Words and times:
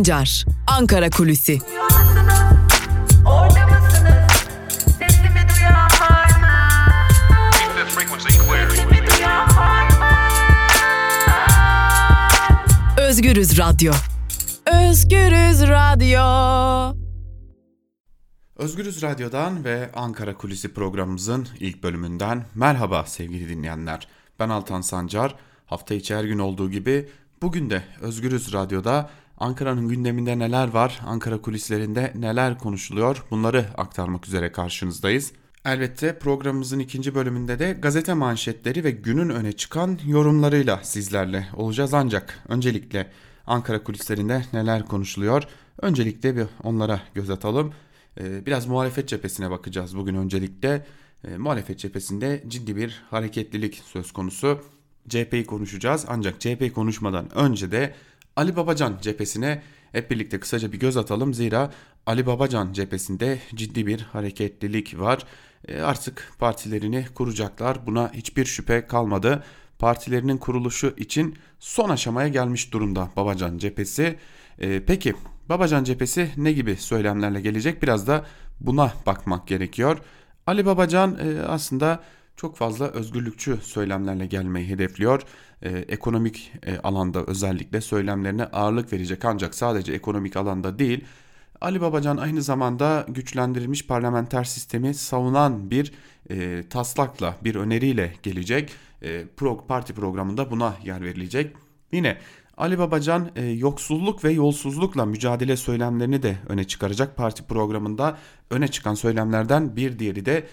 Sancar, 0.00 0.44
Ankara 0.66 1.10
Kulüsi. 1.10 1.58
Özgürüz 12.98 13.58
Radyo. 13.58 13.92
Özgürüz 14.66 15.62
Radyo. 15.62 16.96
Özgürüz 18.56 19.02
Radyo'dan 19.02 19.64
ve 19.64 19.90
Ankara 19.94 20.34
Kulisi 20.34 20.74
programımızın 20.74 21.48
ilk 21.58 21.82
bölümünden 21.82 22.44
merhaba 22.54 23.04
sevgili 23.04 23.48
dinleyenler. 23.48 24.08
Ben 24.38 24.48
Altan 24.48 24.80
Sancar. 24.80 25.34
Hafta 25.66 25.94
içi 25.94 26.14
her 26.14 26.24
gün 26.24 26.38
olduğu 26.38 26.70
gibi 26.70 27.08
bugün 27.42 27.70
de 27.70 27.82
Özgürüz 28.00 28.52
Radyo'da 28.52 29.10
Ankara'nın 29.40 29.88
gündeminde 29.88 30.38
neler 30.38 30.68
var, 30.68 31.00
Ankara 31.06 31.40
kulislerinde 31.40 32.12
neler 32.14 32.58
konuşuluyor 32.58 33.24
bunları 33.30 33.66
aktarmak 33.76 34.26
üzere 34.26 34.52
karşınızdayız. 34.52 35.32
Elbette 35.64 36.18
programımızın 36.18 36.78
ikinci 36.78 37.14
bölümünde 37.14 37.58
de 37.58 37.72
gazete 37.72 38.14
manşetleri 38.14 38.84
ve 38.84 38.90
günün 38.90 39.28
öne 39.28 39.52
çıkan 39.52 39.98
yorumlarıyla 40.06 40.80
sizlerle 40.82 41.48
olacağız 41.56 41.94
ancak 41.94 42.44
öncelikle 42.48 43.10
Ankara 43.46 43.84
kulislerinde 43.84 44.44
neler 44.52 44.86
konuşuluyor 44.86 45.42
öncelikle 45.82 46.36
bir 46.36 46.46
onlara 46.62 47.00
göz 47.14 47.30
atalım. 47.30 47.72
Ee, 48.20 48.46
biraz 48.46 48.66
muhalefet 48.66 49.08
cephesine 49.08 49.50
bakacağız 49.50 49.96
bugün 49.96 50.14
öncelikle. 50.14 50.86
E, 51.24 51.36
muhalefet 51.36 51.78
cephesinde 51.78 52.44
ciddi 52.48 52.76
bir 52.76 53.02
hareketlilik 53.10 53.82
söz 53.84 54.12
konusu. 54.12 54.60
CHP'yi 55.08 55.46
konuşacağız 55.46 56.04
ancak 56.08 56.40
CHP'yi 56.40 56.72
konuşmadan 56.72 57.36
önce 57.38 57.72
de 57.72 57.94
Ali 58.36 58.56
Babacan 58.56 58.98
cephesine 59.02 59.62
hep 59.92 60.10
birlikte 60.10 60.40
kısaca 60.40 60.72
bir 60.72 60.78
göz 60.78 60.96
atalım. 60.96 61.34
Zira 61.34 61.70
Ali 62.06 62.26
Babacan 62.26 62.72
cephesinde 62.72 63.38
ciddi 63.54 63.86
bir 63.86 64.00
hareketlilik 64.00 64.98
var. 64.98 65.24
E, 65.68 65.80
artık 65.80 66.32
partilerini 66.38 67.06
kuracaklar. 67.14 67.86
Buna 67.86 68.12
hiçbir 68.12 68.44
şüphe 68.44 68.86
kalmadı. 68.86 69.44
Partilerinin 69.78 70.36
kuruluşu 70.36 70.94
için 70.96 71.38
son 71.58 71.88
aşamaya 71.88 72.28
gelmiş 72.28 72.72
durumda 72.72 73.10
Babacan 73.16 73.58
cephesi. 73.58 74.16
E, 74.58 74.84
peki 74.84 75.14
Babacan 75.48 75.84
cephesi 75.84 76.30
ne 76.36 76.52
gibi 76.52 76.76
söylemlerle 76.76 77.40
gelecek? 77.40 77.82
Biraz 77.82 78.06
da 78.06 78.26
buna 78.60 78.92
bakmak 79.06 79.46
gerekiyor. 79.46 79.98
Ali 80.46 80.66
Babacan 80.66 81.18
e, 81.18 81.42
aslında 81.42 82.02
çok 82.36 82.56
fazla 82.56 82.88
özgürlükçü 82.88 83.58
söylemlerle 83.62 84.26
gelmeyi 84.26 84.68
hedefliyor. 84.68 85.22
Ee, 85.62 85.68
ekonomik 85.68 86.52
e, 86.66 86.78
alanda 86.78 87.24
özellikle 87.24 87.80
söylemlerine 87.80 88.44
ağırlık 88.44 88.92
verecek 88.92 89.24
ancak 89.24 89.54
sadece 89.54 89.92
ekonomik 89.92 90.36
alanda 90.36 90.78
değil. 90.78 91.04
Ali 91.60 91.80
Babacan 91.80 92.16
aynı 92.16 92.42
zamanda 92.42 93.06
güçlendirilmiş 93.08 93.86
parlamenter 93.86 94.44
sistemi 94.44 94.94
savunan 94.94 95.70
bir 95.70 95.92
e, 96.30 96.64
taslakla, 96.70 97.36
bir 97.44 97.54
öneriyle 97.54 98.14
gelecek. 98.22 98.70
E, 99.02 99.26
pro, 99.36 99.66
parti 99.66 99.94
programında 99.94 100.50
buna 100.50 100.74
yer 100.84 101.02
verilecek. 101.02 101.56
Yine 101.92 102.18
Ali 102.56 102.78
Babacan 102.78 103.30
e, 103.36 103.44
yoksulluk 103.44 104.24
ve 104.24 104.32
yolsuzlukla 104.32 105.06
mücadele 105.06 105.56
söylemlerini 105.56 106.22
de 106.22 106.36
öne 106.48 106.64
çıkaracak. 106.64 107.16
Parti 107.16 107.42
programında 107.42 108.18
öne 108.50 108.68
çıkan 108.68 108.94
söylemlerden 108.94 109.76
bir 109.76 109.98
diğeri 109.98 110.26
de 110.26 110.46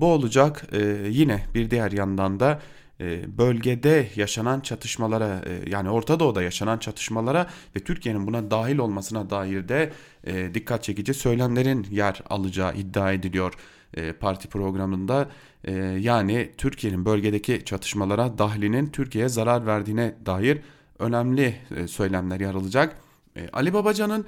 bu 0.00 0.06
olacak. 0.06 0.66
E, 0.72 1.08
yine 1.08 1.44
bir 1.54 1.70
diğer 1.70 1.92
yandan 1.92 2.40
da 2.40 2.60
e, 3.00 3.38
bölgede 3.38 4.08
yaşanan 4.16 4.60
çatışmalara 4.60 5.42
e, 5.46 5.70
yani 5.70 5.90
Orta 5.90 6.20
Doğu'da 6.20 6.42
yaşanan 6.42 6.78
çatışmalara 6.78 7.46
ve 7.76 7.80
Türkiye'nin 7.80 8.26
buna 8.26 8.50
dahil 8.50 8.78
olmasına 8.78 9.30
dair 9.30 9.68
de 9.68 9.92
e, 10.24 10.54
dikkat 10.54 10.82
çekici 10.82 11.14
söylemlerin 11.14 11.86
yer 11.90 12.22
alacağı 12.30 12.74
iddia 12.74 13.12
ediliyor 13.12 13.54
parti 14.20 14.48
programında. 14.48 15.28
Yani 15.98 16.50
Türkiye'nin 16.58 17.04
bölgedeki 17.04 17.64
çatışmalara 17.64 18.38
dahlinin 18.38 18.86
Türkiye'ye 18.86 19.28
zarar 19.28 19.66
verdiğine 19.66 20.14
dair 20.26 20.58
önemli 20.98 21.56
söylemler 21.86 22.40
yer 22.40 22.54
alacak. 22.54 22.96
Ali 23.52 23.74
Babacan'ın 23.74 24.26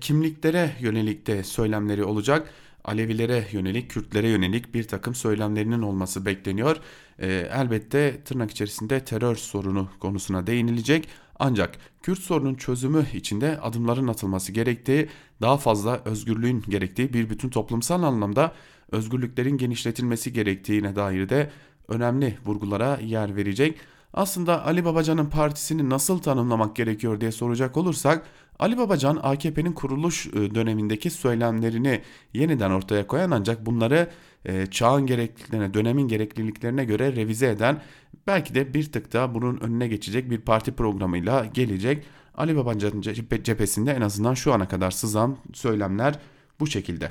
kimliklere 0.00 0.70
yönelik 0.80 1.26
de 1.26 1.44
söylemleri 1.44 2.04
olacak. 2.04 2.48
Alevilere 2.86 3.46
yönelik, 3.52 3.90
Kürtlere 3.90 4.28
yönelik 4.28 4.74
bir 4.74 4.88
takım 4.88 5.14
söylemlerinin 5.14 5.82
olması 5.82 6.26
bekleniyor. 6.26 6.76
E, 7.18 7.26
elbette 7.52 8.20
tırnak 8.24 8.50
içerisinde 8.50 9.04
terör 9.04 9.36
sorunu 9.36 9.88
konusuna 10.00 10.46
değinilecek. 10.46 11.08
Ancak 11.38 11.78
Kürt 12.02 12.18
sorunun 12.18 12.54
çözümü 12.54 13.06
içinde 13.14 13.60
adımların 13.60 14.08
atılması 14.08 14.52
gerektiği, 14.52 15.08
daha 15.40 15.56
fazla 15.56 16.00
özgürlüğün 16.04 16.64
gerektiği 16.68 17.12
bir 17.12 17.30
bütün 17.30 17.48
toplumsal 17.48 18.02
anlamda 18.02 18.52
özgürlüklerin 18.92 19.58
genişletilmesi 19.58 20.32
gerektiğine 20.32 20.96
dair 20.96 21.28
de 21.28 21.50
önemli 21.88 22.38
vurgulara 22.44 22.98
yer 23.02 23.36
verecek. 23.36 23.78
Aslında 24.12 24.64
Ali 24.64 24.84
Babacan'ın 24.84 25.26
partisini 25.26 25.90
nasıl 25.90 26.18
tanımlamak 26.18 26.76
gerekiyor 26.76 27.20
diye 27.20 27.32
soracak 27.32 27.76
olursak 27.76 28.26
Ali 28.58 28.78
Babacan 28.78 29.20
AKP'nin 29.22 29.72
kuruluş 29.72 30.26
e, 30.26 30.54
dönemindeki 30.54 31.10
söylemlerini 31.10 32.00
yeniden 32.34 32.70
ortaya 32.70 33.06
koyan 33.06 33.30
ancak 33.30 33.66
bunları 33.66 34.10
e, 34.44 34.66
çağın 34.66 35.06
gerekliliklerine, 35.06 35.74
dönemin 35.74 36.08
gerekliliklerine 36.08 36.84
göre 36.84 37.16
revize 37.16 37.48
eden 37.48 37.82
belki 38.26 38.54
de 38.54 38.74
bir 38.74 38.92
tık 38.92 39.12
daha 39.12 39.34
bunun 39.34 39.60
önüne 39.60 39.88
geçecek 39.88 40.30
bir 40.30 40.40
parti 40.40 40.72
programıyla 40.72 41.46
gelecek. 41.54 42.04
Ali 42.34 42.56
Babacan'ın 42.56 43.00
cephesinde 43.42 43.92
en 43.92 44.00
azından 44.00 44.34
şu 44.34 44.52
ana 44.52 44.68
kadar 44.68 44.90
sızan 44.90 45.36
söylemler 45.54 46.18
bu 46.60 46.66
şekilde. 46.66 47.10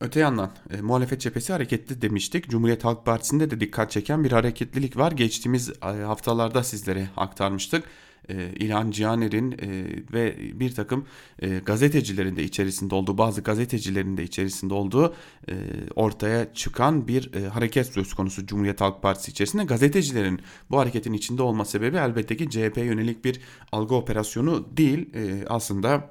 Öte 0.00 0.20
yandan 0.20 0.50
e, 0.70 0.80
muhalefet 0.80 1.20
cephesi 1.20 1.52
hareketli 1.52 2.02
demiştik. 2.02 2.48
Cumhuriyet 2.50 2.84
Halk 2.84 3.06
Partisi'nde 3.06 3.50
de 3.50 3.60
dikkat 3.60 3.90
çeken 3.90 4.24
bir 4.24 4.32
hareketlilik 4.32 4.96
var. 4.96 5.12
Geçtiğimiz 5.12 5.70
e, 5.70 5.86
haftalarda 5.86 6.62
sizlere 6.62 7.08
aktarmıştık. 7.16 7.84
E, 8.28 8.52
İlhan 8.56 8.90
Cihaner'in 8.90 9.52
e, 9.52 9.86
ve 10.12 10.36
bir 10.60 10.74
takım 10.74 11.06
e, 11.38 11.58
gazetecilerin 11.58 12.36
de 12.36 12.44
içerisinde 12.44 12.94
olduğu, 12.94 13.18
bazı 13.18 13.40
gazetecilerin 13.40 14.16
de 14.16 14.22
içerisinde 14.22 14.74
olduğu 14.74 15.14
e, 15.48 15.54
ortaya 15.96 16.54
çıkan 16.54 17.08
bir 17.08 17.32
hareket 17.48 17.86
söz 17.86 18.14
konusu 18.14 18.46
Cumhuriyet 18.46 18.80
Halk 18.80 19.02
Partisi 19.02 19.30
içerisinde. 19.30 19.64
Gazetecilerin 19.64 20.40
bu 20.70 20.78
hareketin 20.78 21.12
içinde 21.12 21.42
olma 21.42 21.64
sebebi 21.64 21.96
elbette 21.96 22.36
ki 22.36 22.50
CHP 22.50 22.76
yönelik 22.76 23.24
bir 23.24 23.40
algı 23.72 23.94
operasyonu 23.94 24.66
değil. 24.76 25.10
Aslında 25.48 26.10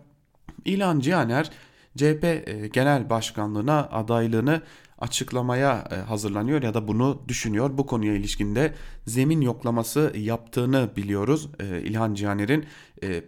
İlhan 0.65 0.99
Cihaner 0.99 1.51
CHP 1.97 2.47
Genel 2.73 3.09
Başkanlığına 3.09 3.89
adaylığını 3.91 4.61
açıklamaya 4.97 5.87
e, 5.91 5.95
hazırlanıyor 5.95 6.63
ya 6.63 6.73
da 6.73 6.87
bunu 6.87 7.21
düşünüyor. 7.27 7.77
Bu 7.77 7.85
konuya 7.85 8.13
ilişkinde 8.13 8.73
zemin 9.05 9.41
yoklaması 9.41 10.13
yaptığını 10.15 10.89
biliyoruz. 10.95 11.49
E, 11.59 11.81
İlhan 11.81 12.13
Cihaner'in 12.13 12.65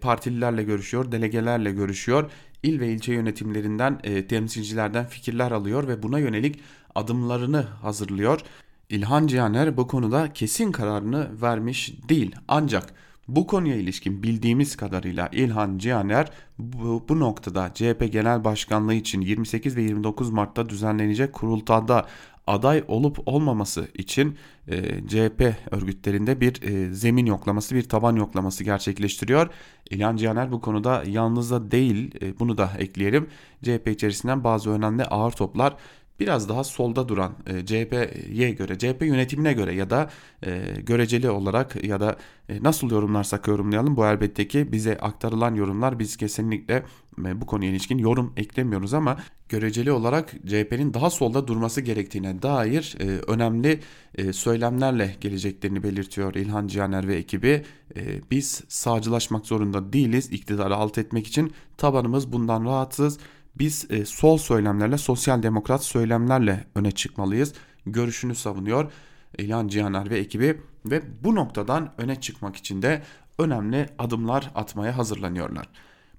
partililerle 0.02 0.63
görüşüyor, 0.63 1.12
delegelerle 1.12 1.72
görüşüyor. 1.72 2.31
İl 2.63 2.79
ve 2.79 2.88
ilçe 2.94 3.13
yönetimlerinden 3.13 4.02
temsilcilerden 4.29 5.06
fikirler 5.06 5.52
alıyor 5.52 5.88
ve 5.88 6.03
buna 6.03 6.19
yönelik 6.19 6.59
adımlarını 6.96 7.62
hazırlıyor. 7.62 8.41
İlhan 8.90 9.28
Cihaner 9.28 9.78
bu 9.78 9.88
konuda 9.88 10.34
kesin 10.34 10.72
kararını 10.72 11.41
vermiş 11.41 11.94
değil. 12.09 12.35
Ancak 12.47 12.94
bu 13.35 13.47
konuya 13.47 13.75
ilişkin 13.75 14.23
bildiğimiz 14.23 14.75
kadarıyla 14.75 15.29
İlhan 15.31 15.78
Cihaner 15.78 16.31
bu, 16.59 17.06
bu 17.09 17.19
noktada 17.19 17.72
CHP 17.73 18.12
Genel 18.12 18.44
Başkanlığı 18.44 18.94
için 18.94 19.22
28 19.22 19.78
ve 19.78 19.81
29 19.81 20.29
Mart'ta 20.29 20.69
düzenlenecek 20.69 21.34
kurultayda 21.34 22.06
aday 22.47 22.84
olup 22.88 23.28
olmaması 23.28 23.88
için 23.94 24.38
e, 24.67 25.07
CHP 25.07 25.53
örgütlerinde 25.72 26.41
bir 26.41 26.61
e, 26.61 26.93
zemin 26.93 27.26
yoklaması, 27.26 27.76
bir 27.76 27.90
taban 27.90 28.16
yoklaması 28.16 28.64
gerçekleştiriyor. 28.64 29.49
İlhan 29.90 30.16
Cihaner 30.16 30.52
bu 30.52 30.61
konuda 30.61 31.03
yalnız 31.08 31.52
da 31.52 31.72
değil, 31.72 32.11
e, 32.22 32.40
bunu 32.40 32.58
da 32.58 32.72
ekleyelim. 32.78 33.28
CHP 33.64 33.87
içerisinden 33.87 34.43
bazı 34.43 34.70
önemli 34.70 35.03
ağır 35.03 35.31
toplar 35.31 35.76
biraz 36.19 36.49
daha 36.49 36.63
solda 36.63 37.09
duran 37.09 37.33
e, 37.47 37.66
CHP'ye 37.66 38.51
göre, 38.51 38.77
CHP 38.77 39.01
yönetimine 39.01 39.53
göre 39.53 39.75
ya 39.75 39.89
da 39.89 40.09
e, 40.45 40.61
göreceli 40.85 41.29
olarak 41.29 41.83
ya 41.83 41.99
da 41.99 42.17
e, 42.49 42.63
nasıl 42.63 42.91
yorumlarsak 42.91 43.47
yorumlayalım 43.47 43.95
bu 43.95 44.05
elbette 44.05 44.47
ki 44.47 44.71
bize 44.71 44.97
aktarılan 44.97 45.55
yorumlar 45.55 45.99
biz 45.99 46.17
kesinlikle 46.17 46.83
e, 47.25 47.41
bu 47.41 47.45
konuya 47.45 47.71
ilişkin 47.71 47.97
yorum 47.97 48.33
eklemiyoruz 48.37 48.93
ama 48.93 49.17
göreceli 49.49 49.91
olarak 49.91 50.31
CHP'nin 50.47 50.93
daha 50.93 51.09
solda 51.09 51.47
durması 51.47 51.81
gerektiğine 51.81 52.41
dair 52.41 52.95
e, 52.99 53.05
önemli 53.05 53.79
e, 54.16 54.33
söylemlerle 54.33 55.16
geleceklerini 55.21 55.83
belirtiyor 55.83 56.35
İlhan 56.35 56.67
Cihaner 56.67 57.07
ve 57.07 57.16
ekibi. 57.16 57.63
E, 57.95 58.01
biz 58.31 58.63
sağcılaşmak 58.67 59.45
zorunda 59.45 59.93
değiliz 59.93 60.31
iktidarı 60.31 60.75
alt 60.75 60.97
etmek 60.97 61.27
için 61.27 61.53
tabanımız 61.77 62.31
bundan 62.31 62.66
rahatsız 62.66 63.19
biz 63.55 63.87
e, 63.90 64.05
sol 64.05 64.37
söylemlerle, 64.37 64.97
sosyal 64.97 65.43
demokrat 65.43 65.84
söylemlerle 65.84 66.66
öne 66.75 66.91
çıkmalıyız. 66.91 67.53
Görüşünü 67.85 68.35
savunuyor 68.35 68.91
İlhan 69.37 69.67
Cihaner 69.67 70.09
ve 70.09 70.19
ekibi 70.19 70.61
ve 70.85 71.01
bu 71.23 71.35
noktadan 71.35 71.93
öne 71.97 72.22
çıkmak 72.22 72.55
için 72.55 72.81
de 72.81 73.03
önemli 73.37 73.90
adımlar 73.99 74.51
atmaya 74.55 74.97
hazırlanıyorlar. 74.97 75.69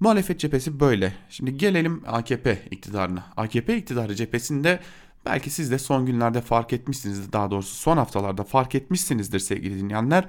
Muhalefet 0.00 0.40
cephesi 0.40 0.80
böyle. 0.80 1.14
Şimdi 1.28 1.56
gelelim 1.56 2.02
AKP 2.06 2.62
iktidarına. 2.70 3.24
AKP 3.36 3.76
iktidarı 3.76 4.14
cephesinde 4.14 4.80
belki 5.26 5.50
siz 5.50 5.70
de 5.70 5.78
son 5.78 6.06
günlerde 6.06 6.40
fark 6.40 6.72
etmişsinizdir. 6.72 7.32
Daha 7.32 7.50
doğrusu 7.50 7.74
son 7.74 7.96
haftalarda 7.96 8.44
fark 8.44 8.74
etmişsinizdir 8.74 9.38
sevgili 9.38 9.78
dinleyenler. 9.78 10.28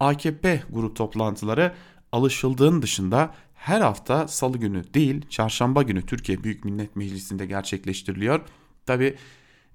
AKP 0.00 0.62
grup 0.70 0.96
toplantıları 0.96 1.72
alışıldığın 2.12 2.82
dışında 2.82 3.34
her 3.62 3.80
hafta 3.80 4.28
salı 4.28 4.58
günü 4.58 4.94
değil 4.94 5.26
çarşamba 5.28 5.82
günü 5.82 6.06
Türkiye 6.06 6.44
Büyük 6.44 6.64
Millet 6.64 6.96
Meclisi'nde 6.96 7.46
gerçekleştiriliyor. 7.46 8.40
Tabi 8.86 9.16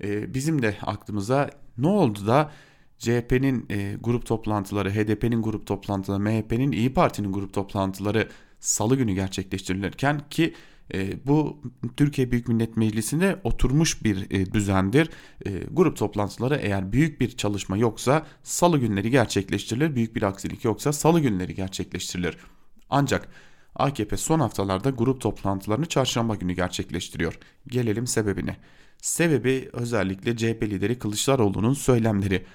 e, 0.03 0.33
bizim 0.33 0.61
de 0.61 0.77
aklımıza 0.81 1.49
ne 1.77 1.87
oldu 1.87 2.27
da 2.27 2.51
CHP'nin 2.97 3.65
e, 3.69 3.95
grup 4.01 4.25
toplantıları, 4.25 4.91
HDP'nin 4.91 5.41
grup 5.41 5.67
toplantıları, 5.67 6.19
MHP'nin 6.19 6.71
İyi 6.71 6.93
Parti'nin 6.93 7.31
grup 7.33 7.53
toplantıları 7.53 8.29
salı 8.59 8.95
günü 8.95 9.13
gerçekleştirilirken 9.13 10.21
ki 10.29 10.53
e, 10.93 11.25
bu 11.25 11.61
Türkiye 11.97 12.31
Büyük 12.31 12.47
Millet 12.47 12.77
Meclisi'nde 12.77 13.39
oturmuş 13.43 14.03
bir 14.03 14.31
e, 14.31 14.53
düzendir. 14.53 15.09
E, 15.45 15.51
grup 15.71 15.97
toplantıları 15.97 16.55
eğer 16.55 16.91
büyük 16.91 17.21
bir 17.21 17.37
çalışma 17.37 17.77
yoksa 17.77 18.25
salı 18.43 18.77
günleri 18.77 19.11
gerçekleştirilir. 19.11 19.95
Büyük 19.95 20.15
bir 20.15 20.21
aksilik 20.21 20.65
yoksa 20.65 20.93
salı 20.93 21.19
günleri 21.19 21.55
gerçekleştirilir. 21.55 22.37
Ancak 22.89 23.29
AKP 23.77 24.17
son 24.17 24.39
haftalarda 24.39 24.89
grup 24.89 25.21
toplantılarını 25.21 25.85
çarşamba 25.85 26.35
günü 26.35 26.53
gerçekleştiriyor. 26.53 27.39
Gelelim 27.67 28.07
sebebine. 28.07 28.57
Sebebi 29.01 29.69
özellikle 29.73 30.37
CHP 30.37 30.63
lideri 30.63 30.99
Kılıçdaroğlu'nun 30.99 31.73
söylemleri. 31.73 32.45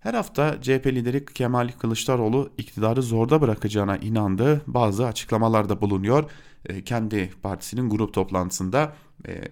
Her 0.00 0.14
hafta 0.14 0.62
CHP 0.62 0.86
lideri 0.86 1.24
Kemal 1.24 1.68
Kılıçdaroğlu 1.68 2.50
iktidarı 2.58 3.02
zorda 3.02 3.40
bırakacağına 3.40 3.96
inandığı 3.96 4.62
bazı 4.66 5.06
açıklamalarda 5.06 5.80
bulunuyor. 5.80 6.30
E, 6.66 6.84
kendi 6.84 7.30
partisinin 7.42 7.90
grup 7.90 8.14
toplantısında 8.14 8.92
e, 9.28 9.42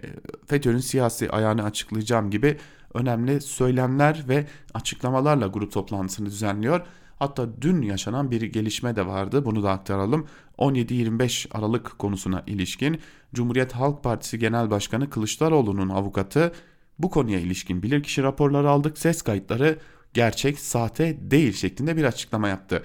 FETÖ'nün 0.47 0.79
siyasi 0.79 1.31
ayağını 1.31 1.65
açıklayacağım 1.65 2.31
gibi 2.31 2.57
önemli 2.95 3.41
söylemler 3.41 4.25
ve 4.29 4.47
açıklamalarla 4.75 5.47
grup 5.47 5.73
toplantısını 5.73 6.27
düzenliyor. 6.27 6.87
Hatta 7.19 7.63
dün 7.63 7.83
yaşanan 7.83 8.31
bir 8.31 8.43
gelişme 8.43 8.97
de 8.97 9.07
vardı 9.07 9.45
bunu 9.45 9.63
da 9.63 9.71
aktaralım. 9.71 10.27
17-25 10.59 11.59
Aralık 11.59 11.99
konusuna 11.99 12.43
ilişkin 12.47 13.01
Cumhuriyet 13.35 13.73
Halk 13.73 14.05
Partisi 14.05 14.39
Genel 14.39 14.71
Başkanı 14.71 15.11
Kılıçdaroğlu'nun 15.11 15.89
avukatı 15.89 16.53
bu 16.99 17.11
konuya 17.11 17.41
ilişkin 17.41 17.83
bilirkişi 17.83 18.23
raporları 18.23 18.71
aldık. 18.71 18.99
Ses 18.99 19.23
kayıtları 19.23 19.79
gerçek, 20.15 20.59
sahte 20.59 21.31
değil 21.31 21.53
şeklinde 21.53 21.97
bir 21.97 22.05
açıklama 22.05 22.49
yaptı. 22.49 22.83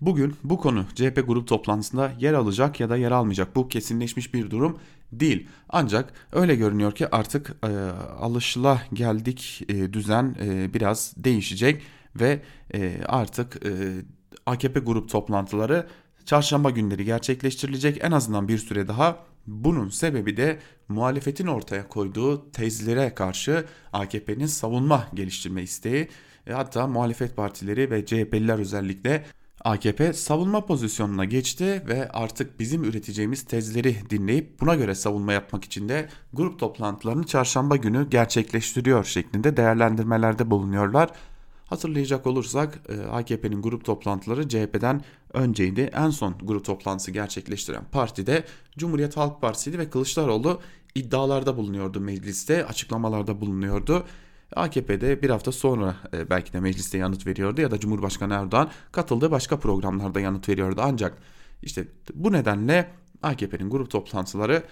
Bugün 0.00 0.34
bu 0.44 0.58
konu 0.58 0.84
CHP 0.94 1.24
grup 1.26 1.48
toplantısında 1.48 2.12
yer 2.20 2.32
alacak 2.32 2.80
ya 2.80 2.90
da 2.90 2.96
yer 2.96 3.10
almayacak. 3.10 3.56
Bu 3.56 3.68
kesinleşmiş 3.68 4.34
bir 4.34 4.50
durum 4.50 4.78
değil. 5.12 5.48
Ancak 5.68 6.12
öyle 6.32 6.56
görünüyor 6.56 6.92
ki 6.92 7.14
artık 7.14 7.54
e, 7.64 7.68
alışıla 8.20 8.82
geldik 8.92 9.62
e, 9.68 9.92
düzen 9.92 10.36
e, 10.42 10.74
biraz 10.74 11.14
değişecek 11.16 11.82
ve 12.20 12.42
e, 12.74 13.00
artık 13.06 13.66
e, 13.66 13.70
AKP 14.46 14.80
grup 14.80 15.10
toplantıları 15.10 15.86
çarşamba 16.24 16.70
günleri 16.70 17.04
gerçekleştirilecek 17.04 18.04
en 18.04 18.12
azından 18.12 18.48
bir 18.48 18.58
süre 18.58 18.88
daha. 18.88 19.18
Bunun 19.46 19.88
sebebi 19.88 20.36
de 20.36 20.58
muhalefetin 20.88 21.46
ortaya 21.46 21.88
koyduğu 21.88 22.50
tezlere 22.50 23.14
karşı 23.14 23.64
AKP'nin 23.92 24.46
savunma 24.46 25.08
geliştirme 25.14 25.62
isteği. 25.62 26.08
E, 26.46 26.52
hatta 26.52 26.86
muhalefet 26.86 27.36
partileri 27.36 27.90
ve 27.90 28.06
CHP'liler 28.06 28.58
özellikle 28.58 29.24
AKP 29.64 30.12
savunma 30.12 30.66
pozisyonuna 30.66 31.24
geçti 31.24 31.82
ve 31.88 32.08
artık 32.08 32.60
bizim 32.60 32.84
üreteceğimiz 32.84 33.42
tezleri 33.44 33.96
dinleyip 34.10 34.60
buna 34.60 34.74
göre 34.74 34.94
savunma 34.94 35.32
yapmak 35.32 35.64
için 35.64 35.88
de 35.88 36.08
grup 36.32 36.58
toplantılarını 36.58 37.26
çarşamba 37.26 37.76
günü 37.76 38.10
gerçekleştiriyor 38.10 39.04
şeklinde 39.04 39.56
değerlendirmelerde 39.56 40.50
bulunuyorlar. 40.50 41.10
Hatırlayacak 41.72 42.26
olursak 42.26 42.80
e, 42.88 43.00
AKP'nin 43.00 43.62
grup 43.62 43.84
toplantıları 43.84 44.48
CHP'den 44.48 45.04
önceydi. 45.32 45.80
En 45.80 46.10
son 46.10 46.34
grup 46.42 46.64
toplantısı 46.64 47.10
gerçekleştiren 47.10 47.84
parti 47.92 48.26
de 48.26 48.44
Cumhuriyet 48.78 49.16
Halk 49.16 49.40
Partisi'ydi 49.40 49.78
ve 49.78 49.90
Kılıçdaroğlu 49.90 50.60
iddialarda 50.94 51.56
bulunuyordu 51.56 52.00
mecliste, 52.00 52.66
açıklamalarda 52.66 53.40
bulunuyordu. 53.40 54.04
AKP'de 54.56 55.22
bir 55.22 55.30
hafta 55.30 55.52
sonra 55.52 55.96
e, 56.14 56.30
belki 56.30 56.52
de 56.52 56.60
mecliste 56.60 56.98
yanıt 56.98 57.26
veriyordu 57.26 57.60
ya 57.60 57.70
da 57.70 57.80
Cumhurbaşkanı 57.80 58.34
Erdoğan 58.34 58.70
katıldığı 58.92 59.30
başka 59.30 59.58
programlarda 59.58 60.20
yanıt 60.20 60.48
veriyordu. 60.48 60.80
Ancak 60.84 61.18
işte 61.62 61.88
bu 62.14 62.32
nedenle 62.32 62.90
AKP'nin 63.22 63.70
grup 63.70 63.90
toplantıları 63.90 64.62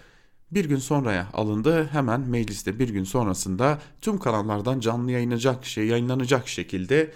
bir 0.52 0.64
gün 0.64 0.76
sonraya 0.76 1.28
alındı. 1.32 1.88
Hemen 1.92 2.20
mecliste 2.20 2.78
bir 2.78 2.88
gün 2.88 3.04
sonrasında 3.04 3.78
tüm 4.00 4.18
kanallardan 4.18 4.80
canlı 4.80 5.10
yayınlanacak 5.10 5.64
şey 5.64 5.86
yayınlanacak 5.86 6.48
şekilde 6.48 7.12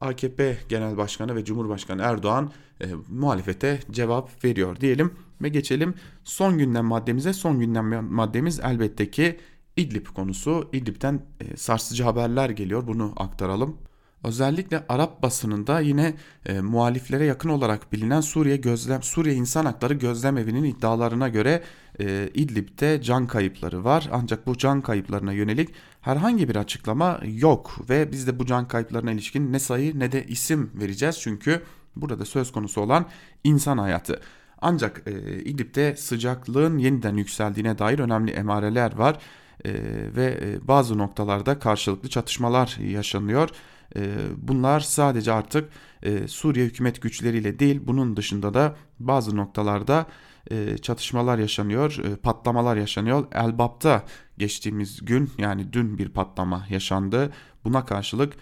AKP 0.00 0.58
Genel 0.68 0.96
Başkanı 0.96 1.36
ve 1.36 1.44
Cumhurbaşkanı 1.44 2.02
Erdoğan 2.02 2.52
e, 2.80 2.86
muhalefete 3.08 3.80
cevap 3.90 4.44
veriyor 4.44 4.80
diyelim 4.80 5.12
ve 5.42 5.48
geçelim 5.48 5.94
son 6.24 6.58
gündem 6.58 6.84
maddemize. 6.84 7.32
Son 7.32 7.60
gündem 7.60 8.04
maddemiz 8.04 8.60
elbette 8.60 9.10
ki 9.10 9.38
İdlib 9.76 10.06
konusu. 10.06 10.68
İdlib'den 10.72 11.22
e, 11.40 11.56
sarsıcı 11.56 12.04
haberler 12.04 12.50
geliyor. 12.50 12.86
Bunu 12.86 13.12
aktaralım. 13.16 13.78
Özellikle 14.24 14.84
Arap 14.88 15.22
basınında 15.22 15.80
yine 15.80 16.14
e, 16.46 16.60
muhaliflere 16.60 17.24
yakın 17.24 17.48
olarak 17.48 17.92
bilinen 17.92 18.20
Suriye 18.20 18.56
Gözlem 18.56 19.02
Suriye 19.02 19.34
İnsan 19.34 19.64
Hakları 19.64 19.94
Gözlem 19.94 20.38
Evi'nin 20.38 20.64
iddialarına 20.64 21.28
göre 21.28 21.62
e, 22.00 22.30
İdlib'de 22.34 23.02
can 23.02 23.26
kayıpları 23.26 23.84
var. 23.84 24.08
Ancak 24.12 24.46
bu 24.46 24.58
can 24.58 24.80
kayıplarına 24.80 25.32
yönelik 25.32 25.68
herhangi 26.00 26.48
bir 26.48 26.56
açıklama 26.56 27.20
yok 27.24 27.90
ve 27.90 28.12
biz 28.12 28.26
de 28.26 28.38
bu 28.38 28.46
can 28.46 28.68
kayıplarına 28.68 29.12
ilişkin 29.12 29.52
ne 29.52 29.58
sayı 29.58 29.98
ne 29.98 30.12
de 30.12 30.26
isim 30.26 30.70
vereceğiz 30.74 31.20
çünkü 31.20 31.62
burada 31.96 32.24
söz 32.24 32.52
konusu 32.52 32.80
olan 32.80 33.06
insan 33.44 33.78
hayatı. 33.78 34.20
Ancak 34.60 35.02
e, 35.06 35.42
İdlib'de 35.42 35.96
sıcaklığın 35.96 36.78
yeniden 36.78 37.16
yükseldiğine 37.16 37.78
dair 37.78 37.98
önemli 37.98 38.30
emareler 38.30 38.96
var 38.96 39.18
e, 39.64 39.72
ve 40.16 40.38
e, 40.42 40.68
bazı 40.68 40.98
noktalarda 40.98 41.58
karşılıklı 41.58 42.08
çatışmalar 42.08 42.76
yaşanıyor. 42.80 43.50
E, 43.96 44.00
bunlar 44.36 44.80
sadece 44.80 45.32
artık 45.32 45.70
e, 46.02 46.28
Suriye 46.28 46.66
hükümet 46.66 47.02
güçleriyle 47.02 47.58
değil 47.58 47.80
bunun 47.84 48.16
dışında 48.16 48.54
da 48.54 48.76
bazı 49.00 49.36
noktalarda 49.36 50.06
e, 50.50 50.78
çatışmalar 50.78 51.38
yaşanıyor, 51.38 51.98
e, 52.04 52.16
patlamalar 52.16 52.76
yaşanıyor. 52.76 53.26
Elbap'ta 53.32 54.04
geçtiğimiz 54.38 55.04
gün 55.04 55.30
yani 55.38 55.72
dün 55.72 55.98
bir 55.98 56.08
patlama 56.08 56.66
yaşandı. 56.70 57.32
Buna 57.64 57.84
karşılık 57.84 58.32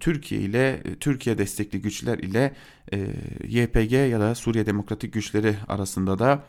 Türkiye 0.00 0.40
ile 0.40 0.82
Türkiye 1.00 1.38
destekli 1.38 1.80
güçler 1.80 2.18
ile 2.18 2.54
YPG 3.44 3.92
ya 3.92 4.20
da 4.20 4.34
Suriye 4.34 4.66
Demokratik 4.66 5.12
Güçleri 5.12 5.56
arasında 5.68 6.18
da 6.18 6.44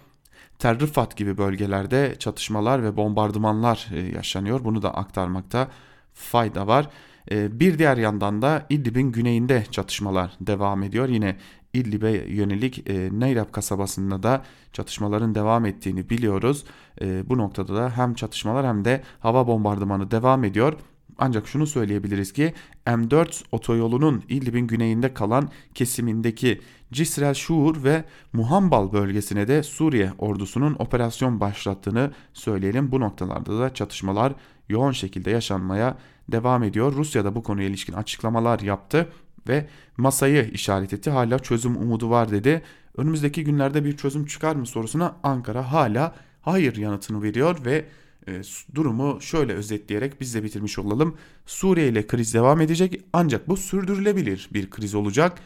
Tel 0.60 0.80
Rifat 0.80 1.18
gibi 1.18 1.38
bölgelerde 1.38 2.16
çatışmalar 2.20 2.84
ve 2.84 2.98
bombardımanlar 2.98 3.88
yaşanıyor. 4.16 4.64
Bunu 4.64 4.82
da 4.82 4.94
aktarmakta 4.94 5.68
fayda 6.14 6.68
var. 6.68 6.90
E, 7.32 7.60
bir 7.60 7.80
diğer 7.80 7.98
yandan 7.98 8.42
da 8.42 8.66
İdlib'in 8.70 9.12
güneyinde 9.12 9.64
çatışmalar 9.72 10.32
devam 10.42 10.84
ediyor. 10.84 11.10
Yine 11.10 11.38
İdlib'e 11.74 12.12
yönelik 12.12 12.90
e, 12.90 13.10
Neyrab 13.12 13.52
kasabasında 13.52 14.24
da 14.24 14.44
çatışmaların 14.74 15.36
devam 15.36 15.66
ettiğini 15.66 16.10
biliyoruz. 16.10 16.66
Bu 17.02 17.38
noktada 17.38 17.76
da 17.76 17.98
hem 17.98 18.14
çatışmalar 18.14 18.68
hem 18.68 18.86
de 18.86 19.04
hava 19.20 19.48
bombardımanı 19.48 20.12
devam 20.12 20.44
ediyor. 20.44 20.74
Ancak 21.18 21.48
şunu 21.48 21.68
söyleyebiliriz 21.68 22.34
ki 22.34 22.54
M4 22.86 23.44
otoyolunun 23.52 24.24
İdlib'in 24.30 24.68
güneyinde 24.68 25.14
kalan 25.14 25.50
kesimindeki 25.76 26.62
Cisrel 26.92 27.34
Şuur 27.34 27.84
ve 27.84 28.04
Muhambal 28.34 28.92
bölgesine 28.94 29.48
de 29.48 29.64
Suriye 29.64 30.12
ordusunun 30.18 30.76
operasyon 30.80 31.40
başlattığını 31.40 32.12
söyleyelim. 32.34 32.92
Bu 32.92 33.00
noktalarda 33.00 33.60
da 33.60 33.74
çatışmalar 33.74 34.34
yoğun 34.70 34.92
şekilde 34.92 35.32
yaşanmaya 35.32 35.98
devam 36.32 36.64
ediyor. 36.64 36.94
Rusya 36.96 37.26
da 37.26 37.36
bu 37.36 37.44
konuya 37.44 37.68
ilişkin 37.68 37.94
açıklamalar 37.94 38.60
yaptı 38.60 39.10
ve 39.48 39.68
masayı 39.98 40.52
işaret 40.52 40.94
etti. 40.94 41.10
Hala 41.10 41.40
çözüm 41.40 41.78
umudu 41.78 42.10
var 42.10 42.32
dedi. 42.32 42.62
Önümüzdeki 42.98 43.44
günlerde 43.44 43.86
bir 43.86 43.98
çözüm 43.98 44.26
çıkar 44.26 44.56
mı 44.56 44.66
sorusuna 44.66 45.16
Ankara 45.24 45.72
hala 45.72 46.16
hayır 46.42 46.76
yanıtını 46.76 47.24
veriyor 47.24 47.66
ve 47.66 47.86
e, 48.28 48.42
durumu 48.76 49.22
şöyle 49.22 49.54
özetleyerek 49.54 50.22
biz 50.22 50.36
de 50.36 50.44
bitirmiş 50.44 50.80
olalım. 50.80 51.18
Suriye 51.46 51.88
ile 51.88 52.08
kriz 52.08 52.34
devam 52.34 52.62
edecek 52.62 53.02
ancak 53.14 53.48
bu 53.48 53.58
sürdürülebilir 53.58 54.50
bir 54.54 54.70
kriz 54.70 54.96
olacak. 54.96 55.38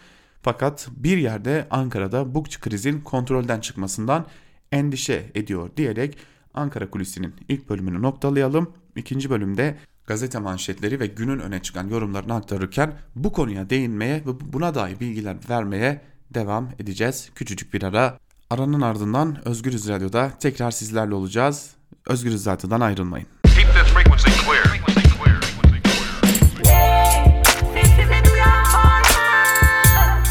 Fakat 0.42 0.90
bir 0.98 1.18
yerde 1.18 1.68
Ankara'da 1.70 2.36
bu 2.36 2.44
krizin 2.44 3.02
kontrolden 3.02 3.60
çıkmasından 3.60 4.26
endişe 4.72 5.32
ediyor 5.36 5.70
diyerek 5.78 6.18
Ankara 6.54 6.90
Kulisi'nin 6.90 7.34
ilk 7.50 7.70
bölümünü 7.70 8.02
noktalayalım. 8.02 8.72
İkinci 8.96 9.30
bölümde 9.30 9.78
gazete 10.12 10.40
manşetleri 10.40 11.00
ve 11.00 11.08
günün 11.08 11.40
öne 11.40 11.62
çıkan 11.62 11.88
yorumlarını 11.88 12.34
aktarırken 12.34 12.94
bu 13.16 13.34
konuya 13.34 13.70
değinmeye 13.70 14.16
ve 14.16 14.54
buna 14.54 14.76
dair 14.76 15.00
bilgiler 15.00 15.38
vermeye 15.50 16.02
devam 16.34 16.70
edeceğiz. 16.80 17.30
Küçücük 17.36 17.74
bir 17.74 17.84
ara 17.84 18.18
Aranın 18.50 18.82
ardından 18.82 19.48
Özgürüz 19.48 19.90
Radyo'da 19.90 20.32
tekrar 20.40 20.72
sizlerle 20.72 21.14
olacağız. 21.14 21.70
Özgürüz 22.06 22.46
Radyo'dan 22.46 22.82
ayrılmayın. 22.82 23.28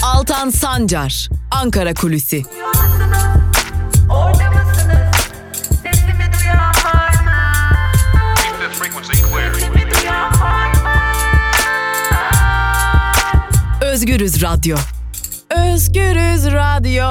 Altan 0.02 0.50
Sancar, 0.50 1.28
Ankara 1.50 1.94
Kulüsi. 1.94 2.42
Özgürüz 14.00 14.42
Radyo. 14.42 14.76
Özgürüz 15.50 16.46
Radyo. 16.46 17.04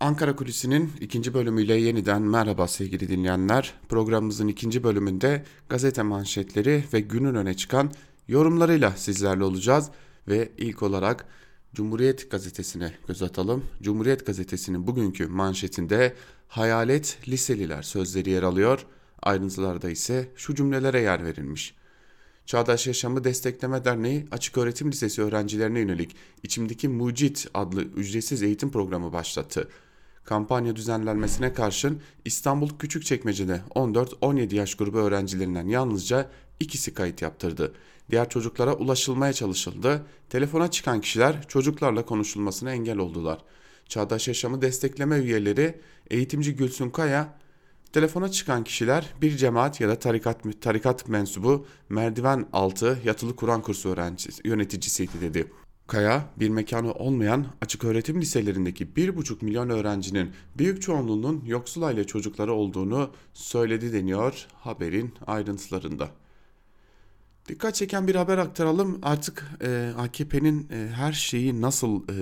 Ankara 0.00 0.36
Kulisi'nin 0.36 0.92
ikinci 1.00 1.34
bölümüyle 1.34 1.74
yeniden 1.74 2.22
merhaba 2.22 2.68
sevgili 2.68 3.08
dinleyenler. 3.08 3.74
Programımızın 3.88 4.48
ikinci 4.48 4.84
bölümünde 4.84 5.44
gazete 5.68 6.02
manşetleri 6.02 6.84
ve 6.92 7.00
günün 7.00 7.34
öne 7.34 7.54
çıkan 7.54 7.92
yorumlarıyla 8.28 8.90
sizlerle 8.90 9.44
olacağız. 9.44 9.90
Ve 10.28 10.52
ilk 10.58 10.82
olarak 10.82 11.26
Cumhuriyet 11.74 12.30
Gazetesi'ne 12.30 12.92
göz 13.08 13.22
atalım. 13.22 13.64
Cumhuriyet 13.82 14.26
Gazetesi'nin 14.26 14.86
bugünkü 14.86 15.26
manşetinde 15.26 16.14
hayalet 16.48 17.18
liseliler 17.28 17.82
sözleri 17.82 18.30
yer 18.30 18.42
alıyor. 18.42 18.86
Ayrıntılarda 19.22 19.90
ise 19.90 20.28
şu 20.36 20.54
cümlelere 20.54 21.00
yer 21.00 21.24
verilmiş. 21.24 21.79
Çağdaş 22.50 22.86
Yaşamı 22.86 23.24
Destekleme 23.24 23.84
Derneği 23.84 24.26
Açık 24.30 24.58
Öğretim 24.58 24.90
Lisesi 24.92 25.22
öğrencilerine 25.22 25.80
yönelik 25.80 26.16
İçimdeki 26.42 26.88
Mucit 26.88 27.46
adlı 27.54 27.82
ücretsiz 27.82 28.42
eğitim 28.42 28.70
programı 28.70 29.12
başlattı. 29.12 29.68
Kampanya 30.24 30.76
düzenlenmesine 30.76 31.52
karşın 31.52 32.02
İstanbul 32.24 32.68
Küçükçekmece'de 32.78 33.60
14-17 33.74 34.54
yaş 34.54 34.74
grubu 34.74 34.98
öğrencilerinden 34.98 35.68
yalnızca 35.68 36.30
ikisi 36.60 36.94
kayıt 36.94 37.22
yaptırdı. 37.22 37.74
Diğer 38.10 38.28
çocuklara 38.28 38.74
ulaşılmaya 38.74 39.32
çalışıldı. 39.32 40.06
Telefona 40.30 40.70
çıkan 40.70 41.00
kişiler 41.00 41.48
çocuklarla 41.48 42.06
konuşulmasına 42.06 42.72
engel 42.72 42.98
oldular. 42.98 43.38
Çağdaş 43.88 44.28
Yaşamı 44.28 44.62
Destekleme 44.62 45.16
üyeleri 45.18 45.80
eğitimci 46.10 46.56
Gülsün 46.56 46.90
Kaya 46.90 47.39
Telefona 47.92 48.30
çıkan 48.30 48.64
kişiler 48.64 49.14
bir 49.22 49.36
cemaat 49.36 49.80
ya 49.80 49.88
da 49.88 49.98
tarikat, 49.98 50.60
tarikat 50.60 51.08
mensubu 51.08 51.66
merdiven 51.88 52.46
altı 52.52 52.98
yatılı 53.04 53.36
Kur'an 53.36 53.62
kursu 53.62 53.88
öğrencisi, 53.88 54.48
yöneticisiydi 54.48 55.20
dedi. 55.20 55.52
Kaya, 55.86 56.24
bir 56.36 56.48
mekanı 56.48 56.92
olmayan 56.92 57.46
açık 57.60 57.84
öğretim 57.84 58.20
liselerindeki 58.20 58.86
1,5 58.86 59.44
milyon 59.44 59.70
öğrencinin 59.70 60.30
büyük 60.58 60.82
çoğunluğunun 60.82 61.42
yoksul 61.46 61.82
aile 61.82 62.06
çocukları 62.06 62.52
olduğunu 62.52 63.10
söyledi 63.34 63.92
deniyor 63.92 64.46
haberin 64.54 65.14
ayrıntılarında. 65.26 66.08
Dikkat 67.48 67.74
çeken 67.74 68.08
bir 68.08 68.14
haber 68.14 68.38
aktaralım. 68.38 68.98
Artık 69.02 69.46
e, 69.62 69.92
AKP'nin 69.98 70.68
e, 70.72 70.88
her 70.94 71.12
şeyi 71.12 71.60
nasıl 71.60 72.02
e, 72.02 72.14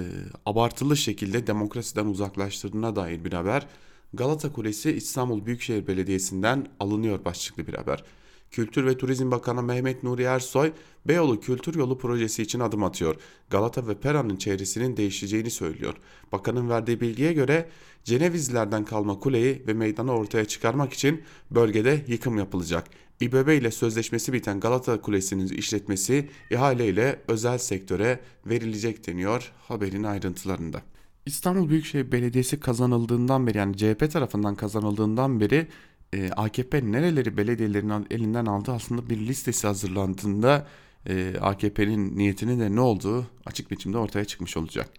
abartılı 0.47 0.97
şekilde 0.97 1.47
demokrasiden 1.47 2.07
uzaklaştırdığına 2.07 2.97
dair 2.97 3.25
bir 3.25 3.33
haber. 3.33 3.67
Galata 4.15 4.53
Kulesi 4.53 4.93
İstanbul 4.93 5.47
Büyükşehir 5.47 5.87
Belediyesi'nden 5.87 6.67
alınıyor 6.81 7.25
başlıklı 7.25 7.67
bir 7.67 7.75
haber. 7.75 8.05
Kültür 8.51 8.87
ve 8.87 8.99
Turizm 8.99 9.31
Bakanı 9.31 9.63
Mehmet 9.63 10.03
Nuri 10.03 10.23
Ersoy, 10.23 10.73
Beyoğlu 11.05 11.41
Kültür 11.41 11.75
Yolu 11.75 11.99
projesi 11.99 12.43
için 12.43 12.61
adım 12.61 12.85
atıyor. 12.85 13.17
Galata 13.51 13.89
ve 13.89 13.95
Pera'nın 13.95 14.37
çevresinin 14.37 14.97
değişeceğini 14.97 15.51
söylüyor. 15.51 15.95
Bakanın 16.33 16.69
verdiği 16.69 17.01
bilgiye 17.01 17.33
göre 17.33 17.69
Cenevizlilerden 18.05 18.85
kalma 18.85 19.19
kuleyi 19.19 19.63
ve 19.67 19.73
meydanı 19.73 20.13
ortaya 20.13 20.45
çıkarmak 20.45 20.93
için 20.93 21.23
bölgede 21.51 22.05
yıkım 22.07 22.39
yapılacak. 22.39 22.85
İBB 23.21 23.49
ile 23.49 23.71
sözleşmesi 23.71 24.33
biten 24.33 24.61
Galata 24.61 25.01
Kulesi'nin 25.01 25.49
işletmesi 25.49 26.31
ihaleyle 26.51 27.23
özel 27.29 27.59
sektöre 27.59 28.21
verilecek 28.47 29.07
deniyor 29.07 29.53
haberin 29.59 30.03
ayrıntılarında. 30.03 30.83
İstanbul 31.29 31.69
Büyükşehir 31.69 32.13
Belediyesi 32.13 32.61
kazanıldığından 32.61 33.47
beri 33.47 33.59
yani 33.59 33.77
CHP 33.77 34.13
tarafından 34.13 34.55
kazanıldığından 34.55 35.41
beri 35.41 35.69
e, 36.13 36.31
AKP 36.31 36.93
nereleri 36.93 37.37
belediyelerin 37.37 38.07
elinden 38.11 38.47
aldı 38.47 38.73
aslında 38.73 39.11
bir 39.11 39.19
listesi 39.19 39.67
hazırlandığında 39.67 40.67
e, 41.07 41.35
AKP'nin 41.41 42.19
niyetinin 42.19 42.61
de 42.61 42.75
ne 42.75 42.81
olduğu 42.81 43.27
açık 43.47 43.71
biçimde 43.71 43.99
ortaya 43.99 44.25
çıkmış 44.25 44.57
olacak. 44.57 44.91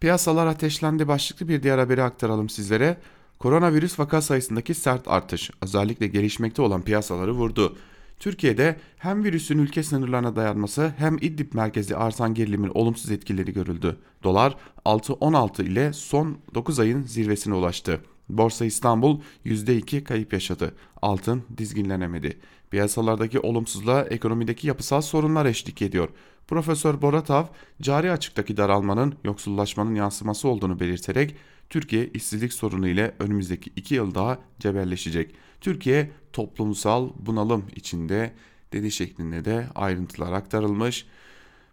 Piyasalar 0.00 0.46
ateşlendi 0.46 1.08
başlıklı 1.08 1.48
bir 1.48 1.62
diğer 1.62 1.78
haberi 1.78 2.02
aktaralım 2.02 2.48
sizlere. 2.48 2.96
Koronavirüs 3.38 3.98
vaka 3.98 4.22
sayısındaki 4.22 4.74
sert 4.74 5.08
artış 5.08 5.50
özellikle 5.62 6.06
gelişmekte 6.06 6.62
olan 6.62 6.82
piyasaları 6.82 7.32
vurdu. 7.32 7.76
Türkiye'de 8.18 8.76
hem 8.96 9.24
virüsün 9.24 9.58
ülke 9.58 9.82
sınırlarına 9.82 10.36
dayanması 10.36 10.92
hem 10.98 11.16
İdlib 11.16 11.54
merkezi 11.54 11.96
artan 11.96 12.34
gerilimin 12.34 12.70
olumsuz 12.74 13.10
etkileri 13.10 13.52
görüldü. 13.52 13.96
Dolar 14.22 14.56
6.16 14.84 15.62
ile 15.64 15.92
son 15.92 16.38
9 16.54 16.80
ayın 16.80 17.02
zirvesine 17.02 17.54
ulaştı. 17.54 18.00
Borsa 18.28 18.64
İstanbul 18.64 19.20
%2 19.46 20.04
kayıp 20.04 20.32
yaşadı. 20.32 20.74
Altın 21.02 21.42
dizginlenemedi. 21.58 22.38
Piyasalardaki 22.70 23.40
olumsuzluğa 23.40 24.02
ekonomideki 24.02 24.66
yapısal 24.66 25.00
sorunlar 25.00 25.46
eşlik 25.46 25.82
ediyor. 25.82 26.08
Profesör 26.48 27.02
Boratav, 27.02 27.44
cari 27.82 28.12
açıktaki 28.12 28.56
daralmanın 28.56 29.14
yoksullaşmanın 29.24 29.94
yansıması 29.94 30.48
olduğunu 30.48 30.80
belirterek 30.80 31.36
Türkiye 31.70 32.06
işsizlik 32.06 32.52
sorunu 32.52 32.88
ile 32.88 33.14
önümüzdeki 33.18 33.70
iki 33.76 33.94
yıl 33.94 34.14
daha 34.14 34.38
cebelleşecek. 34.58 35.34
Türkiye 35.60 36.10
toplumsal 36.32 37.10
bunalım 37.18 37.64
içinde 37.76 38.32
dedi 38.72 38.90
şeklinde 38.90 39.44
de 39.44 39.66
ayrıntılar 39.74 40.32
aktarılmış. 40.32 41.06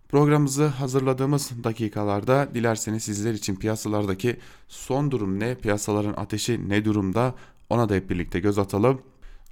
Programımızı 0.10 0.66
hazırladığımız 0.66 1.52
dakikalarda 1.64 2.50
dilerseniz 2.54 3.04
sizler 3.04 3.34
için 3.34 3.56
piyasalardaki 3.56 4.38
son 4.68 5.12
durum 5.12 5.40
ne, 5.40 5.56
piyasaların 5.56 6.14
ateşi 6.14 6.70
ne 6.70 6.86
durumda 6.86 7.36
ona 7.70 7.90
da 7.90 7.94
hep 7.94 8.10
birlikte 8.10 8.40
göz 8.40 8.60
atalım. 8.60 9.02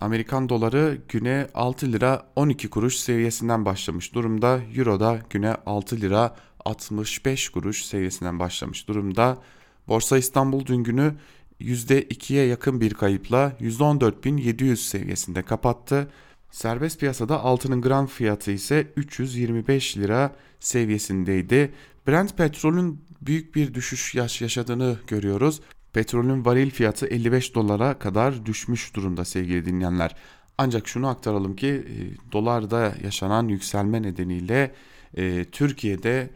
Amerikan 0.01 0.50
doları 0.50 0.97
güne 1.09 1.47
6 1.53 1.91
lira 1.91 2.27
12 2.35 2.69
kuruş 2.69 2.95
seviyesinden 2.95 3.65
başlamış 3.65 4.13
durumda. 4.13 4.62
Euro 4.75 5.00
da 5.00 5.19
güne 5.29 5.55
6 5.65 6.01
lira 6.01 6.35
65 6.65 7.50
kuruş 7.50 7.85
seviyesinden 7.85 8.39
başlamış 8.39 8.88
durumda. 8.88 9.38
Borsa 9.87 10.17
İstanbul 10.17 10.65
dün 10.65 10.83
günü 10.83 11.13
%2'ye 11.61 12.45
yakın 12.45 12.81
bir 12.81 12.93
kayıpla 12.93 13.53
114.700 13.61 14.75
seviyesinde 14.75 15.41
kapattı. 15.41 16.07
Serbest 16.51 16.99
piyasada 16.99 17.41
altının 17.43 17.81
gram 17.81 18.07
fiyatı 18.07 18.51
ise 18.51 18.87
325 18.95 19.97
lira 19.97 20.35
seviyesindeydi. 20.59 21.73
Brent 22.07 22.37
petrolün 22.37 23.01
büyük 23.21 23.55
bir 23.55 23.73
düşüş 23.73 24.15
yaşadığını 24.15 24.97
görüyoruz. 25.07 25.61
Petrolün 25.93 26.45
varil 26.45 26.69
fiyatı 26.69 27.07
55 27.07 27.55
dolara 27.55 27.99
kadar 27.99 28.45
düşmüş 28.45 28.95
durumda 28.95 29.25
sevgili 29.25 29.65
dinleyenler. 29.65 30.15
Ancak 30.57 30.87
şunu 30.87 31.07
aktaralım 31.07 31.55
ki 31.55 31.67
e, 31.67 32.31
dolarda 32.31 32.95
yaşanan 33.03 33.47
yükselme 33.47 34.01
nedeniyle 34.01 34.71
e, 35.17 35.45
Türkiye'de 35.51 36.29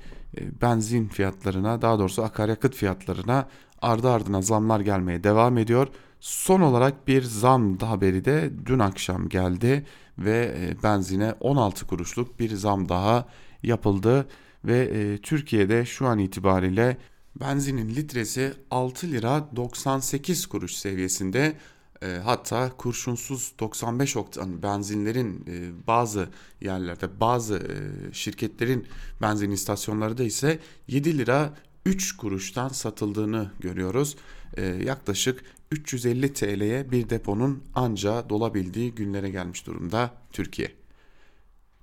benzin 0.61 1.07
fiyatlarına 1.07 1.81
daha 1.81 1.99
doğrusu 1.99 2.23
akaryakıt 2.23 2.75
fiyatlarına 2.75 3.47
ardı 3.81 4.09
ardına 4.09 4.41
zamlar 4.41 4.79
gelmeye 4.79 5.23
devam 5.23 5.57
ediyor. 5.57 5.87
Son 6.19 6.61
olarak 6.61 7.07
bir 7.07 7.23
zam 7.23 7.79
haberi 7.79 8.25
de 8.25 8.51
dün 8.65 8.79
akşam 8.79 9.29
geldi 9.29 9.85
ve 10.19 10.55
e, 10.59 10.83
benzine 10.83 11.33
16 11.39 11.87
kuruşluk 11.87 12.39
bir 12.39 12.55
zam 12.55 12.89
daha 12.89 13.25
yapıldı 13.63 14.27
ve 14.65 14.79
e, 14.79 15.17
Türkiye'de 15.17 15.85
şu 15.85 16.07
an 16.07 16.19
itibariyle 16.19 16.97
benzinin 17.39 17.89
litresi 17.89 18.53
6 18.71 19.11
lira 19.11 19.49
98 19.55 20.45
kuruş 20.45 20.75
seviyesinde 20.75 21.53
e, 22.01 22.07
hatta 22.23 22.71
kurşunsuz 22.77 23.53
95 23.59 24.17
oktan 24.17 24.63
benzinlerin 24.63 25.45
e, 25.47 25.87
bazı 25.87 26.29
yerlerde 26.61 27.19
bazı 27.19 27.55
e, 27.55 28.13
şirketlerin 28.13 28.87
benzin 29.21 29.51
istasyonları 29.51 30.17
da 30.17 30.23
ise 30.23 30.59
7 30.87 31.17
lira 31.17 31.53
3 31.85 32.17
kuruştan 32.17 32.69
satıldığını 32.69 33.51
görüyoruz. 33.59 34.15
E, 34.57 34.65
yaklaşık 34.65 35.43
350 35.71 36.33
TL'ye 36.33 36.91
bir 36.91 37.09
deponun 37.09 37.63
anca 37.75 38.29
dolabildiği 38.29 38.95
günlere 38.95 39.29
gelmiş 39.29 39.67
durumda 39.67 40.11
Türkiye. 40.33 40.71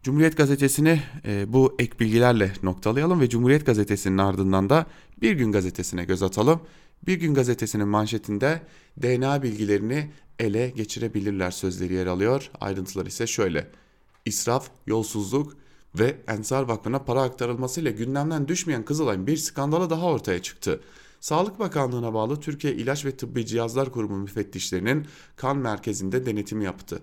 Cumhuriyet 0.02 0.36
Gazetesi'ni 0.36 1.02
e, 1.26 1.52
bu 1.52 1.74
ek 1.78 1.98
bilgilerle 2.00 2.52
noktalayalım 2.62 3.20
ve 3.20 3.28
Cumhuriyet 3.28 3.66
Gazetesi'nin 3.66 4.18
ardından 4.18 4.70
da 4.70 4.86
Bir 5.20 5.32
Gün 5.32 5.52
Gazetesi'ne 5.52 6.04
göz 6.04 6.22
atalım. 6.22 6.60
Bir 7.06 7.20
Gün 7.20 7.34
Gazetesi'nin 7.34 7.88
manşetinde 7.88 8.62
DNA 9.02 9.42
bilgilerini 9.42 10.10
ele 10.38 10.70
geçirebilirler 10.70 11.50
sözleri 11.50 11.94
yer 11.94 12.06
alıyor. 12.06 12.50
Ayrıntılar 12.60 13.06
ise 13.06 13.26
şöyle. 13.26 13.70
İsraf, 14.24 14.68
yolsuzluk 14.86 15.56
ve 15.98 16.16
Ensar 16.28 16.62
Vakfı'na 16.62 17.04
para 17.04 17.22
aktarılmasıyla 17.22 17.90
gündemden 17.90 18.48
düşmeyen 18.48 18.84
Kızılay'ın 18.84 19.26
bir 19.26 19.36
skandalı 19.36 19.90
daha 19.90 20.06
ortaya 20.06 20.42
çıktı. 20.42 20.80
Sağlık 21.20 21.58
Bakanlığı'na 21.58 22.14
bağlı 22.14 22.40
Türkiye 22.40 22.74
İlaç 22.74 23.04
ve 23.04 23.16
Tıbbi 23.16 23.46
Cihazlar 23.46 23.92
Kurumu 23.92 24.16
müfettişlerinin 24.16 25.06
kan 25.36 25.56
merkezinde 25.56 26.26
denetim 26.26 26.60
yaptı. 26.60 27.02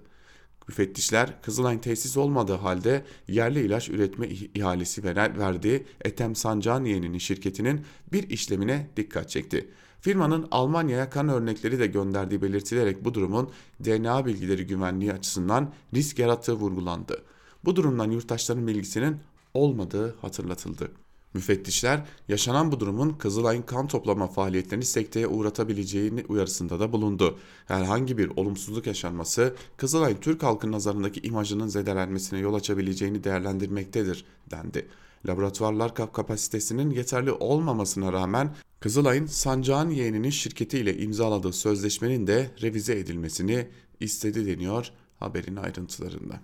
Müfettişler 0.68 1.42
Kızılay'ın 1.42 1.80
tesis 1.80 2.18
olmadığı 2.18 2.56
halde 2.56 3.06
yerli 3.28 3.66
ilaç 3.66 3.90
üretme 3.90 4.28
ihalesi 4.30 5.04
verdiği 5.16 5.86
Etem 6.06 6.36
Sancaniye'nin 6.36 7.18
şirketinin 7.18 7.82
bir 8.12 8.30
işlemine 8.30 8.88
dikkat 8.98 9.30
çekti. 9.30 9.70
Firmanın 10.02 10.48
Almanya'ya 10.52 11.10
kan 11.10 11.30
örnekleri 11.30 11.80
de 11.80 11.88
gönderdiği 11.88 12.42
belirtilerek 12.42 13.06
bu 13.06 13.14
durumun 13.14 13.50
DNA 13.84 14.26
bilgileri 14.26 14.68
güvenliği 14.68 15.14
açısından 15.14 15.74
risk 15.94 16.20
yarattığı 16.20 16.54
vurgulandı. 16.54 17.24
Bu 17.66 17.76
durumdan 17.76 18.12
yurttaşların 18.12 18.68
bilgisinin 18.68 19.18
olmadığı 19.54 20.16
hatırlatıldı. 20.22 20.92
Müfettişler 21.34 22.06
yaşanan 22.28 22.72
bu 22.72 22.80
durumun 22.80 23.10
Kızılay'ın 23.10 23.62
kan 23.62 23.88
toplama 23.88 24.28
faaliyetlerini 24.28 24.86
sekteye 24.86 25.28
uğratabileceğini 25.28 26.26
uyarısında 26.30 26.80
da 26.80 26.92
bulundu. 26.92 27.38
Herhangi 27.68 28.18
bir 28.18 28.32
olumsuzluk 28.36 28.88
yaşanması 28.88 29.56
Kızılay'ın 29.78 30.18
Türk 30.18 30.44
halkının 30.44 30.72
nazarındaki 30.72 31.20
imajının 31.20 31.68
zedelenmesine 31.68 32.40
yol 32.40 32.54
açabileceğini 32.54 33.24
değerlendirmektedir 33.24 34.26
dendi. 34.52 34.88
Laboratuvarlar 35.28 35.96
kapasitesinin 35.96 36.90
yeterli 36.90 37.32
olmamasına 37.32 38.14
rağmen 38.14 38.56
Kızılay'ın 38.82 39.26
Sancağın 39.26 39.90
yeğeninin 39.90 40.30
şirketiyle 40.30 40.98
imzaladığı 40.98 41.54
sözleşmenin 41.54 42.28
de 42.28 42.52
revize 42.62 43.00
edilmesini 43.00 43.68
istedi 44.00 44.46
deniyor 44.46 44.92
haberin 45.20 45.56
ayrıntılarında. 45.56 46.42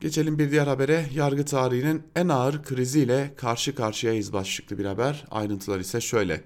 Geçelim 0.00 0.38
bir 0.38 0.50
diğer 0.50 0.66
habere. 0.66 1.06
Yargı 1.14 1.44
tarihinin 1.44 2.02
en 2.16 2.28
ağır 2.28 2.62
kriziyle 2.62 3.34
karşı 3.36 3.74
karşıyayız 3.74 4.32
başlıklı 4.32 4.78
bir 4.78 4.84
haber. 4.84 5.24
Ayrıntılar 5.30 5.80
ise 5.80 6.00
şöyle. 6.00 6.44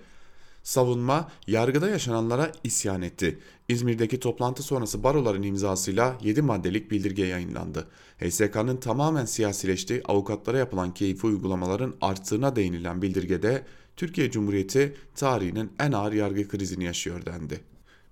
Savunma 0.63 1.31
yargıda 1.47 1.89
yaşananlara 1.89 2.53
isyan 2.65 3.03
etti. 3.03 3.39
İzmir'deki 3.69 4.21
toplantı 4.21 4.63
sonrası 4.63 5.03
baroların 5.03 5.43
imzasıyla 5.43 6.19
7 6.23 6.43
maddelik 6.43 6.91
bildirge 6.91 7.27
yayınlandı. 7.27 7.89
HSK'nın 8.19 8.77
tamamen 8.77 9.25
siyasileştiği 9.25 10.03
avukatlara 10.09 10.59
yapılan 10.59 10.95
keyfi 10.95 11.27
uygulamaların 11.27 11.95
arttığına 12.01 12.57
değinilen 12.57 13.03
bildirgede 13.03 13.65
Türkiye 14.01 14.31
Cumhuriyeti 14.31 14.95
tarihinin 15.15 15.73
en 15.81 15.93
ağır 15.93 16.13
yargı 16.13 16.49
krizini 16.49 16.85
yaşıyor 16.85 17.27
dendi. 17.27 17.61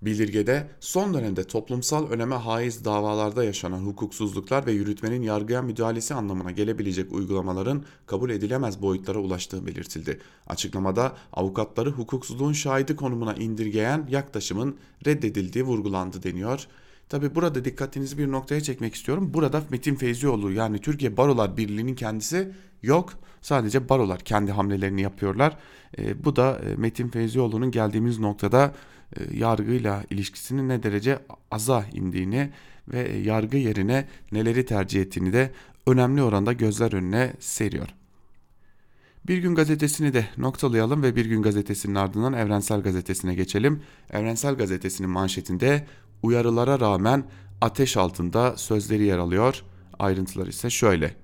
Bildirgede 0.02 0.68
son 0.80 1.14
dönemde 1.14 1.44
toplumsal 1.44 2.10
öneme 2.10 2.34
haiz 2.34 2.84
davalarda 2.84 3.44
yaşanan 3.44 3.86
hukuksuzluklar 3.86 4.66
ve 4.66 4.72
yürütmenin 4.72 5.22
yargıya 5.22 5.62
müdahalesi 5.62 6.14
anlamına 6.14 6.50
gelebilecek 6.50 7.12
uygulamaların 7.12 7.84
kabul 8.06 8.30
edilemez 8.30 8.82
boyutlara 8.82 9.18
ulaştığı 9.18 9.66
belirtildi. 9.66 10.20
Açıklamada 10.46 11.16
avukatları 11.32 11.90
hukuksuzluğun 11.90 12.52
şahidi 12.52 12.96
konumuna 12.96 13.34
indirgeyen 13.34 14.06
yaklaşımın 14.10 14.76
reddedildiği 15.06 15.64
vurgulandı 15.64 16.22
deniyor. 16.22 16.66
Tabi 17.08 17.34
burada 17.34 17.64
dikkatinizi 17.64 18.18
bir 18.18 18.32
noktaya 18.32 18.60
çekmek 18.60 18.94
istiyorum. 18.94 19.30
Burada 19.34 19.62
Metin 19.70 19.94
Feyzioğlu 19.94 20.52
yani 20.52 20.78
Türkiye 20.78 21.16
Barolar 21.16 21.56
Birliği'nin 21.56 21.94
kendisi 21.94 22.52
yok. 22.82 23.12
Sadece 23.40 23.88
barolar 23.88 24.18
kendi 24.18 24.52
hamlelerini 24.52 25.02
yapıyorlar. 25.02 25.56
E, 25.98 26.24
bu 26.24 26.36
da 26.36 26.60
e, 26.66 26.76
Metin 26.76 27.08
Feyzioğlu'nun 27.08 27.70
geldiğimiz 27.70 28.18
noktada 28.18 28.74
e, 29.16 29.36
yargıyla 29.36 30.04
ilişkisinin 30.10 30.68
ne 30.68 30.82
derece 30.82 31.18
aza 31.50 31.84
indiğini 31.92 32.50
ve 32.88 33.12
yargı 33.12 33.56
yerine 33.56 34.08
neleri 34.32 34.66
tercih 34.66 35.02
ettiğini 35.02 35.32
de 35.32 35.50
önemli 35.86 36.22
oranda 36.22 36.52
gözler 36.52 36.92
önüne 36.92 37.32
seriyor. 37.40 37.88
Bir 39.26 39.38
gün 39.38 39.54
gazetesini 39.54 40.14
de 40.14 40.26
noktalayalım 40.36 41.02
ve 41.02 41.16
Bir 41.16 41.26
gün 41.26 41.42
gazetesinin 41.42 41.94
ardından 41.94 42.32
Evrensel 42.32 42.80
Gazetesi'ne 42.80 43.34
geçelim. 43.34 43.82
Evrensel 44.10 44.54
Gazetesi'nin 44.54 45.10
manşetinde 45.10 45.86
uyarılara 46.22 46.80
rağmen 46.80 47.24
ateş 47.60 47.96
altında 47.96 48.56
sözleri 48.56 49.02
yer 49.02 49.18
alıyor. 49.18 49.62
Ayrıntılar 49.98 50.46
ise 50.46 50.70
şöyle. 50.70 51.16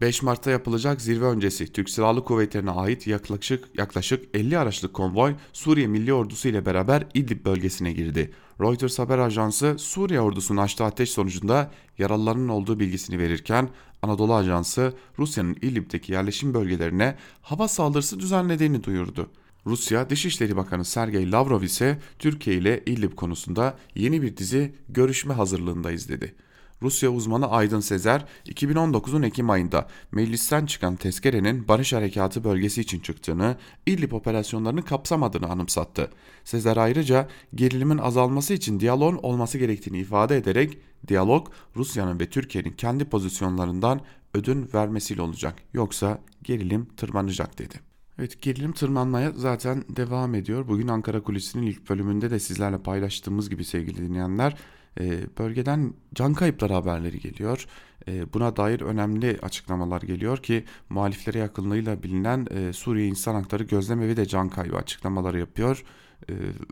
5 0.00 0.22
Mart'ta 0.22 0.50
yapılacak 0.50 1.00
zirve 1.00 1.24
öncesi 1.24 1.72
Türk 1.72 1.90
Silahlı 1.90 2.24
Kuvvetleri'ne 2.24 2.70
ait 2.70 3.06
yaklaşık 3.06 3.78
yaklaşık 3.78 4.36
50 4.36 4.58
araçlık 4.58 4.94
konvoy 4.94 5.34
Suriye 5.52 5.86
Milli 5.86 6.12
Ordusu 6.12 6.48
ile 6.48 6.66
beraber 6.66 7.06
İdlib 7.14 7.44
bölgesine 7.44 7.92
girdi. 7.92 8.32
Reuters 8.60 8.98
haber 8.98 9.18
ajansı 9.18 9.76
Suriye 9.78 10.20
ordusunun 10.20 10.60
açtığı 10.60 10.84
ateş 10.84 11.10
sonucunda 11.10 11.70
yaralıların 11.98 12.48
olduğu 12.48 12.80
bilgisini 12.80 13.18
verirken 13.18 13.68
Anadolu 14.02 14.34
Ajansı 14.34 14.94
Rusya'nın 15.18 15.54
İdlib'deki 15.54 16.12
yerleşim 16.12 16.54
bölgelerine 16.54 17.16
hava 17.42 17.68
saldırısı 17.68 18.20
düzenlediğini 18.20 18.84
duyurdu. 18.84 19.30
Rusya 19.66 20.10
Dışişleri 20.10 20.56
Bakanı 20.56 20.84
Sergey 20.84 21.32
Lavrov 21.32 21.62
ise 21.62 21.98
Türkiye 22.18 22.56
ile 22.56 22.82
İdlib 22.86 23.12
konusunda 23.12 23.78
yeni 23.94 24.22
bir 24.22 24.36
dizi 24.36 24.74
görüşme 24.88 25.34
hazırlığındayız 25.34 26.08
dedi. 26.08 26.34
Rusya 26.82 27.10
uzmanı 27.10 27.50
Aydın 27.50 27.80
Sezer, 27.80 28.24
2019'un 28.46 29.22
Ekim 29.22 29.50
ayında 29.50 29.88
meclisten 30.12 30.66
çıkan 30.66 30.96
tezkerenin 30.96 31.68
Barış 31.68 31.92
Harekatı 31.92 32.44
bölgesi 32.44 32.80
için 32.80 33.00
çıktığını, 33.00 33.56
İdlib 33.86 34.12
operasyonlarını 34.12 34.84
kapsamadığını 34.84 35.46
anımsattı. 35.46 36.10
Sezer 36.44 36.76
ayrıca 36.76 37.28
gerilimin 37.54 37.98
azalması 37.98 38.54
için 38.54 38.80
diyaloğun 38.80 39.16
olması 39.22 39.58
gerektiğini 39.58 39.98
ifade 39.98 40.36
ederek, 40.36 40.78
diyalog 41.08 41.48
Rusya'nın 41.76 42.20
ve 42.20 42.30
Türkiye'nin 42.30 42.72
kendi 42.72 43.04
pozisyonlarından 43.04 44.00
ödün 44.34 44.70
vermesiyle 44.74 45.22
olacak. 45.22 45.54
Yoksa 45.74 46.18
gerilim 46.42 46.86
tırmanacak 46.96 47.58
dedi. 47.58 47.89
Evet 48.20 48.42
gerilim 48.42 48.72
tırmanmaya 48.72 49.32
zaten 49.36 49.84
devam 49.88 50.34
ediyor. 50.34 50.68
Bugün 50.68 50.88
Ankara 50.88 51.22
Kulisi'nin 51.22 51.66
ilk 51.66 51.90
bölümünde 51.90 52.30
de 52.30 52.38
sizlerle 52.38 52.78
paylaştığımız 52.78 53.50
gibi 53.50 53.64
sevgili 53.64 54.08
dinleyenler 54.08 54.56
e, 55.00 55.20
bölgeden 55.38 55.94
can 56.14 56.34
kayıpları 56.34 56.72
haberleri 56.72 57.20
geliyor. 57.20 57.66
E, 58.08 58.32
buna 58.32 58.56
dair 58.56 58.80
önemli 58.80 59.38
açıklamalar 59.42 60.02
geliyor 60.02 60.38
ki 60.38 60.64
muhaliflere 60.88 61.38
yakınlığıyla 61.38 62.02
bilinen 62.02 62.46
e, 62.50 62.72
Suriye 62.72 63.06
İnsan 63.06 63.34
Hakları 63.34 63.62
Gözlem 63.64 64.02
Evi 64.02 64.16
de 64.16 64.26
can 64.26 64.48
kaybı 64.48 64.76
açıklamaları 64.76 65.38
yapıyor. 65.38 65.84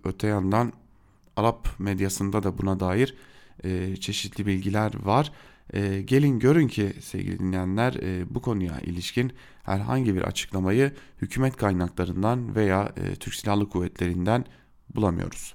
Öte 0.05 0.27
yandan 0.27 0.73
Arap 1.37 1.69
medyasında 1.79 2.43
da 2.43 2.59
buna 2.59 2.81
dair 2.81 3.15
çeşitli 4.01 4.47
bilgiler 4.47 4.93
var. 5.05 5.33
E, 5.73 6.03
gelin 6.03 6.39
görün 6.39 6.69
ki 6.69 6.93
sevgili 7.01 7.39
dinleyenler 7.39 7.95
e, 7.95 8.35
bu 8.35 8.43
konuya 8.43 8.81
ilişkin 8.81 9.33
herhangi 9.63 10.15
bir 10.15 10.23
açıklamayı 10.23 10.93
hükümet 11.23 11.57
kaynaklarından 11.57 12.55
veya 12.57 12.93
e, 12.97 13.15
Türk 13.15 13.35
Silahlı 13.35 13.69
Kuvvetleri'nden 13.69 14.45
bulamıyoruz. 14.95 15.55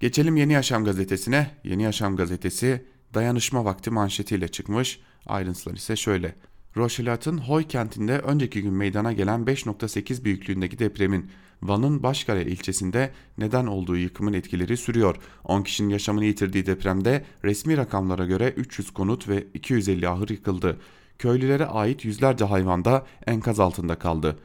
Geçelim 0.00 0.36
Yeni 0.36 0.52
Yaşam 0.52 0.84
gazetesine. 0.84 1.50
Yeni 1.64 1.82
Yaşam 1.82 2.16
gazetesi 2.16 2.84
dayanışma 3.14 3.64
vakti 3.64 3.90
manşetiyle 3.90 4.48
çıkmış. 4.48 5.00
Ayrıntılar 5.26 5.74
ise 5.74 5.96
şöyle. 5.96 6.34
Roşelat'ın 6.76 7.38
Hoy 7.38 7.64
kentinde 7.64 8.18
önceki 8.18 8.62
gün 8.62 8.72
meydana 8.72 9.12
gelen 9.12 9.40
5.8 9.40 10.24
büyüklüğündeki 10.24 10.78
depremin 10.78 11.30
Van'ın 11.62 12.02
Başkale 12.02 12.44
ilçesinde 12.46 13.10
neden 13.38 13.66
olduğu 13.66 13.96
yıkımın 13.96 14.32
etkileri 14.32 14.76
sürüyor. 14.76 15.16
10 15.44 15.62
kişinin 15.62 15.88
yaşamını 15.88 16.24
yitirdiği 16.24 16.66
depremde 16.66 17.24
resmi 17.44 17.76
rakamlara 17.76 18.26
göre 18.26 18.54
300 18.56 18.90
konut 18.90 19.28
ve 19.28 19.46
250 19.54 20.08
ahır 20.08 20.28
yıkıldı. 20.28 20.80
Köylülere 21.18 21.66
ait 21.66 22.04
yüzlerce 22.04 22.44
hayvan 22.44 22.84
da 22.84 23.06
enkaz 23.26 23.60
altında 23.60 23.98
kaldı. 23.98 24.38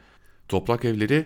Toprak 0.47 0.85
evleri 0.85 1.25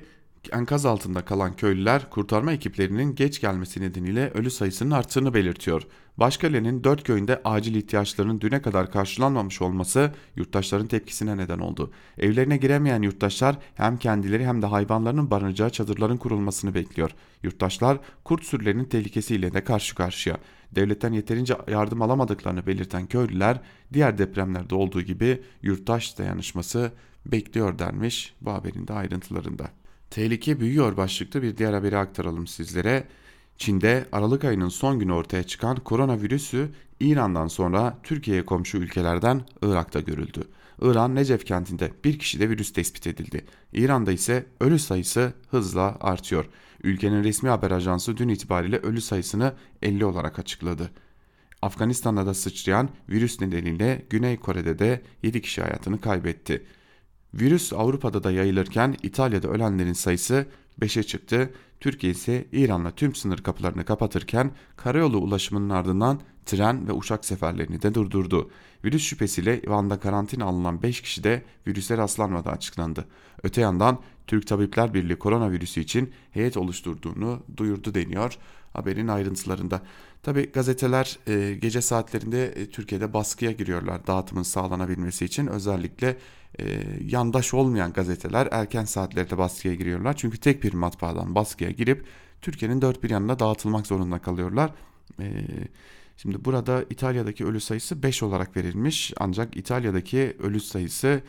enkaz 0.53 0.85
altında 0.85 1.25
kalan 1.25 1.55
köylüler 1.55 2.09
kurtarma 2.09 2.51
ekiplerinin 2.51 3.15
geç 3.15 3.41
gelmesi 3.41 3.81
nedeniyle 3.81 4.29
ölü 4.29 4.51
sayısının 4.51 4.91
arttığını 4.91 5.33
belirtiyor. 5.33 5.83
Başkale'nin 6.17 6.83
dört 6.83 7.03
köyünde 7.03 7.41
acil 7.43 7.75
ihtiyaçlarının 7.75 8.41
düne 8.41 8.61
kadar 8.61 8.91
karşılanmamış 8.91 9.61
olması 9.61 10.11
yurttaşların 10.35 10.87
tepkisine 10.87 11.37
neden 11.37 11.59
oldu. 11.59 11.91
Evlerine 12.17 12.57
giremeyen 12.57 13.01
yurttaşlar 13.01 13.57
hem 13.75 13.97
kendileri 13.97 14.45
hem 14.45 14.61
de 14.61 14.65
hayvanlarının 14.65 15.31
barınacağı 15.31 15.69
çadırların 15.69 16.17
kurulmasını 16.17 16.73
bekliyor. 16.73 17.11
Yurttaşlar 17.43 17.97
kurt 18.23 18.43
sürülerinin 18.43 18.85
tehlikesiyle 18.85 19.53
de 19.53 19.63
karşı 19.63 19.95
karşıya. 19.95 20.37
Devletten 20.71 21.13
yeterince 21.13 21.57
yardım 21.67 22.01
alamadıklarını 22.01 22.67
belirten 22.67 23.07
köylüler 23.07 23.61
diğer 23.93 24.17
depremlerde 24.17 24.75
olduğu 24.75 25.01
gibi 25.01 25.41
yurttaş 25.61 26.17
dayanışması 26.17 26.91
bekliyor 27.25 27.79
denmiş 27.79 28.33
bu 28.41 28.51
haberin 28.51 28.87
de 28.87 28.93
ayrıntılarında. 28.93 29.76
Tehlike 30.09 30.59
büyüyor 30.59 30.97
başlıklı 30.97 31.41
bir 31.41 31.57
diğer 31.57 31.73
haberi 31.73 31.97
aktaralım 31.97 32.47
sizlere. 32.47 33.07
Çin'de 33.57 34.05
Aralık 34.11 34.43
ayının 34.43 34.69
son 34.69 34.99
günü 34.99 35.13
ortaya 35.13 35.43
çıkan 35.43 35.75
koronavirüsü 35.77 36.69
İran'dan 36.99 37.47
sonra 37.47 37.97
Türkiye'ye 38.03 38.45
komşu 38.45 38.77
ülkelerden 38.77 39.41
Irak'ta 39.61 39.99
görüldü. 39.99 40.43
İran 40.81 41.15
Necef 41.15 41.45
kentinde 41.45 41.91
bir 42.03 42.19
kişide 42.19 42.49
virüs 42.49 42.73
tespit 42.73 43.07
edildi. 43.07 43.45
İran'da 43.73 44.11
ise 44.11 44.45
ölü 44.59 44.79
sayısı 44.79 45.33
hızla 45.51 45.97
artıyor. 46.01 46.45
Ülkenin 46.83 47.23
resmi 47.23 47.49
haber 47.49 47.71
ajansı 47.71 48.17
dün 48.17 48.29
itibariyle 48.29 48.77
ölü 48.77 49.01
sayısını 49.01 49.53
50 49.81 50.05
olarak 50.05 50.39
açıkladı. 50.39 50.91
Afganistan'da 51.61 52.25
da 52.25 52.33
sıçrayan 52.33 52.89
virüs 53.09 53.41
nedeniyle 53.41 54.05
Güney 54.09 54.37
Kore'de 54.37 54.79
de 54.79 55.01
7 55.23 55.41
kişi 55.41 55.61
hayatını 55.61 56.01
kaybetti. 56.01 56.65
Virüs 57.33 57.73
Avrupa'da 57.73 58.23
da 58.23 58.31
yayılırken 58.31 58.95
İtalya'da 59.03 59.47
ölenlerin 59.47 59.93
sayısı 59.93 60.45
5'e 60.81 61.03
çıktı. 61.03 61.53
Türkiye 61.79 62.11
ise 62.11 62.47
İran'la 62.51 62.91
tüm 62.91 63.15
sınır 63.15 63.37
kapılarını 63.37 63.85
kapatırken 63.85 64.51
karayolu 64.77 65.17
ulaşımının 65.17 65.69
ardından 65.69 66.19
tren 66.45 66.87
ve 66.87 66.91
uçak 66.91 67.25
seferlerini 67.25 67.81
de 67.81 67.93
durdurdu. 67.93 68.49
Virüs 68.85 69.03
şüphesiyle 69.03 69.61
Van'da 69.67 69.99
karantina 69.99 70.45
alınan 70.45 70.83
5 70.83 71.01
kişi 71.01 71.23
de 71.23 71.43
virüse 71.67 71.97
rastlanmadığı 71.97 72.49
açıklandı. 72.49 73.05
Öte 73.43 73.61
yandan 73.61 73.99
Türk 74.27 74.47
Tabipler 74.47 74.93
Birliği 74.93 75.15
koronavirüsü 75.15 75.81
için 75.81 76.11
heyet 76.31 76.57
oluşturduğunu 76.57 77.43
duyurdu 77.57 77.93
deniyor 77.93 78.37
haberin 78.77 79.07
ayrıntılarında. 79.07 79.81
Tabi 80.23 80.51
gazeteler 80.51 81.19
e, 81.27 81.53
gece 81.61 81.81
saatlerinde 81.81 82.45
e, 82.45 82.69
Türkiye'de 82.69 83.13
baskıya 83.13 83.51
giriyorlar 83.51 84.07
dağıtımın 84.07 84.43
sağlanabilmesi 84.43 85.25
için. 85.25 85.47
Özellikle 85.47 86.17
e, 86.59 86.83
yandaş 87.01 87.53
olmayan 87.53 87.93
gazeteler 87.93 88.47
erken 88.51 88.85
saatlerde 88.85 89.37
baskıya 89.37 89.75
giriyorlar. 89.75 90.13
Çünkü 90.17 90.37
tek 90.37 90.63
bir 90.63 90.73
matbaadan 90.73 91.35
baskıya 91.35 91.71
girip 91.71 92.05
Türkiye'nin 92.41 92.81
dört 92.81 93.03
bir 93.03 93.09
yanına 93.09 93.39
dağıtılmak 93.39 93.87
zorunda 93.87 94.19
kalıyorlar. 94.19 94.71
E, 95.19 95.25
şimdi 96.17 96.45
burada 96.45 96.83
İtalya'daki 96.89 97.45
ölü 97.45 97.59
sayısı 97.59 98.03
5 98.03 98.23
olarak 98.23 98.57
verilmiş 98.57 99.13
ancak 99.19 99.57
İtalya'daki 99.57 100.37
ölü 100.39 100.59
sayısı 100.59 101.21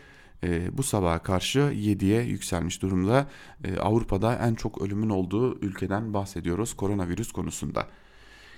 e, 0.44 0.78
bu 0.78 0.82
sabaha 0.82 1.18
karşı 1.22 1.58
7'ye 1.58 2.22
yükselmiş 2.22 2.82
durumda. 2.82 3.26
E, 3.64 3.76
Avrupa'da 3.76 4.34
en 4.34 4.54
çok 4.54 4.82
ölümün 4.82 5.10
olduğu 5.10 5.58
ülkeden 5.60 6.14
bahsediyoruz 6.14 6.74
koronavirüs 6.74 7.32
konusunda. 7.32 7.88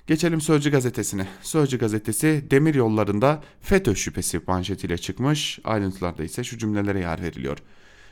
Geçelim 0.07 0.41
Sözcü 0.41 0.71
gazetesine. 0.71 1.27
Sözcü 1.43 1.79
gazetesi 1.79 2.45
demir 2.51 2.75
yollarında 2.75 3.43
FETÖ 3.61 3.95
şüphesi 3.95 4.41
manşetiyle 4.47 4.99
çıkmış. 4.99 5.59
Ayrıntılarda 5.65 6.25
ise 6.25 6.45
şu 6.45 6.59
cümlelere 6.59 7.01
yer 7.01 7.23
veriliyor. 7.23 7.59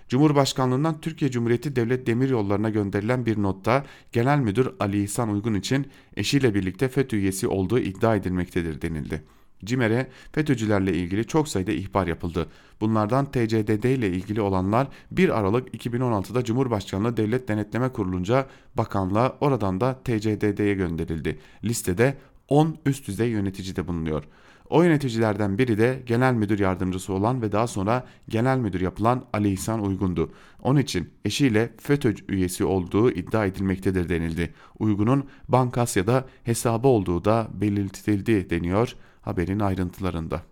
Cumhurbaşkanlığından 0.08 1.00
Türkiye 1.00 1.30
Cumhuriyeti 1.30 1.76
Devlet 1.76 2.06
Demir 2.06 2.30
Yolları'na 2.30 2.70
gönderilen 2.70 3.26
bir 3.26 3.42
notta 3.42 3.84
Genel 4.12 4.38
Müdür 4.38 4.68
Ali 4.80 5.02
İhsan 5.02 5.30
Uygun 5.30 5.54
için 5.54 5.86
eşiyle 6.16 6.54
birlikte 6.54 6.88
FETÖ 6.88 7.16
üyesi 7.16 7.48
olduğu 7.48 7.78
iddia 7.78 8.16
edilmektedir 8.16 8.82
denildi. 8.82 9.22
CİMER'e 9.64 10.06
FETÖ'cülerle 10.32 10.92
ilgili 10.94 11.26
çok 11.26 11.48
sayıda 11.48 11.72
ihbar 11.72 12.06
yapıldı. 12.06 12.46
Bunlardan 12.80 13.30
TCDD 13.30 13.84
ile 13.84 14.08
ilgili 14.08 14.40
olanlar 14.40 14.88
1 15.10 15.38
Aralık 15.38 15.74
2016'da 15.74 16.44
Cumhurbaşkanlığı 16.44 17.16
Devlet 17.16 17.48
Denetleme 17.48 17.88
Kurulunca 17.88 18.46
bakanlığa 18.74 19.36
oradan 19.40 19.80
da 19.80 19.98
TCDD'ye 20.04 20.74
gönderildi. 20.74 21.38
Listede 21.64 22.14
10 22.48 22.76
üst 22.86 23.08
düzey 23.08 23.28
yönetici 23.28 23.76
de 23.76 23.86
bulunuyor. 23.86 24.24
O 24.70 24.82
yöneticilerden 24.82 25.58
biri 25.58 25.78
de 25.78 26.02
genel 26.06 26.34
müdür 26.34 26.58
yardımcısı 26.58 27.12
olan 27.12 27.42
ve 27.42 27.52
daha 27.52 27.66
sonra 27.66 28.06
genel 28.28 28.58
müdür 28.58 28.80
yapılan 28.80 29.24
Ali 29.32 29.52
İhsan 29.52 29.84
Uygun'du. 29.84 30.30
Onun 30.62 30.80
için 30.80 31.10
eşiyle 31.24 31.70
FETÖ 31.80 32.14
üyesi 32.28 32.64
olduğu 32.64 33.10
iddia 33.10 33.46
edilmektedir 33.46 34.08
denildi. 34.08 34.54
Uygun'un 34.78 35.24
Bank 35.48 35.78
Asya'da 35.78 36.26
hesabı 36.44 36.88
olduğu 36.88 37.24
da 37.24 37.48
belirtildi 37.54 38.50
deniyor 38.50 38.94
haberin 39.28 39.60
ayrıntılarında. 39.60 40.42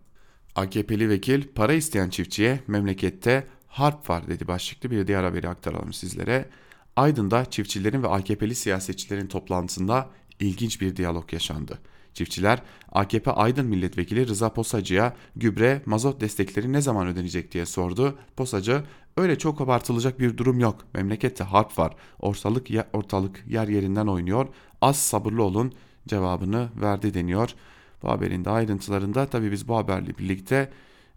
AKP'li 0.55 1.09
vekil 1.09 1.43
para 1.55 1.73
isteyen 1.73 2.11
çiftçiye 2.11 2.61
memlekette 2.67 3.47
harp 3.67 4.11
var 4.11 4.29
dedi 4.29 4.49
başlıklı 4.49 4.91
bir 4.91 5.07
diğer 5.07 5.25
haberi 5.25 5.49
aktaralım 5.49 5.93
sizlere. 5.93 6.49
Aydın'da 6.97 7.45
çiftçilerin 7.45 8.03
ve 8.03 8.09
AKP'li 8.09 8.55
siyasetçilerin 8.55 9.27
toplantısında 9.27 10.11
ilginç 10.41 10.81
bir 10.81 10.97
diyalog 10.97 11.33
yaşandı. 11.33 11.79
Çiftçiler 12.15 12.63
AKP 12.93 13.31
Aydın 13.31 13.67
Milletvekili 13.67 14.27
Rıza 14.27 14.53
Posacı'ya 14.53 15.17
gübre, 15.37 15.83
mazot 15.87 16.21
destekleri 16.21 16.73
ne 16.73 16.81
zaman 16.81 17.07
ödenecek 17.07 17.53
diye 17.53 17.67
sordu. 17.67 18.19
Posacı 18.37 18.83
öyle 19.17 19.39
çok 19.39 19.61
abartılacak 19.61 20.21
bir 20.21 20.37
durum 20.37 20.61
yok. 20.61 20.87
Memlekette 20.95 21.45
harp 21.45 21.79
var. 21.79 21.95
Ortalık, 22.19 22.69
ortalık 22.93 23.45
yer 23.47 23.69
yerinden 23.69 24.07
oynuyor. 24.07 24.47
Az 24.81 24.97
sabırlı 24.97 25.43
olun 25.43 25.73
cevabını 26.09 26.69
verdi 26.81 27.15
deniyor. 27.15 27.55
Bu 28.03 28.09
haberin 28.09 28.45
de 28.45 28.51
ayrıntılarında 28.51 29.27
tabii 29.27 29.53
biz 29.53 29.69
bu 29.69 29.77
haberle 29.77 30.19
birlikte 30.19 30.71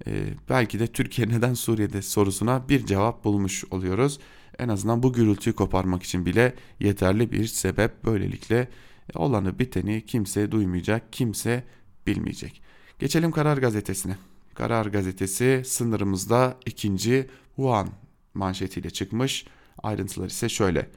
e, 0.07 0.11
belki 0.49 0.79
de 0.79 0.87
Türkiye 0.87 1.27
neden 1.29 1.53
Suriye'de 1.53 2.01
sorusuna 2.01 2.69
bir 2.69 2.85
cevap 2.85 3.23
bulmuş 3.23 3.63
oluyoruz. 3.71 4.19
En 4.59 4.69
azından 4.69 5.03
bu 5.03 5.13
gürültüyü 5.13 5.55
koparmak 5.55 6.03
için 6.03 6.25
bile 6.25 6.53
yeterli 6.79 7.31
bir 7.31 7.45
sebep 7.45 8.05
böylelikle 8.05 8.67
olanı 9.15 9.59
biteni 9.59 10.05
kimse 10.05 10.51
duymayacak, 10.51 11.13
kimse 11.13 11.63
bilmeyecek. 12.07 12.61
Geçelim 12.99 13.31
Karar 13.31 13.57
Gazetesi'ne. 13.57 14.17
Karar 14.53 14.85
Gazetesi 14.85 15.61
sınırımızda 15.65 16.57
ikinci 16.65 17.29
Wuhan 17.55 17.89
manşetiyle 18.33 18.89
çıkmış. 18.89 19.45
Ayrıntılar 19.83 20.27
ise 20.27 20.49
şöyle. 20.49 20.89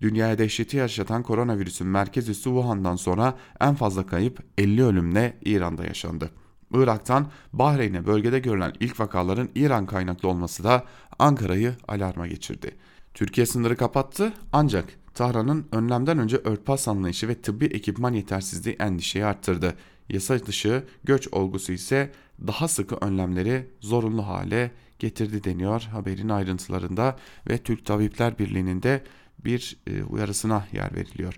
Dünyaya 0.00 0.38
dehşeti 0.38 0.76
yaşatan 0.76 1.22
koronavirüsün 1.22 1.86
merkez 1.86 2.28
üssü 2.28 2.44
Wuhan'dan 2.44 2.96
sonra 2.96 3.34
en 3.60 3.74
fazla 3.74 4.06
kayıp 4.06 4.42
50 4.58 4.84
ölümle 4.84 5.36
İran'da 5.44 5.84
yaşandı. 5.84 6.30
Irak'tan 6.74 7.26
Bahreyn'e 7.52 8.06
bölgede 8.06 8.38
görülen 8.38 8.72
ilk 8.80 9.00
vakaların 9.00 9.48
İran 9.54 9.86
kaynaklı 9.86 10.28
olması 10.28 10.64
da 10.64 10.84
Ankara'yı 11.18 11.74
alarma 11.88 12.26
geçirdi. 12.26 12.76
Türkiye 13.14 13.46
sınırı 13.46 13.76
kapattı 13.76 14.32
ancak 14.52 14.84
Tahran'ın 15.14 15.66
önlemden 15.72 16.18
önce 16.18 16.36
örtbas 16.36 16.88
anlayışı 16.88 17.28
ve 17.28 17.34
tıbbi 17.34 17.64
ekipman 17.64 18.12
yetersizliği 18.12 18.76
endişeyi 18.76 19.24
arttırdı. 19.24 19.74
Yasa 20.08 20.46
dışı 20.46 20.84
göç 21.04 21.28
olgusu 21.32 21.72
ise 21.72 22.12
daha 22.46 22.68
sıkı 22.68 22.96
önlemleri 22.96 23.66
zorunlu 23.80 24.26
hale 24.26 24.70
getirdi 24.98 25.44
deniyor 25.44 25.82
haberin 25.82 26.28
ayrıntılarında 26.28 27.16
ve 27.50 27.58
Türk 27.58 27.86
Tabipler 27.86 28.38
Birliği'nin 28.38 28.82
de 28.82 29.02
bir 29.44 29.76
e, 29.86 30.02
uyarısına 30.02 30.66
yer 30.72 30.94
veriliyor. 30.94 31.34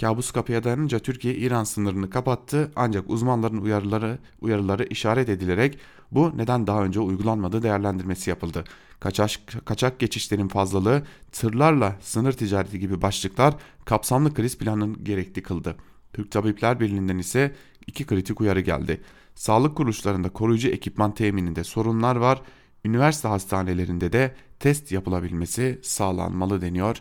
Kabus 0.00 0.30
kapıya 0.30 0.64
dayanınca 0.64 0.98
Türkiye 0.98 1.34
İran 1.34 1.64
sınırını 1.64 2.10
kapattı 2.10 2.72
ancak 2.76 3.10
uzmanların 3.10 3.56
uyarıları 3.56 4.18
uyarıları 4.40 4.84
işaret 4.84 5.28
edilerek 5.28 5.78
bu 6.12 6.32
neden 6.36 6.66
daha 6.66 6.84
önce 6.84 7.00
uygulanmadığı 7.00 7.62
değerlendirmesi 7.62 8.30
yapıldı. 8.30 8.64
Kaçak, 9.00 9.30
kaçak 9.64 9.98
geçişlerin 9.98 10.48
fazlalığı, 10.48 11.02
tırlarla 11.32 11.96
sınır 12.00 12.32
ticareti 12.32 12.78
gibi 12.78 13.02
başlıklar 13.02 13.54
kapsamlı 13.84 14.34
kriz 14.34 14.58
planının 14.58 15.04
gerekli 15.04 15.42
kıldı. 15.42 15.76
Türk 16.12 16.30
Tabipler 16.30 16.80
Birliği'nden 16.80 17.18
ise 17.18 17.54
iki 17.86 18.06
kritik 18.06 18.40
uyarı 18.40 18.60
geldi. 18.60 19.00
Sağlık 19.34 19.76
kuruluşlarında 19.76 20.28
koruyucu 20.28 20.68
ekipman 20.68 21.14
temininde 21.14 21.64
sorunlar 21.64 22.16
var. 22.16 22.42
Üniversite 22.84 23.28
hastanelerinde 23.28 24.12
de 24.12 24.34
test 24.60 24.92
yapılabilmesi 24.92 25.80
sağlanmalı 25.82 26.60
deniyor 26.60 27.00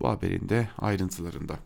bu 0.00 0.08
haberin 0.08 0.48
de 0.48 0.68
ayrıntılarında. 0.78 1.58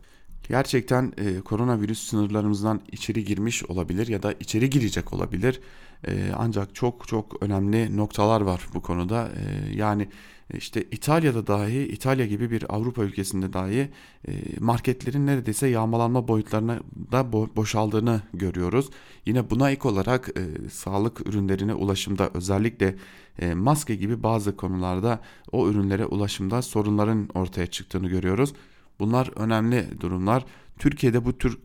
Gerçekten 0.49 1.13
e, 1.17 1.39
koronavirüs 1.41 2.09
sınırlarımızdan 2.09 2.81
içeri 2.91 3.23
girmiş 3.23 3.63
olabilir 3.63 4.07
ya 4.07 4.23
da 4.23 4.33
içeri 4.33 4.69
girecek 4.69 5.13
olabilir. 5.13 5.61
E, 6.07 6.31
ancak 6.37 6.75
çok 6.75 7.07
çok 7.07 7.43
önemli 7.43 7.97
noktalar 7.97 8.41
var 8.41 8.67
bu 8.73 8.81
konuda. 8.81 9.29
E, 9.29 9.75
yani 9.75 10.09
işte 10.53 10.83
İtalya'da 10.91 11.47
dahi 11.47 11.79
İtalya 11.79 12.25
gibi 12.25 12.51
bir 12.51 12.75
Avrupa 12.75 13.03
ülkesinde 13.03 13.53
dahi 13.53 13.89
e, 14.27 14.31
marketlerin 14.59 15.27
neredeyse 15.27 15.67
yağmalanma 15.67 16.27
boyutlarına 16.27 16.79
da 17.11 17.33
boşaldığını 17.33 18.21
görüyoruz. 18.33 18.89
Yine 19.25 19.49
buna 19.49 19.71
ek 19.71 19.87
olarak 19.87 20.29
e, 20.29 20.69
sağlık 20.69 21.27
ürünlerine 21.27 21.73
ulaşımda 21.73 22.29
özellikle 22.33 22.95
e, 23.39 23.53
maske 23.53 23.95
gibi 23.95 24.23
bazı 24.23 24.57
konularda 24.57 25.19
o 25.51 25.69
ürünlere 25.69 26.05
ulaşımda 26.05 26.61
sorunların 26.61 27.29
ortaya 27.33 27.67
çıktığını 27.67 28.07
görüyoruz. 28.07 28.53
Bunlar 28.99 29.31
önemli 29.35 30.01
durumlar. 30.01 30.45
Türkiye'de 30.79 31.25
bu 31.25 31.37
tür 31.37 31.57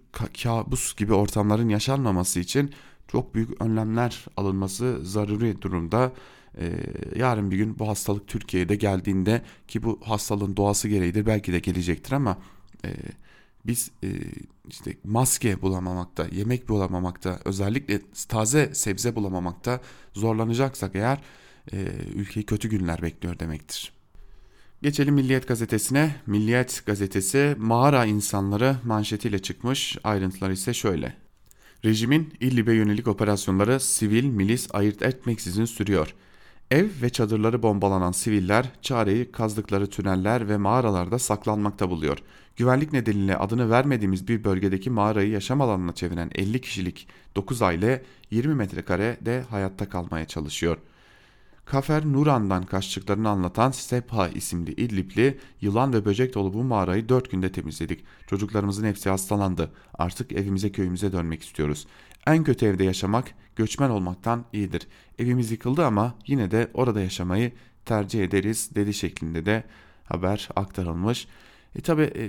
kabus 0.42 0.96
gibi 0.96 1.14
ortamların 1.14 1.68
yaşanmaması 1.68 2.40
için 2.40 2.70
çok 3.08 3.34
büyük 3.34 3.62
önlemler 3.62 4.24
alınması 4.36 4.98
zaruri 5.02 5.62
durumda. 5.62 6.12
Ee, 6.58 6.72
yarın 7.16 7.50
bir 7.50 7.56
gün 7.56 7.78
bu 7.78 7.88
hastalık 7.88 8.28
Türkiye'de 8.28 8.76
geldiğinde 8.76 9.42
ki 9.68 9.82
bu 9.82 10.00
hastalığın 10.04 10.56
doğası 10.56 10.88
gereğidir 10.88 11.26
belki 11.26 11.52
de 11.52 11.58
gelecektir 11.58 12.12
ama 12.12 12.38
e, 12.84 12.88
biz 13.66 13.90
e, 14.02 14.08
işte 14.68 14.96
maske 15.04 15.62
bulamamakta, 15.62 16.26
yemek 16.32 16.68
bulamamakta, 16.68 17.40
özellikle 17.44 18.00
taze 18.28 18.74
sebze 18.74 19.16
bulamamakta 19.16 19.80
zorlanacaksak 20.12 20.96
eğer 20.96 21.20
e, 21.72 21.76
ülkeyi 22.14 22.46
kötü 22.46 22.68
günler 22.68 23.02
bekliyor 23.02 23.38
demektir. 23.38 23.92
Geçelim 24.82 25.14
Milliyet 25.14 25.48
gazetesine. 25.48 26.16
Milliyet 26.26 26.82
gazetesi 26.86 27.56
mağara 27.58 28.04
insanları 28.04 28.76
manşetiyle 28.84 29.38
çıkmış. 29.38 29.98
Ayrıntılar 30.04 30.50
ise 30.50 30.74
şöyle. 30.74 31.16
Rejimin 31.84 32.34
İdlib'e 32.40 32.74
yönelik 32.74 33.08
operasyonları 33.08 33.80
sivil 33.80 34.24
milis 34.24 34.68
ayırt 34.72 35.02
etmeksizin 35.02 35.64
sürüyor. 35.64 36.14
Ev 36.74 36.88
ve 37.02 37.10
çadırları 37.10 37.62
bombalanan 37.62 38.12
siviller 38.12 38.70
çareyi 38.82 39.32
kazdıkları 39.32 39.86
tüneller 39.86 40.48
ve 40.48 40.56
mağaralarda 40.56 41.18
saklanmakta 41.18 41.90
buluyor. 41.90 42.18
Güvenlik 42.56 42.92
nedeniyle 42.92 43.36
adını 43.36 43.70
vermediğimiz 43.70 44.28
bir 44.28 44.44
bölgedeki 44.44 44.90
mağarayı 44.90 45.30
yaşam 45.30 45.60
alanına 45.60 45.94
çeviren 45.94 46.30
50 46.34 46.60
kişilik 46.60 47.08
9 47.36 47.62
aile 47.62 48.02
20 48.30 48.54
metrekarede 48.54 49.44
hayatta 49.50 49.88
kalmaya 49.88 50.26
çalışıyor.'' 50.26 50.94
Kafer 51.64 52.06
Nuran'dan 52.06 52.62
kaçtıklarını 52.66 53.28
anlatan 53.28 53.70
Sepha 53.70 54.28
isimli 54.28 54.72
İdlibli 54.72 55.38
yılan 55.60 55.92
ve 55.92 56.04
böcek 56.04 56.34
dolu 56.34 56.54
bu 56.54 56.62
mağarayı 56.62 57.08
dört 57.08 57.30
günde 57.30 57.52
temizledik. 57.52 58.04
Çocuklarımızın 58.26 58.86
hepsi 58.86 59.10
hastalandı. 59.10 59.70
Artık 59.94 60.32
evimize 60.32 60.72
köyümüze 60.72 61.12
dönmek 61.12 61.42
istiyoruz. 61.42 61.86
En 62.26 62.44
kötü 62.44 62.66
evde 62.66 62.84
yaşamak 62.84 63.34
göçmen 63.56 63.90
olmaktan 63.90 64.44
iyidir. 64.52 64.86
Evimiz 65.18 65.50
yıkıldı 65.50 65.84
ama 65.84 66.14
yine 66.26 66.50
de 66.50 66.70
orada 66.74 67.00
yaşamayı 67.00 67.52
tercih 67.84 68.24
ederiz 68.24 68.70
dedi 68.74 68.94
şeklinde 68.94 69.46
de 69.46 69.64
haber 70.04 70.48
aktarılmış. 70.56 71.28
E 71.76 71.80
tabi 71.80 72.02
e, 72.02 72.28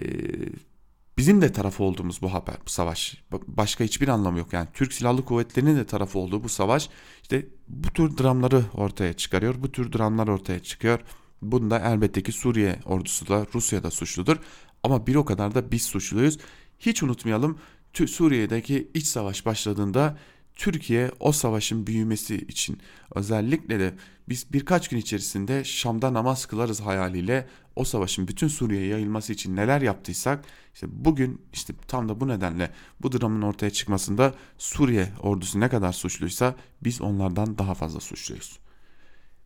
bizim 1.18 1.42
de 1.42 1.52
tarafı 1.52 1.84
olduğumuz 1.84 2.22
bu 2.22 2.34
haber, 2.34 2.56
bu 2.66 2.70
savaş. 2.70 3.24
Başka 3.48 3.84
hiçbir 3.84 4.08
anlamı 4.08 4.38
yok. 4.38 4.54
Yani 4.54 4.68
Türk 4.74 4.94
Silahlı 4.94 5.26
Kuvvetleri'nin 5.26 5.76
de 5.76 5.86
tarafı 5.86 6.20
olduğu 6.20 6.44
bu 6.44 6.50
savaş 6.50 6.90
işte 7.22 7.48
bu 7.68 7.90
tür 7.94 8.18
dramları 8.18 8.64
ortaya 8.74 9.14
çıkarıyor. 9.14 9.56
Bu 9.58 9.72
tür 9.72 9.94
dramlar 9.94 10.28
ortaya 10.28 10.60
çıkıyor. 10.60 11.00
Bunda 11.42 11.80
elbette 11.80 12.24
ki 12.24 12.32
Suriye 12.32 12.80
ordusu 12.86 13.28
da 13.28 13.46
Rusya 13.54 13.84
da 13.84 13.92
suçludur. 13.92 14.38
Ama 14.84 15.08
bir 15.08 15.16
o 15.16 15.26
kadar 15.26 15.56
da 15.56 15.72
biz 15.72 15.82
suçluyuz. 15.82 16.38
Hiç 16.80 17.04
unutmayalım 17.04 17.60
Suriye'deki 17.96 18.92
iç 18.94 19.08
savaş 19.08 19.46
başladığında 19.46 20.18
Türkiye 20.56 21.12
o 21.20 21.32
savaşın 21.32 21.88
büyümesi 21.88 22.36
için 22.36 22.80
özellikle 23.16 23.80
de 23.80 23.94
biz 24.30 24.54
birkaç 24.54 24.88
gün 24.88 24.98
içerisinde 24.98 25.64
Şam'da 25.64 26.14
namaz 26.14 26.46
kılarız 26.46 26.82
hayaliyle 26.82 27.48
o 27.76 27.84
savaşın 27.84 28.28
bütün 28.28 28.48
Suriye'ye 28.48 28.88
yayılması 28.88 29.34
için 29.34 29.56
neler 29.56 29.82
yaptıysak 29.82 30.46
işte 30.74 30.88
bugün 30.90 31.42
işte 31.54 31.74
tam 31.88 32.10
da 32.10 32.20
bu 32.20 32.28
nedenle 32.28 32.72
bu 33.02 33.12
dramın 33.12 33.42
ortaya 33.42 33.70
çıkmasında 33.70 34.34
Suriye 34.58 35.10
ordusu 35.22 35.60
ne 35.60 35.70
kadar 35.70 35.94
suçluysa 35.94 36.56
biz 36.84 37.02
onlardan 37.02 37.58
daha 37.58 37.74
fazla 37.74 38.00
suçluyuz. 38.00 38.60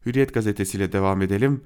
Hürriyet 0.06 0.34
gazetesiyle 0.34 0.92
devam 0.92 1.22
edelim. 1.22 1.64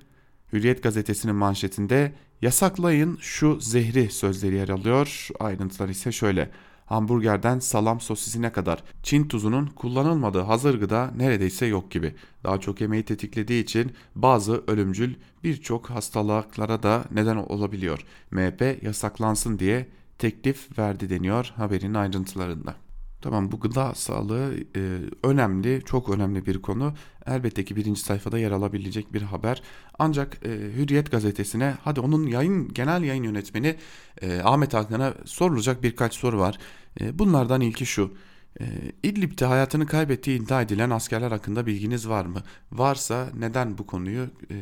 Hürriyet 0.53 0.83
gazetesinin 0.83 1.35
manşetinde 1.35 2.13
yasaklayın 2.41 3.17
şu 3.21 3.59
zehri 3.59 4.11
sözleri 4.11 4.55
yer 4.55 4.69
alıyor. 4.69 5.27
Ayrıntılar 5.39 5.89
ise 5.89 6.11
şöyle 6.11 6.49
hamburgerden 6.85 7.59
salam 7.59 7.99
sosisine 7.99 8.51
kadar 8.51 8.83
Çin 9.03 9.27
tuzunun 9.27 9.65
kullanılmadığı 9.65 10.41
hazır 10.41 10.79
gıda 10.79 11.11
neredeyse 11.17 11.65
yok 11.65 11.91
gibi. 11.91 12.15
Daha 12.43 12.59
çok 12.59 12.81
yemeği 12.81 13.03
tetiklediği 13.03 13.63
için 13.63 13.91
bazı 14.15 14.63
ölümcül 14.67 15.15
birçok 15.43 15.89
hastalıklara 15.89 16.83
da 16.83 17.03
neden 17.11 17.35
olabiliyor. 17.35 18.05
MHP 18.31 18.83
yasaklansın 18.83 19.59
diye 19.59 19.87
teklif 20.17 20.79
verdi 20.79 21.09
deniyor 21.09 21.53
haberin 21.55 21.93
ayrıntılarında. 21.93 22.82
Tamam 23.23 23.51
bu 23.51 23.59
gıda 23.59 23.95
sağlığı 23.95 24.55
e, 24.75 24.99
önemli, 25.23 25.81
çok 25.85 26.09
önemli 26.09 26.45
bir 26.45 26.61
konu. 26.61 26.93
Elbette 27.27 27.65
ki 27.65 27.75
birinci 27.75 28.01
sayfada 28.01 28.39
yer 28.39 28.51
alabilecek 28.51 29.13
bir 29.13 29.21
haber. 29.21 29.61
Ancak 29.99 30.45
e, 30.45 30.49
Hürriyet 30.49 31.11
gazetesine 31.11 31.75
hadi 31.83 31.99
onun 31.99 32.27
yayın 32.27 32.73
genel 32.73 33.03
yayın 33.03 33.23
yönetmeni 33.23 33.75
e, 34.21 34.41
Ahmet 34.41 34.73
Hakan'a 34.73 35.13
sorulacak 35.25 35.83
birkaç 35.83 36.13
soru 36.13 36.39
var. 36.39 36.57
E, 37.01 37.19
bunlardan 37.19 37.61
ilki 37.61 37.85
şu. 37.85 38.13
E, 38.59 38.65
İdlib'de 39.03 39.45
hayatını 39.45 39.85
kaybettiği 39.85 40.41
iddia 40.41 40.61
edilen 40.61 40.89
askerler 40.89 41.31
hakkında 41.31 41.65
bilginiz 41.65 42.09
var 42.09 42.25
mı? 42.25 42.43
Varsa 42.71 43.29
neden 43.37 43.77
bu 43.77 43.87
konuyu 43.87 44.23
e, 44.51 44.55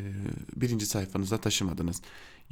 birinci 0.56 0.86
sayfanıza 0.86 1.38
taşımadınız? 1.38 2.02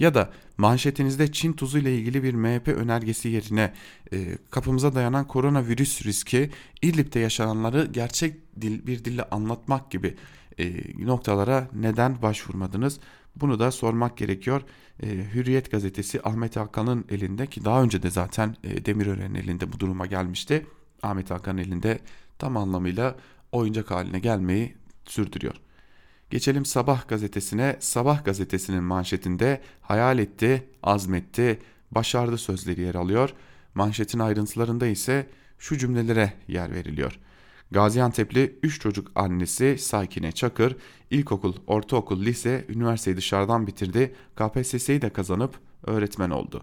Ya 0.00 0.14
da 0.14 0.30
manşetinizde 0.58 1.32
Çin 1.32 1.52
tuzu 1.52 1.78
ile 1.78 1.96
ilgili 1.96 2.22
bir 2.22 2.34
MHP 2.34 2.68
önergesi 2.68 3.28
yerine 3.28 3.72
e, 4.12 4.38
kapımıza 4.50 4.94
dayanan 4.94 5.26
koronavirüs 5.26 6.06
riski 6.06 6.50
İdlib'de 6.82 7.20
yaşananları 7.20 7.86
gerçek 7.92 8.36
dil, 8.60 8.86
bir 8.86 9.04
dille 9.04 9.22
anlatmak 9.22 9.90
gibi 9.90 10.16
e, 10.58 10.72
noktalara 11.06 11.68
neden 11.74 12.22
başvurmadınız? 12.22 13.00
Bunu 13.36 13.58
da 13.58 13.70
sormak 13.70 14.16
gerekiyor. 14.16 14.62
E, 15.02 15.06
Hürriyet 15.34 15.70
gazetesi 15.70 16.20
Ahmet 16.24 16.56
Hakan'ın 16.56 17.04
elinde 17.10 17.46
ki 17.46 17.64
daha 17.64 17.82
önce 17.82 18.02
de 18.02 18.10
zaten 18.10 18.56
e, 18.64 18.84
Demirören'in 18.84 19.34
elinde 19.34 19.72
bu 19.72 19.80
duruma 19.80 20.06
gelmişti. 20.06 20.66
Ahmet 21.02 21.30
Hakan'ın 21.30 21.58
elinde 21.58 21.98
tam 22.38 22.56
anlamıyla 22.56 23.16
oyuncak 23.52 23.90
haline 23.90 24.18
gelmeyi 24.18 24.74
sürdürüyor. 25.04 25.54
Geçelim 26.30 26.64
Sabah 26.64 27.08
gazetesine. 27.08 27.76
Sabah 27.80 28.24
gazetesinin 28.24 28.82
manşetinde 28.82 29.60
hayal 29.80 30.18
etti, 30.18 30.68
azmetti, 30.82 31.58
başardı 31.90 32.38
sözleri 32.38 32.80
yer 32.80 32.94
alıyor. 32.94 33.34
Manşetin 33.74 34.18
ayrıntılarında 34.18 34.86
ise 34.86 35.26
şu 35.58 35.78
cümlelere 35.78 36.32
yer 36.48 36.74
veriliyor. 36.74 37.18
Gaziantep'li 37.70 38.58
3 38.62 38.80
çocuk 38.80 39.10
annesi 39.14 39.78
Sakine 39.78 40.32
Çakır 40.32 40.76
ilkokul, 41.10 41.54
ortaokul, 41.66 42.20
lise, 42.20 42.64
üniversiteyi 42.68 43.16
dışarıdan 43.16 43.66
bitirdi. 43.66 44.14
KPSS'yi 44.36 45.02
de 45.02 45.10
kazanıp 45.10 45.54
öğretmen 45.86 46.30
oldu. 46.30 46.62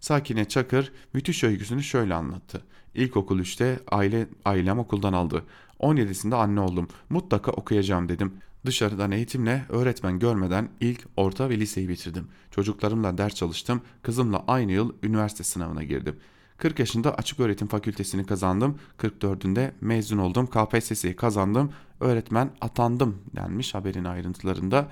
Sakine 0.00 0.44
Çakır 0.44 0.92
müthiş 1.12 1.44
öyküsünü 1.44 1.82
şöyle 1.82 2.14
anlattı. 2.14 2.62
İlkokul 2.94 3.40
3'te 3.40 3.80
aile, 3.88 4.26
ailem 4.44 4.78
okuldan 4.78 5.12
aldı. 5.12 5.44
17'sinde 5.80 6.34
anne 6.34 6.60
oldum. 6.60 6.88
Mutlaka 7.08 7.52
okuyacağım 7.52 8.08
dedim. 8.08 8.32
Dışarıdan 8.66 9.10
eğitimle 9.10 9.64
öğretmen 9.68 10.18
görmeden 10.18 10.68
ilk, 10.80 11.06
orta 11.16 11.48
ve 11.48 11.60
liseyi 11.60 11.88
bitirdim. 11.88 12.28
Çocuklarımla 12.50 13.18
ders 13.18 13.34
çalıştım. 13.34 13.82
Kızımla 14.02 14.44
aynı 14.48 14.72
yıl 14.72 14.92
üniversite 15.02 15.44
sınavına 15.44 15.82
girdim. 15.82 16.16
40 16.56 16.78
yaşında 16.78 17.14
açık 17.14 17.40
öğretim 17.40 17.68
fakültesini 17.68 18.26
kazandım. 18.26 18.78
44'ünde 18.98 19.70
mezun 19.80 20.18
oldum. 20.18 20.46
KPSS'yi 20.46 21.16
kazandım. 21.16 21.72
Öğretmen 22.00 22.50
atandım 22.60 23.18
denmiş 23.36 23.74
haberin 23.74 24.04
ayrıntılarında. 24.04 24.88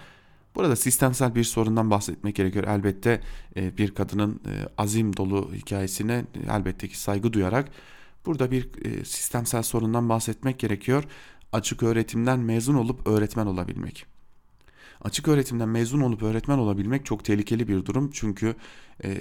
Burada 0.54 0.76
sistemsel 0.76 1.34
bir 1.34 1.44
sorundan 1.44 1.90
bahsetmek 1.90 2.36
gerekiyor. 2.36 2.64
Elbette 2.64 3.20
e, 3.56 3.78
bir 3.78 3.94
kadının 3.94 4.40
e, 4.46 4.68
azim 4.78 5.16
dolu 5.16 5.50
hikayesine 5.54 6.24
elbette 6.50 6.88
ki 6.88 7.00
saygı 7.00 7.32
duyarak 7.32 7.68
burada 8.26 8.50
bir 8.50 8.68
e, 8.84 9.04
sistemsel 9.04 9.62
sorundan 9.62 10.08
bahsetmek 10.08 10.58
gerekiyor 10.58 11.04
açık 11.52 11.82
öğretimden 11.82 12.38
mezun 12.38 12.74
olup 12.74 13.06
öğretmen 13.06 13.46
olabilmek. 13.46 14.06
Açık 15.00 15.28
öğretimden 15.28 15.68
mezun 15.68 16.00
olup 16.00 16.22
öğretmen 16.22 16.58
olabilmek 16.58 17.06
çok 17.06 17.24
tehlikeli 17.24 17.68
bir 17.68 17.84
durum. 17.84 18.10
Çünkü 18.12 18.54
e, 19.04 19.18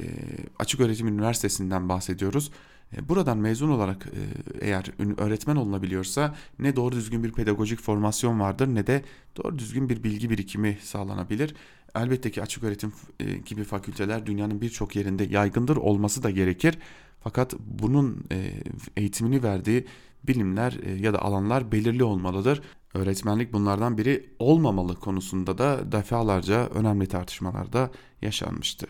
açık 0.59 0.79
öğretim 0.79 1.07
üniversitesinden 1.07 1.89
bahsediyoruz. 1.89 2.51
E, 2.97 3.09
buradan 3.09 3.37
mezun 3.37 3.69
olarak 3.69 4.07
e, 4.07 4.21
eğer 4.67 4.85
öğretmen 5.17 5.55
olunabiliyorsa 5.55 6.35
ne 6.59 6.75
doğru 6.75 6.95
düzgün 6.95 7.23
bir 7.23 7.31
pedagojik 7.31 7.81
formasyon 7.81 8.39
vardır 8.39 8.67
ne 8.67 8.87
de 8.87 9.03
doğru 9.37 9.59
düzgün 9.59 9.89
bir 9.89 10.03
bilgi 10.03 10.29
birikimi 10.29 10.77
sağlanabilir. 10.81 11.55
Elbette 11.95 12.31
ki 12.31 12.41
açık 12.41 12.63
öğretim 12.63 12.93
e, 13.19 13.25
gibi 13.25 13.63
fakülteler 13.63 14.25
dünyanın 14.25 14.61
birçok 14.61 14.95
yerinde 14.95 15.23
yaygındır 15.23 15.77
olması 15.77 16.23
da 16.23 16.29
gerekir. 16.29 16.77
Fakat 17.23 17.53
bunun 17.59 18.25
e, 18.31 18.53
eğitimini 18.97 19.43
verdiği 19.43 19.85
bilimler 20.27 20.79
e, 20.83 20.91
ya 20.91 21.13
da 21.13 21.21
alanlar 21.21 21.71
belirli 21.71 22.03
olmalıdır. 22.03 22.61
Öğretmenlik 22.93 23.53
bunlardan 23.53 23.97
biri 23.97 24.29
olmamalı 24.39 24.95
konusunda 24.95 25.57
da 25.57 25.91
defalarca 25.91 26.67
önemli 26.67 27.07
tartışmalarda 27.07 27.91
yaşanmıştı. 28.21 28.87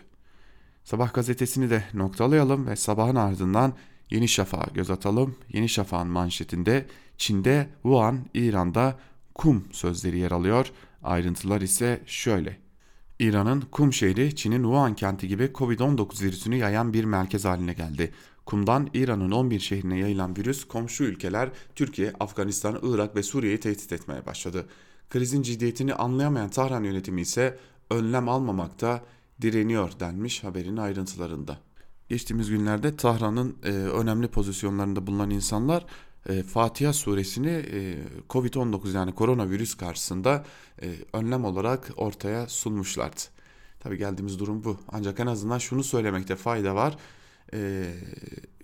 Sabah 0.84 1.14
gazetesini 1.14 1.70
de 1.70 1.84
noktalayalım 1.94 2.66
ve 2.66 2.76
sabahın 2.76 3.16
ardından 3.16 3.74
Yeni 4.10 4.28
Şafak'a 4.28 4.70
göz 4.74 4.90
atalım. 4.90 5.36
Yeni 5.52 5.68
Şafak'ın 5.68 6.08
manşetinde 6.08 6.86
Çin'de, 7.18 7.68
Wuhan, 7.82 8.18
İran'da 8.34 8.98
kum 9.34 9.64
sözleri 9.72 10.18
yer 10.18 10.30
alıyor. 10.30 10.72
Ayrıntılar 11.02 11.60
ise 11.60 12.00
şöyle. 12.06 12.56
İran'ın 13.18 13.60
Kum 13.60 13.92
şehri 13.92 14.36
Çin'in 14.36 14.62
Wuhan 14.62 14.94
kenti 14.94 15.28
gibi 15.28 15.44
Covid-19 15.44 16.24
virüsünü 16.24 16.56
yayan 16.56 16.92
bir 16.92 17.04
merkez 17.04 17.44
haline 17.44 17.72
geldi. 17.72 18.12
Kumdan 18.48 18.88
İran'ın 18.94 19.30
11 19.30 19.60
şehrine 19.60 19.98
yayılan 19.98 20.36
virüs 20.36 20.64
komşu 20.64 21.04
ülkeler 21.04 21.50
Türkiye, 21.74 22.12
Afganistan, 22.20 22.78
Irak 22.82 23.16
ve 23.16 23.22
Suriye'yi 23.22 23.60
tehdit 23.60 23.92
etmeye 23.92 24.26
başladı. 24.26 24.66
Krizin 25.10 25.42
ciddiyetini 25.42 25.94
anlayamayan 25.94 26.48
Tahran 26.48 26.84
yönetimi 26.84 27.20
ise 27.20 27.58
önlem 27.90 28.28
almamakta 28.28 29.02
direniyor 29.42 30.00
denmiş 30.00 30.44
haberin 30.44 30.76
ayrıntılarında. 30.76 31.58
Geçtiğimiz 32.08 32.50
günlerde 32.50 32.96
Tahran'ın 32.96 33.56
e, 33.64 33.68
önemli 33.70 34.28
pozisyonlarında 34.28 35.06
bulunan 35.06 35.30
insanlar 35.30 35.86
e, 36.28 36.42
Fatiha 36.42 36.92
suresini 36.92 37.64
e, 37.72 37.98
Covid-19 38.30 38.94
yani 38.94 39.14
koronavirüs 39.14 39.74
karşısında 39.74 40.44
e, 40.82 40.86
önlem 41.12 41.44
olarak 41.44 41.90
ortaya 41.96 42.46
sunmuşlardı. 42.46 43.20
Tabi 43.80 43.98
geldiğimiz 43.98 44.38
durum 44.38 44.64
bu. 44.64 44.76
Ancak 44.88 45.20
en 45.20 45.26
azından 45.26 45.58
şunu 45.58 45.84
söylemekte 45.84 46.36
fayda 46.36 46.74
var 46.74 46.96
e, 47.54 47.84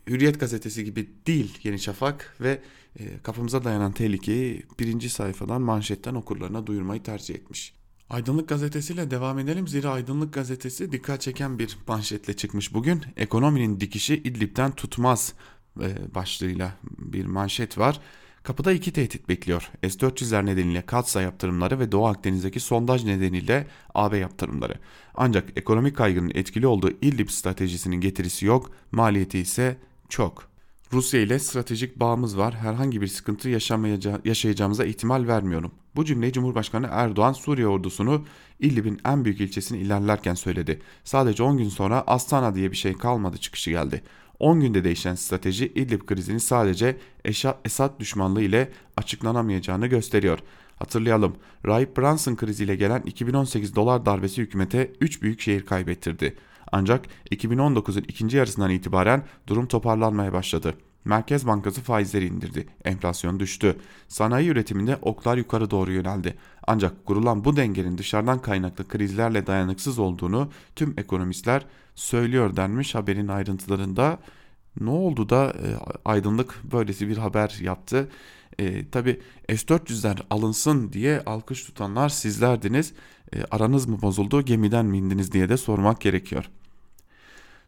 Hürriyet 0.06 0.40
gazetesi 0.40 0.84
gibi 0.84 1.10
değil 1.26 1.58
Yeni 1.62 1.78
Şafak 1.78 2.36
ve 2.40 2.60
e, 2.98 3.18
kafamıza 3.22 3.64
dayanan 3.64 3.92
tehlikeyi 3.92 4.62
birinci 4.80 5.10
sayfadan 5.10 5.62
manşetten 5.62 6.14
okurlarına 6.14 6.66
duyurmayı 6.66 7.02
tercih 7.02 7.34
etmiş. 7.34 7.74
Aydınlık 8.10 8.48
gazetesiyle 8.48 9.10
devam 9.10 9.38
edelim 9.38 9.68
zira 9.68 9.90
Aydınlık 9.90 10.32
gazetesi 10.34 10.92
dikkat 10.92 11.20
çeken 11.20 11.58
bir 11.58 11.78
manşetle 11.86 12.36
çıkmış 12.36 12.74
bugün. 12.74 13.02
Ekonominin 13.16 13.80
dikişi 13.80 14.14
İdlib'den 14.14 14.70
tutmaz 14.70 15.34
e, 15.80 16.14
başlığıyla 16.14 16.76
bir 16.98 17.26
manşet 17.26 17.78
var. 17.78 18.00
Kapıda 18.44 18.72
iki 18.72 18.92
tehdit 18.92 19.28
bekliyor. 19.28 19.70
S-400'ler 19.82 20.46
nedeniyle 20.46 20.82
Katsa 20.82 21.22
yaptırımları 21.22 21.78
ve 21.78 21.92
Doğu 21.92 22.06
Akdeniz'deki 22.06 22.60
sondaj 22.60 23.04
nedeniyle 23.04 23.66
AB 23.94 24.18
yaptırımları. 24.18 24.74
Ancak 25.14 25.48
ekonomik 25.56 25.96
kaygının 25.96 26.32
etkili 26.34 26.66
olduğu 26.66 26.90
İdlib 26.90 27.28
stratejisinin 27.28 27.96
getirisi 27.96 28.46
yok, 28.46 28.70
maliyeti 28.92 29.38
ise 29.38 29.76
çok. 30.08 30.48
Rusya 30.92 31.20
ile 31.20 31.38
stratejik 31.38 32.00
bağımız 32.00 32.38
var. 32.38 32.54
Herhangi 32.54 33.00
bir 33.00 33.06
sıkıntı 33.06 33.48
yaşayacağımıza 34.24 34.84
ihtimal 34.84 35.26
vermiyorum. 35.26 35.72
Bu 35.96 36.04
cümleyi 36.04 36.32
Cumhurbaşkanı 36.32 36.88
Erdoğan 36.90 37.32
Suriye 37.32 37.66
ordusunu 37.66 38.24
İdlib'in 38.60 39.00
en 39.06 39.24
büyük 39.24 39.40
ilçesini 39.40 39.78
ilerlerken 39.78 40.34
söyledi. 40.34 40.82
Sadece 41.04 41.42
10 41.42 41.58
gün 41.58 41.68
sonra 41.68 42.04
Astana 42.06 42.54
diye 42.54 42.70
bir 42.70 42.76
şey 42.76 42.92
kalmadı 42.92 43.38
çıkışı 43.38 43.70
geldi. 43.70 44.02
10 44.38 44.60
günde 44.60 44.84
değişen 44.84 45.14
strateji 45.14 45.66
İdlib 45.66 46.00
krizini 46.06 46.40
sadece 46.40 46.96
Esad 47.64 48.00
düşmanlığı 48.00 48.42
ile 48.42 48.72
açıklanamayacağını 48.96 49.86
gösteriyor. 49.86 50.38
Hatırlayalım, 50.76 51.36
Rahip 51.66 51.96
Brunson 51.96 52.36
kriziyle 52.36 52.76
gelen 52.76 53.02
2018 53.02 53.76
dolar 53.76 54.06
darbesi 54.06 54.42
hükümete 54.42 54.92
3 55.00 55.22
büyük 55.22 55.40
şehir 55.40 55.66
kaybettirdi. 55.66 56.36
Ancak 56.72 57.06
2019'un 57.30 58.04
ikinci 58.08 58.36
yarısından 58.36 58.70
itibaren 58.70 59.22
durum 59.46 59.66
toparlanmaya 59.66 60.32
başladı. 60.32 60.74
Merkez 61.04 61.46
Bankası 61.46 61.80
faizleri 61.80 62.26
indirdi. 62.26 62.66
Enflasyon 62.84 63.40
düştü. 63.40 63.76
Sanayi 64.08 64.48
üretiminde 64.48 64.98
oklar 65.02 65.36
yukarı 65.36 65.70
doğru 65.70 65.92
yöneldi. 65.92 66.34
Ancak 66.66 67.06
kurulan 67.06 67.44
bu 67.44 67.56
dengenin 67.56 67.98
dışarıdan 67.98 68.42
kaynaklı 68.42 68.88
krizlerle 68.88 69.46
dayanıksız 69.46 69.98
olduğunu 69.98 70.50
tüm 70.76 70.94
ekonomistler 70.98 71.66
söylüyor 71.94 72.56
denmiş 72.56 72.94
haberin 72.94 73.28
ayrıntılarında. 73.28 74.18
Ne 74.80 74.90
oldu 74.90 75.28
da 75.28 75.50
e, 75.50 75.68
aydınlık 76.04 76.60
böylesi 76.72 77.08
bir 77.08 77.16
haber 77.16 77.58
yaptı. 77.60 78.08
E, 78.58 78.90
Tabi 78.90 79.20
S-400'ler 79.48 80.18
alınsın 80.30 80.92
diye 80.92 81.22
alkış 81.26 81.64
tutanlar 81.64 82.08
sizlerdiniz. 82.08 82.92
E, 83.34 83.44
aranız 83.50 83.86
mı 83.86 84.02
bozuldu 84.02 84.42
gemiden 84.42 84.86
mi 84.86 84.98
indiniz 84.98 85.32
diye 85.32 85.48
de 85.48 85.56
sormak 85.56 86.00
gerekiyor. 86.00 86.50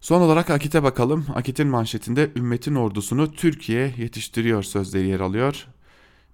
Son 0.01 0.21
olarak 0.21 0.51
Akit'e 0.51 0.83
bakalım. 0.83 1.27
Akit'in 1.35 1.69
manşetinde 1.69 2.31
ümmetin 2.37 2.75
ordusunu 2.75 3.33
Türkiye 3.33 3.95
yetiştiriyor 3.97 4.63
sözleri 4.63 5.09
yer 5.09 5.21
alıyor. 5.21 5.67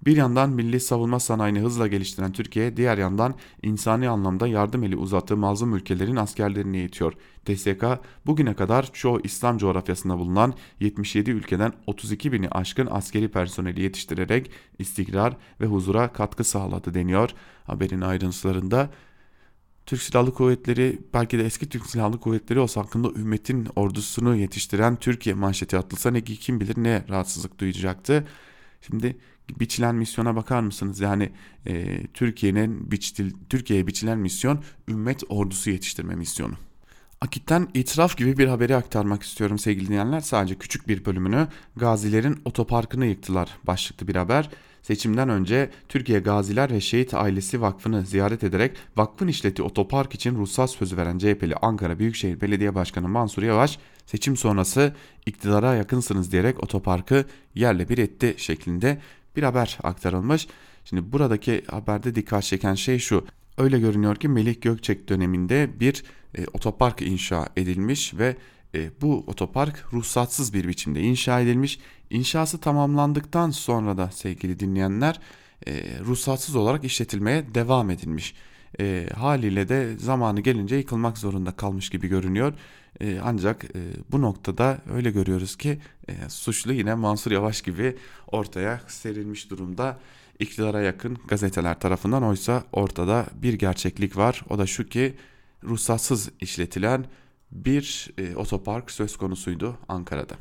Bir 0.07 0.17
yandan 0.17 0.51
milli 0.51 0.81
savunma 0.81 1.21
sanayini 1.21 1.61
hızla 1.61 1.87
geliştiren 1.87 2.33
Türkiye, 2.33 2.77
diğer 2.77 2.99
yandan 2.99 3.35
insani 3.63 4.09
anlamda 4.09 4.47
yardım 4.47 4.85
eli 4.85 4.97
uzattığı 4.97 5.37
mazlum 5.37 5.75
ülkelerin 5.75 6.17
askerlerini 6.17 6.77
eğitiyor. 6.77 7.13
TSK 7.45 7.85
bugüne 8.27 8.55
kadar 8.55 8.93
çoğu 8.93 9.21
İslam 9.25 9.59
coğrafyasında 9.59 10.19
bulunan 10.19 10.55
77 10.81 11.31
ülkeden 11.31 11.73
32 11.87 12.33
bini 12.33 12.49
aşkın 12.49 12.89
askeri 12.91 13.29
personeli 13.29 13.83
yetiştirerek 13.83 14.51
istikrar 14.79 15.37
ve 15.61 15.67
huzura 15.67 16.13
katkı 16.13 16.45
sağladı 16.45 16.95
deniyor. 16.95 17.31
Haberin 17.65 18.01
ayrıntılarında 18.01 18.91
Türk 19.87 20.03
Silahlı 20.03 20.35
Kuvvetleri 20.35 20.99
belki 21.15 21.39
de 21.39 21.45
eski 21.45 21.69
Türk 21.69 21.87
Silahlı 21.87 22.21
Kuvvetleri 22.21 22.61
olsa 22.61 22.81
hakkında 22.81 23.11
ümmetin 23.11 23.69
ordusunu 23.77 24.37
yetiştiren 24.37 24.97
Türkiye 24.97 25.35
manşeti 25.35 25.77
atılsa 25.77 26.11
ne 26.11 26.21
kim 26.21 26.61
bilir 26.61 26.75
ne 26.77 27.05
rahatsızlık 27.09 27.59
duyacaktı. 27.59 28.27
Şimdi 28.81 29.17
biçilen 29.61 29.95
misyona 29.95 30.37
bakar 30.37 30.61
mısınız? 30.61 31.01
Yani 31.01 31.31
e, 31.67 32.07
Türkiye'nin 32.07 32.91
biçtil, 32.91 33.33
Türkiye'ye 33.49 33.87
biçilen 33.87 34.19
misyon 34.19 34.63
ümmet 34.89 35.23
ordusu 35.29 35.71
yetiştirme 35.71 36.15
misyonu. 36.15 36.55
Akit'ten 37.21 37.69
itiraf 37.75 38.17
gibi 38.17 38.39
bir 38.39 38.47
haberi 38.47 38.77
aktarmak 38.77 39.23
istiyorum 39.23 39.59
sevgili 39.59 39.87
dinleyenler. 39.87 40.21
Sadece 40.21 40.55
küçük 40.55 40.89
bir 40.89 41.05
bölümünü 41.05 41.49
Gazilerin 41.77 42.41
otoparkını 42.45 43.07
yıktılar 43.07 43.51
başlıklı 43.65 44.09
bir 44.09 44.17
haber. 44.17 44.51
Seçimden 44.83 45.29
önce 45.29 45.71
Türkiye 45.89 46.21
Gaziler 46.21 46.71
ve 46.71 46.81
Şehit 46.81 47.15
Ailesi 47.15 47.61
Vakfı'nı 47.61 48.07
ziyaret 48.07 48.45
ederek 48.45 48.77
vakfın 48.97 49.29
işleti 49.29 49.63
otopark 49.63 50.15
için 50.15 50.35
ruhsat 50.35 50.71
sözü 50.71 50.97
veren 50.97 51.19
CHP'li 51.19 51.57
Ankara 51.57 51.99
Büyükşehir 51.99 52.41
Belediye 52.41 52.75
Başkanı 52.75 53.09
Mansur 53.09 53.43
Yavaş 53.43 53.79
seçim 54.07 54.37
sonrası 54.37 54.95
iktidara 55.27 55.75
yakınsınız 55.75 56.33
diyerek 56.33 56.63
otoparkı 56.63 57.25
yerle 57.55 57.89
bir 57.89 57.99
etti 57.99 58.35
şeklinde 58.37 58.99
bir 59.37 59.43
haber 59.43 59.79
aktarılmış. 59.83 60.49
Şimdi 60.85 61.13
buradaki 61.13 61.65
haberde 61.71 62.15
dikkat 62.15 62.43
çeken 62.43 62.75
şey 62.75 62.99
şu. 62.99 63.25
Öyle 63.59 63.81
görünüyor 63.81 64.17
ki 64.17 64.29
Melih 64.29 64.61
Gökçek 64.61 65.09
döneminde 65.09 65.81
bir 65.81 66.05
e, 66.39 66.47
otopark 66.53 67.03
inşa 67.03 67.49
edilmiş 67.57 68.15
ve 68.15 68.37
e, 68.75 68.91
bu 69.01 69.25
otopark 69.27 69.85
ruhsatsız 69.93 70.55
bir 70.55 70.69
biçimde 70.69 71.01
inşa 71.01 71.41
edilmiş. 71.41 71.79
İnşası 72.11 72.59
tamamlandıktan 72.59 73.51
sonra 73.51 73.97
da 73.97 74.11
sevgili 74.11 74.61
dinleyenler 74.61 75.21
e, 75.67 75.73
ruhsatsız 76.05 76.57
olarak 76.57 76.85
işletilmeye 76.85 77.55
devam 77.55 77.91
edilmiş. 77.91 78.35
E, 78.81 79.09
haliyle 79.17 79.69
de 79.69 79.99
zamanı 79.99 80.41
gelince 80.41 80.77
yıkılmak 80.77 81.19
zorunda 81.19 81.53
kalmış 81.53 81.91
gibi 81.91 82.09
görünüyor. 82.09 82.55
E, 83.03 83.21
ancak 83.23 83.65
e, 83.65 83.81
bu 84.13 84.23
noktada 84.23 84.79
öyle 84.95 85.11
görüyoruz 85.11 85.57
ki 85.57 85.79
e, 86.09 86.29
suçlu 86.29 86.73
yine 86.73 86.95
Mansur 86.95 87.31
Yavaş 87.31 87.63
gibi 87.63 87.97
ortaya 88.27 88.81
serilmiş 88.89 89.51
durumda 89.51 89.99
iktidara 90.39 90.81
yakın 90.81 91.19
gazeteler 91.29 91.81
tarafından 91.81 92.23
oysa 92.23 92.65
ortada 92.73 93.27
bir 93.35 93.55
gerçeklik 93.55 94.17
var. 94.17 94.43
O 94.51 94.59
da 94.59 94.67
şu 94.67 94.87
ki 94.87 95.15
ruhsatsız 95.65 96.31
işletilen 96.41 97.05
bir 97.53 98.11
e, 98.19 98.37
otopark 98.37 98.91
söz 98.91 99.17
konusuydu 99.17 99.79
Ankara'da. 99.89 100.35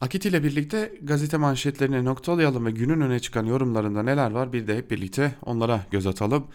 Akit 0.00 0.24
ile 0.24 0.44
birlikte 0.44 0.92
gazete 1.02 1.36
manşetlerine 1.36 2.04
noktalayalım 2.04 2.66
ve 2.66 2.70
günün 2.70 3.00
öne 3.00 3.20
çıkan 3.20 3.46
yorumlarında 3.46 4.02
neler 4.02 4.30
var 4.30 4.52
bir 4.52 4.66
de 4.66 4.76
hep 4.76 4.90
birlikte 4.90 5.34
onlara 5.42 5.80
göz 5.90 6.06
atalım. 6.06 6.46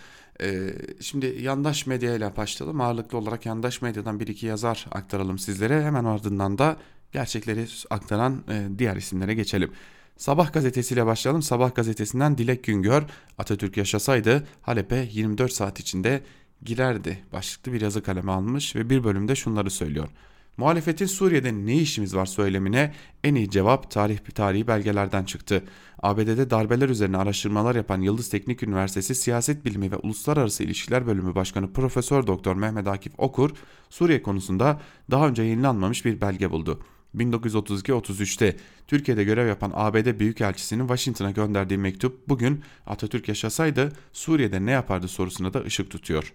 Ee, 0.41 0.73
şimdi 1.01 1.37
yandaş 1.41 1.87
medya 1.87 2.15
ile 2.15 2.37
başlayalım. 2.37 2.81
Ağırlıklı 2.81 3.17
olarak 3.17 3.45
yandaş 3.45 3.81
medyadan 3.81 4.19
bir 4.19 4.27
iki 4.27 4.45
yazar 4.45 4.85
aktaralım 4.91 5.39
sizlere. 5.39 5.83
Hemen 5.83 6.05
ardından 6.05 6.57
da 6.57 6.77
gerçekleri 7.11 7.65
aktaran 7.89 8.43
e, 8.49 8.67
diğer 8.77 8.95
isimlere 8.95 9.33
geçelim. 9.33 9.71
Sabah 10.17 10.53
gazetesiyle 10.53 11.05
başlayalım. 11.05 11.41
Sabah 11.41 11.75
gazetesinden 11.75 12.37
Dilek 12.37 12.63
Güngör, 12.63 13.03
Atatürk 13.37 13.77
yaşasaydı 13.77 14.47
Halep'e 14.61 15.07
24 15.11 15.53
saat 15.53 15.79
içinde 15.79 16.21
girerdi 16.63 17.23
başlıklı 17.33 17.73
bir 17.73 17.81
yazı 17.81 18.03
kaleme 18.03 18.31
almış 18.31 18.75
ve 18.75 18.89
bir 18.89 19.03
bölümde 19.03 19.35
şunları 19.35 19.69
söylüyor. 19.69 20.09
Muhalefetin 20.59 21.05
Suriye'de 21.05 21.53
ne 21.53 21.77
işimiz 21.77 22.15
var 22.15 22.25
söylemine 22.25 22.93
en 23.23 23.35
iyi 23.35 23.49
cevap 23.49 23.91
tarih 23.91 24.17
tarihi 24.17 24.67
belgelerden 24.67 25.23
çıktı. 25.23 25.63
ABD'de 26.03 26.49
darbeler 26.49 26.89
üzerine 26.89 27.17
araştırmalar 27.17 27.75
yapan 27.75 28.01
Yıldız 28.01 28.29
Teknik 28.29 28.63
Üniversitesi 28.63 29.15
Siyaset 29.15 29.65
Bilimi 29.65 29.91
ve 29.91 29.95
Uluslararası 29.95 30.63
İlişkiler 30.63 31.07
Bölümü 31.07 31.35
Başkanı 31.35 31.73
Profesör 31.73 32.27
Doktor 32.27 32.55
Mehmet 32.55 32.87
Akif 32.87 33.13
Okur, 33.17 33.51
Suriye 33.89 34.21
konusunda 34.21 34.81
daha 35.11 35.27
önce 35.27 35.43
yayınlanmamış 35.43 36.05
bir 36.05 36.21
belge 36.21 36.51
buldu. 36.51 36.79
1932-33'te 37.15 38.57
Türkiye'de 38.87 39.23
görev 39.23 39.47
yapan 39.47 39.71
ABD 39.75 40.19
Büyükelçisi'nin 40.19 40.87
Washington'a 40.87 41.31
gönderdiği 41.31 41.77
mektup 41.77 42.29
bugün 42.29 42.63
Atatürk 42.87 43.27
yaşasaydı 43.27 43.91
Suriye'de 44.13 44.65
ne 44.65 44.71
yapardı 44.71 45.07
sorusuna 45.07 45.53
da 45.53 45.61
ışık 45.61 45.91
tutuyor. 45.91 46.33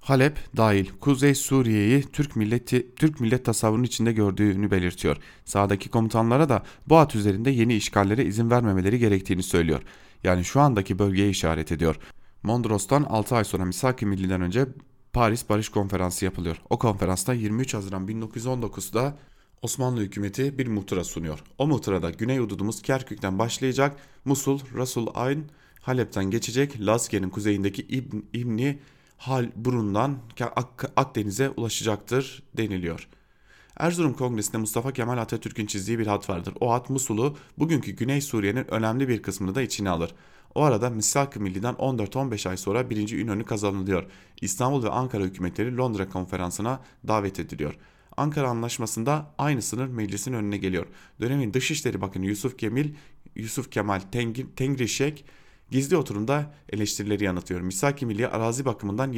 Halep 0.00 0.38
dahil 0.56 0.86
Kuzey 1.00 1.34
Suriye'yi 1.34 2.02
Türk 2.02 2.36
milleti 2.36 2.94
Türk 2.96 3.20
millet 3.20 3.44
tasavvurunun 3.44 3.84
içinde 3.84 4.12
gördüğünü 4.12 4.70
belirtiyor. 4.70 5.16
Sağdaki 5.44 5.88
komutanlara 5.88 6.48
da 6.48 6.62
bu 6.86 6.98
at 6.98 7.14
üzerinde 7.14 7.50
yeni 7.50 7.74
işgallere 7.74 8.24
izin 8.24 8.50
vermemeleri 8.50 8.98
gerektiğini 8.98 9.42
söylüyor. 9.42 9.82
Yani 10.24 10.44
şu 10.44 10.60
andaki 10.60 10.98
bölgeye 10.98 11.30
işaret 11.30 11.72
ediyor. 11.72 11.96
Mondros'tan 12.42 13.02
6 13.02 13.36
ay 13.36 13.44
sonra 13.44 13.64
Misaki 13.64 14.06
Milli'den 14.06 14.40
önce 14.40 14.66
Paris 15.12 15.48
Barış 15.48 15.68
Konferansı 15.68 16.24
yapılıyor. 16.24 16.56
O 16.70 16.78
konferansta 16.78 17.34
23 17.34 17.74
Haziran 17.74 18.08
1919'da 18.08 19.18
Osmanlı 19.62 20.00
hükümeti 20.00 20.58
bir 20.58 20.66
muhtıra 20.66 21.04
sunuyor. 21.04 21.42
O 21.58 21.66
muhtırada 21.66 22.10
Güney 22.10 22.38
hududumuz 22.38 22.82
Kerkük'ten 22.82 23.38
başlayacak, 23.38 23.96
Musul, 24.24 24.60
Rasul 24.76 25.06
Ayn, 25.14 25.44
Halep'ten 25.80 26.24
geçecek, 26.24 26.80
Laskiye'nin 26.80 27.30
kuzeyindeki 27.30 27.82
İbn, 27.82 28.16
İbni 28.32 28.78
Hal 29.18 29.50
burundan 29.56 30.18
Akdeniz'e 30.96 31.50
ulaşacaktır 31.50 32.42
deniliyor. 32.56 33.08
Erzurum 33.76 34.14
Kongresi'nde 34.14 34.58
Mustafa 34.58 34.92
Kemal 34.92 35.18
Atatürk'ün 35.18 35.66
çizdiği 35.66 35.98
bir 35.98 36.06
hat 36.06 36.30
vardır. 36.30 36.54
O 36.60 36.72
hat 36.72 36.90
Musul'u 36.90 37.36
bugünkü 37.58 37.92
Güney 37.92 38.20
Suriye'nin 38.20 38.70
önemli 38.70 39.08
bir 39.08 39.22
kısmını 39.22 39.54
da 39.54 39.62
içine 39.62 39.90
alır. 39.90 40.14
O 40.54 40.62
arada 40.62 40.90
Misak-ı 40.90 41.40
Milli'den 41.40 41.74
14-15 41.74 42.48
ay 42.48 42.56
sonra 42.56 42.90
1. 42.90 43.08
İnönü 43.08 43.44
kazanılıyor. 43.44 44.04
İstanbul 44.40 44.82
ve 44.82 44.90
Ankara 44.90 45.24
hükümetleri 45.24 45.76
Londra 45.76 46.08
konferansına 46.08 46.80
davet 47.08 47.40
ediliyor. 47.40 47.74
Ankara 48.16 48.48
Anlaşması'nda 48.48 49.34
aynı 49.38 49.62
sınır 49.62 49.86
meclisin 49.86 50.32
önüne 50.32 50.56
geliyor. 50.56 50.86
Dönemin 51.20 51.54
Dışişleri 51.54 52.00
Bakanı 52.00 52.26
Yusuf 52.26 52.58
Kemal, 52.58 52.86
Yusuf 53.36 53.70
Kemal 53.70 54.00
Tengrişek 54.56 55.24
Gizli 55.70 55.96
oturumda 55.96 56.54
eleştirileri 56.72 57.24
yanıtıyor. 57.24 57.60
Misaki 57.60 58.06
Milli 58.06 58.28
arazi 58.28 58.64
bakımından 58.64 59.12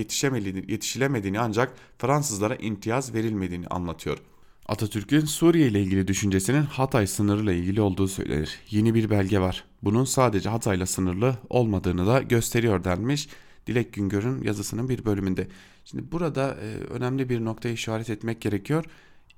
yetişilemediğini 0.68 1.40
ancak 1.40 1.72
Fransızlara 1.98 2.56
imtiyaz 2.56 3.14
verilmediğini 3.14 3.66
anlatıyor. 3.66 4.18
Atatürk'ün 4.66 5.24
Suriye 5.24 5.68
ile 5.68 5.82
ilgili 5.82 6.08
düşüncesinin 6.08 6.62
Hatay 6.62 7.06
sınırıyla 7.06 7.52
ilgili 7.52 7.80
olduğu 7.80 8.08
söylenir. 8.08 8.58
Yeni 8.70 8.94
bir 8.94 9.10
belge 9.10 9.40
var. 9.40 9.64
Bunun 9.82 10.04
sadece 10.04 10.48
Hatay'la 10.48 10.86
sınırlı 10.86 11.38
olmadığını 11.48 12.06
da 12.06 12.22
gösteriyor 12.22 12.84
denmiş. 12.84 13.28
Dilek 13.66 13.92
Güngör'ün 13.92 14.42
yazısının 14.42 14.88
bir 14.88 15.04
bölümünde. 15.04 15.48
Şimdi 15.84 16.12
burada 16.12 16.56
e, 16.62 16.74
önemli 16.74 17.28
bir 17.28 17.44
noktaya 17.44 17.74
işaret 17.74 18.10
etmek 18.10 18.40
gerekiyor. 18.40 18.84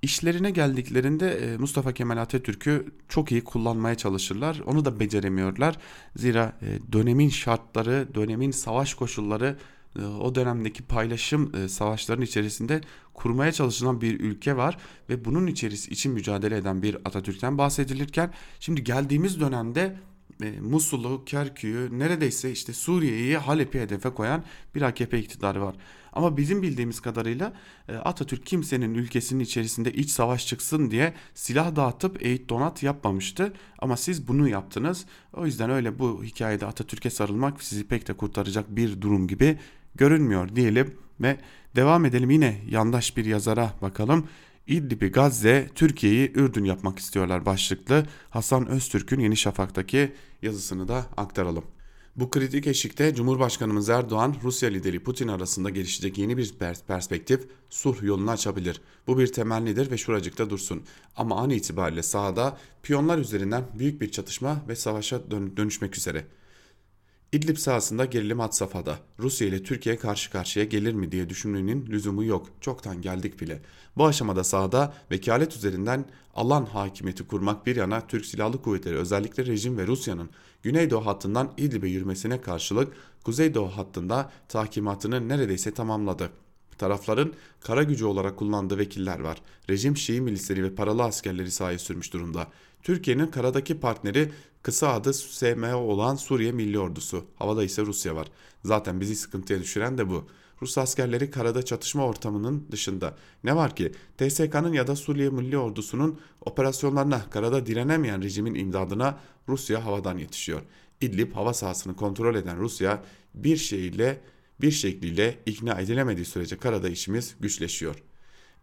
İşlerine 0.02 0.50
geldiklerinde 0.50 1.30
e, 1.30 1.56
Mustafa 1.56 1.92
Kemal 1.92 2.16
Atatürk'ü 2.16 2.86
çok 3.08 3.32
iyi 3.32 3.44
kullanmaya 3.44 3.94
çalışırlar. 3.94 4.60
Onu 4.66 4.84
da 4.84 5.00
beceremiyorlar. 5.00 5.78
Zira 6.16 6.58
e, 6.62 6.92
dönemin 6.92 7.28
şartları, 7.28 8.08
dönemin 8.14 8.50
savaş 8.50 8.94
koşulları 8.94 9.56
e, 9.98 10.04
o 10.04 10.34
dönemdeki 10.34 10.82
paylaşım 10.82 11.68
savaşların 11.68 12.24
içerisinde 12.24 12.80
kurmaya 13.14 13.52
çalışılan 13.52 14.00
bir 14.00 14.20
ülke 14.20 14.56
var 14.56 14.78
ve 15.08 15.24
bunun 15.24 15.46
içerisi 15.46 15.90
için 15.90 16.12
mücadele 16.12 16.56
eden 16.56 16.82
bir 16.82 16.94
Atatürk'ten 17.04 17.58
bahsedilirken 17.58 18.30
şimdi 18.60 18.84
geldiğimiz 18.84 19.40
dönemde 19.40 19.96
Musul'u, 20.60 21.24
Kerkük'ü 21.24 21.88
neredeyse 21.98 22.52
işte 22.52 22.72
Suriye'yi 22.72 23.36
Halep'i 23.36 23.80
hedefe 23.80 24.10
koyan 24.10 24.44
bir 24.74 24.82
AKP 24.82 25.18
iktidarı 25.18 25.62
var. 25.62 25.74
Ama 26.12 26.36
bizim 26.36 26.62
bildiğimiz 26.62 27.00
kadarıyla 27.00 27.52
Atatürk 28.04 28.46
kimsenin 28.46 28.94
ülkesinin 28.94 29.44
içerisinde 29.44 29.92
iç 29.92 30.10
savaş 30.10 30.46
çıksın 30.46 30.90
diye 30.90 31.14
silah 31.34 31.76
dağıtıp 31.76 32.26
eğit 32.26 32.48
donat 32.48 32.82
yapmamıştı. 32.82 33.52
Ama 33.78 33.96
siz 33.96 34.28
bunu 34.28 34.48
yaptınız. 34.48 35.06
O 35.32 35.46
yüzden 35.46 35.70
öyle 35.70 35.98
bu 35.98 36.24
hikayede 36.24 36.66
Atatürk'e 36.66 37.10
sarılmak 37.10 37.62
sizi 37.62 37.88
pek 37.88 38.08
de 38.08 38.12
kurtaracak 38.12 38.76
bir 38.76 39.00
durum 39.00 39.28
gibi 39.28 39.58
görünmüyor 39.94 40.56
diyelim 40.56 40.94
ve 41.20 41.36
devam 41.76 42.04
edelim 42.04 42.30
yine 42.30 42.60
yandaş 42.68 43.16
bir 43.16 43.24
yazara 43.24 43.72
bakalım. 43.82 44.28
İdlib'i 44.66 45.08
Gazze, 45.08 45.68
Türkiye'yi 45.74 46.32
Ürdün 46.34 46.64
yapmak 46.64 46.98
istiyorlar 46.98 47.46
başlıklı 47.46 48.06
Hasan 48.30 48.66
Öztürk'ün 48.66 49.20
Yeni 49.20 49.36
Şafak'taki 49.36 50.12
yazısını 50.42 50.88
da 50.88 51.06
aktaralım. 51.16 51.64
Bu 52.16 52.30
kritik 52.30 52.66
eşikte 52.66 53.14
Cumhurbaşkanımız 53.14 53.88
Erdoğan, 53.88 54.36
Rusya 54.42 54.68
lideri 54.68 55.02
Putin 55.02 55.28
arasında 55.28 55.70
gelişecek 55.70 56.18
yeni 56.18 56.36
bir 56.36 56.54
perspektif 56.88 57.40
sulh 57.70 58.02
yolunu 58.02 58.30
açabilir. 58.30 58.80
Bu 59.06 59.18
bir 59.18 59.26
temellidir 59.26 59.90
ve 59.90 59.98
şuracıkta 59.98 60.50
dursun. 60.50 60.82
Ama 61.16 61.40
an 61.40 61.50
itibariyle 61.50 62.02
sahada 62.02 62.58
piyonlar 62.82 63.18
üzerinden 63.18 63.64
büyük 63.78 64.00
bir 64.00 64.10
çatışma 64.10 64.62
ve 64.68 64.76
savaşa 64.76 65.30
dönüşmek 65.30 65.96
üzere.'' 65.96 66.42
İdlib 67.32 67.56
sahasında 67.56 68.04
gerilim 68.04 68.40
had 68.40 68.52
safhada. 68.52 68.98
Rusya 69.18 69.48
ile 69.48 69.62
Türkiye 69.62 69.96
karşı 69.96 70.30
karşıya 70.30 70.64
gelir 70.64 70.94
mi 70.94 71.12
diye 71.12 71.28
düşünmenin 71.28 71.86
lüzumu 71.86 72.24
yok. 72.24 72.48
Çoktan 72.60 73.02
geldik 73.02 73.40
bile. 73.40 73.62
Bu 73.96 74.06
aşamada 74.06 74.44
sahada 74.44 74.94
vekalet 75.10 75.56
üzerinden 75.56 76.04
alan 76.34 76.64
hakimiyeti 76.64 77.26
kurmak 77.26 77.66
bir 77.66 77.76
yana 77.76 78.06
Türk 78.06 78.26
Silahlı 78.26 78.62
Kuvvetleri 78.62 78.96
özellikle 78.96 79.46
rejim 79.46 79.78
ve 79.78 79.86
Rusya'nın 79.86 80.30
Güneydoğu 80.62 81.06
hattından 81.06 81.52
İdlib'e 81.56 81.88
yürümesine 81.88 82.40
karşılık 82.40 82.92
Kuzeydoğu 83.24 83.68
hattında 83.68 84.30
tahkimatını 84.48 85.28
neredeyse 85.28 85.74
tamamladı. 85.74 86.30
Tarafların 86.78 87.32
kara 87.60 87.82
gücü 87.82 88.04
olarak 88.04 88.36
kullandığı 88.36 88.78
vekiller 88.78 89.20
var. 89.20 89.42
Rejim 89.70 89.96
Şii 89.96 90.20
milisleri 90.20 90.64
ve 90.64 90.74
paralı 90.74 91.02
askerleri 91.02 91.50
sahaya 91.50 91.78
sürmüş 91.78 92.12
durumda. 92.12 92.46
Türkiye'nin 92.82 93.26
karadaki 93.26 93.80
partneri 93.80 94.32
kısa 94.62 94.88
adı 94.88 95.14
SMO 95.14 95.76
olan 95.76 96.14
Suriye 96.14 96.52
Milli 96.52 96.78
Ordusu. 96.78 97.24
Havada 97.36 97.64
ise 97.64 97.82
Rusya 97.82 98.16
var. 98.16 98.26
Zaten 98.64 99.00
bizi 99.00 99.16
sıkıntıya 99.16 99.60
düşüren 99.60 99.98
de 99.98 100.08
bu. 100.10 100.26
Rus 100.62 100.78
askerleri 100.78 101.30
karada 101.30 101.62
çatışma 101.62 102.06
ortamının 102.06 102.66
dışında. 102.70 103.16
Ne 103.44 103.56
var 103.56 103.76
ki 103.76 103.92
TSK'nın 104.18 104.72
ya 104.72 104.86
da 104.86 104.96
Suriye 104.96 105.30
Milli 105.30 105.58
Ordusu'nun 105.58 106.20
operasyonlarına 106.40 107.30
karada 107.30 107.66
direnemeyen 107.66 108.22
rejimin 108.22 108.54
imdadına 108.54 109.18
Rusya 109.48 109.84
havadan 109.84 110.18
yetişiyor. 110.18 110.62
İdlib 111.00 111.32
hava 111.32 111.54
sahasını 111.54 111.96
kontrol 111.96 112.34
eden 112.34 112.58
Rusya 112.58 113.02
bir 113.34 113.56
şeyle 113.56 114.20
bir 114.60 114.70
şekliyle 114.70 115.38
ikna 115.46 115.80
edilemediği 115.80 116.24
sürece 116.24 116.56
karada 116.56 116.88
işimiz 116.88 117.34
güçleşiyor. 117.40 118.02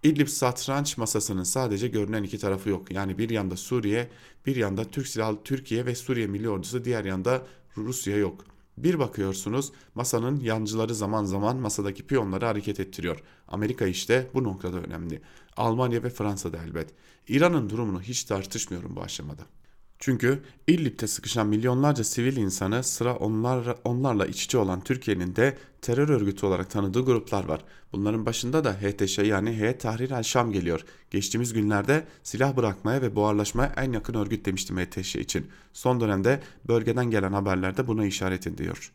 İdlib 0.04 0.28
satranç 0.28 0.98
masasının 0.98 1.44
sadece 1.44 1.88
görünen 1.88 2.24
iki 2.24 2.38
tarafı 2.38 2.70
yok. 2.70 2.92
Yani 2.92 3.18
bir 3.18 3.30
yanda 3.30 3.58
Suriye, 3.58 4.10
bir 4.46 4.56
yanda 4.56 4.84
Türk 4.84 5.08
Silahlı 5.08 5.38
Türkiye 5.44 5.86
ve 5.86 5.96
Suriye 5.96 6.28
Milli 6.28 6.50
Ordusu, 6.50 6.86
diğer 6.86 7.06
yanda 7.06 7.42
Rusya 7.78 8.18
yok. 8.18 8.46
Bir 8.84 9.00
bakıyorsunuz 9.00 9.72
masanın 9.96 10.40
yancıları 10.40 10.96
zaman 10.96 11.24
zaman 11.24 11.58
masadaki 11.58 12.08
piyonları 12.08 12.46
hareket 12.46 12.80
ettiriyor. 12.80 13.24
Amerika 13.48 13.86
işte 13.88 14.28
bu 14.34 14.44
noktada 14.44 14.78
önemli. 14.78 15.22
Almanya 15.58 16.04
ve 16.04 16.10
Fransa 16.10 16.54
da 16.54 16.58
elbet. 16.58 16.90
İran'ın 17.28 17.70
durumunu 17.70 18.02
hiç 18.02 18.24
tartışmıyorum 18.24 18.96
bu 18.96 19.02
aşamada. 19.02 19.42
Çünkü 20.00 20.42
İdlib'de 20.68 21.08
sıkışan 21.08 21.48
milyonlarca 21.48 22.04
sivil 22.04 22.38
insanı 22.38 22.84
sıra 22.84 23.16
onlar, 23.16 23.76
onlarla 23.84 24.26
iç 24.26 24.46
içe 24.46 24.58
olan 24.58 24.82
Türkiye'nin 24.82 25.36
de 25.36 25.58
terör 25.82 26.10
örgütü 26.10 26.46
olarak 26.46 26.70
tanıdığı 26.70 27.06
gruplar 27.06 27.46
var. 27.46 27.66
Bunların 27.94 28.26
başında 28.26 28.64
da 28.64 28.74
HTŞ 28.74 29.18
yani 29.18 29.54
Heyet 29.54 29.82
Tahrir 29.82 30.12
el 30.12 30.24
Şam 30.24 30.52
geliyor. 30.52 30.86
Geçtiğimiz 31.12 31.54
günlerde 31.54 32.04
silah 32.24 32.58
bırakmaya 32.58 33.02
ve 33.02 33.16
buharlaşmaya 33.16 33.74
en 33.78 33.92
yakın 33.92 34.14
örgüt 34.14 34.46
demiştim 34.46 34.78
HTŞ 34.78 35.16
için. 35.16 35.48
Son 35.74 36.02
dönemde 36.02 36.42
bölgeden 36.68 37.12
gelen 37.12 37.34
haberlerde 37.34 37.88
buna 37.88 38.06
işaret 38.06 38.48
ediyor. 38.48 38.92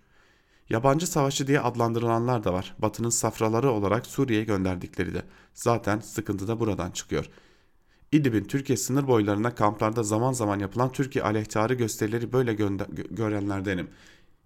Yabancı 0.71 1.07
savaşçı 1.07 1.47
diye 1.47 1.61
adlandırılanlar 1.61 2.45
da 2.45 2.53
var. 2.53 2.75
Batı'nın 2.79 3.11
safraları 3.11 3.71
olarak 3.71 4.07
Suriye'ye 4.07 4.45
gönderdikleri 4.45 5.15
de. 5.15 5.23
Zaten 5.55 6.01
sıkıntı 6.01 6.49
da 6.49 6.61
buradan 6.61 6.91
çıkıyor. 6.91 7.31
İdlib'in 8.15 8.45
Türkiye 8.45 8.77
sınır 8.77 9.07
boylarına 9.07 9.55
kamplarda 9.55 10.03
zaman 10.03 10.33
zaman 10.33 10.59
yapılan 10.59 10.93
Türkiye 10.93 11.25
aleyhtarı 11.25 11.75
gösterileri 11.75 12.33
böyle 12.33 12.55
görenlerdenim. 13.11 13.89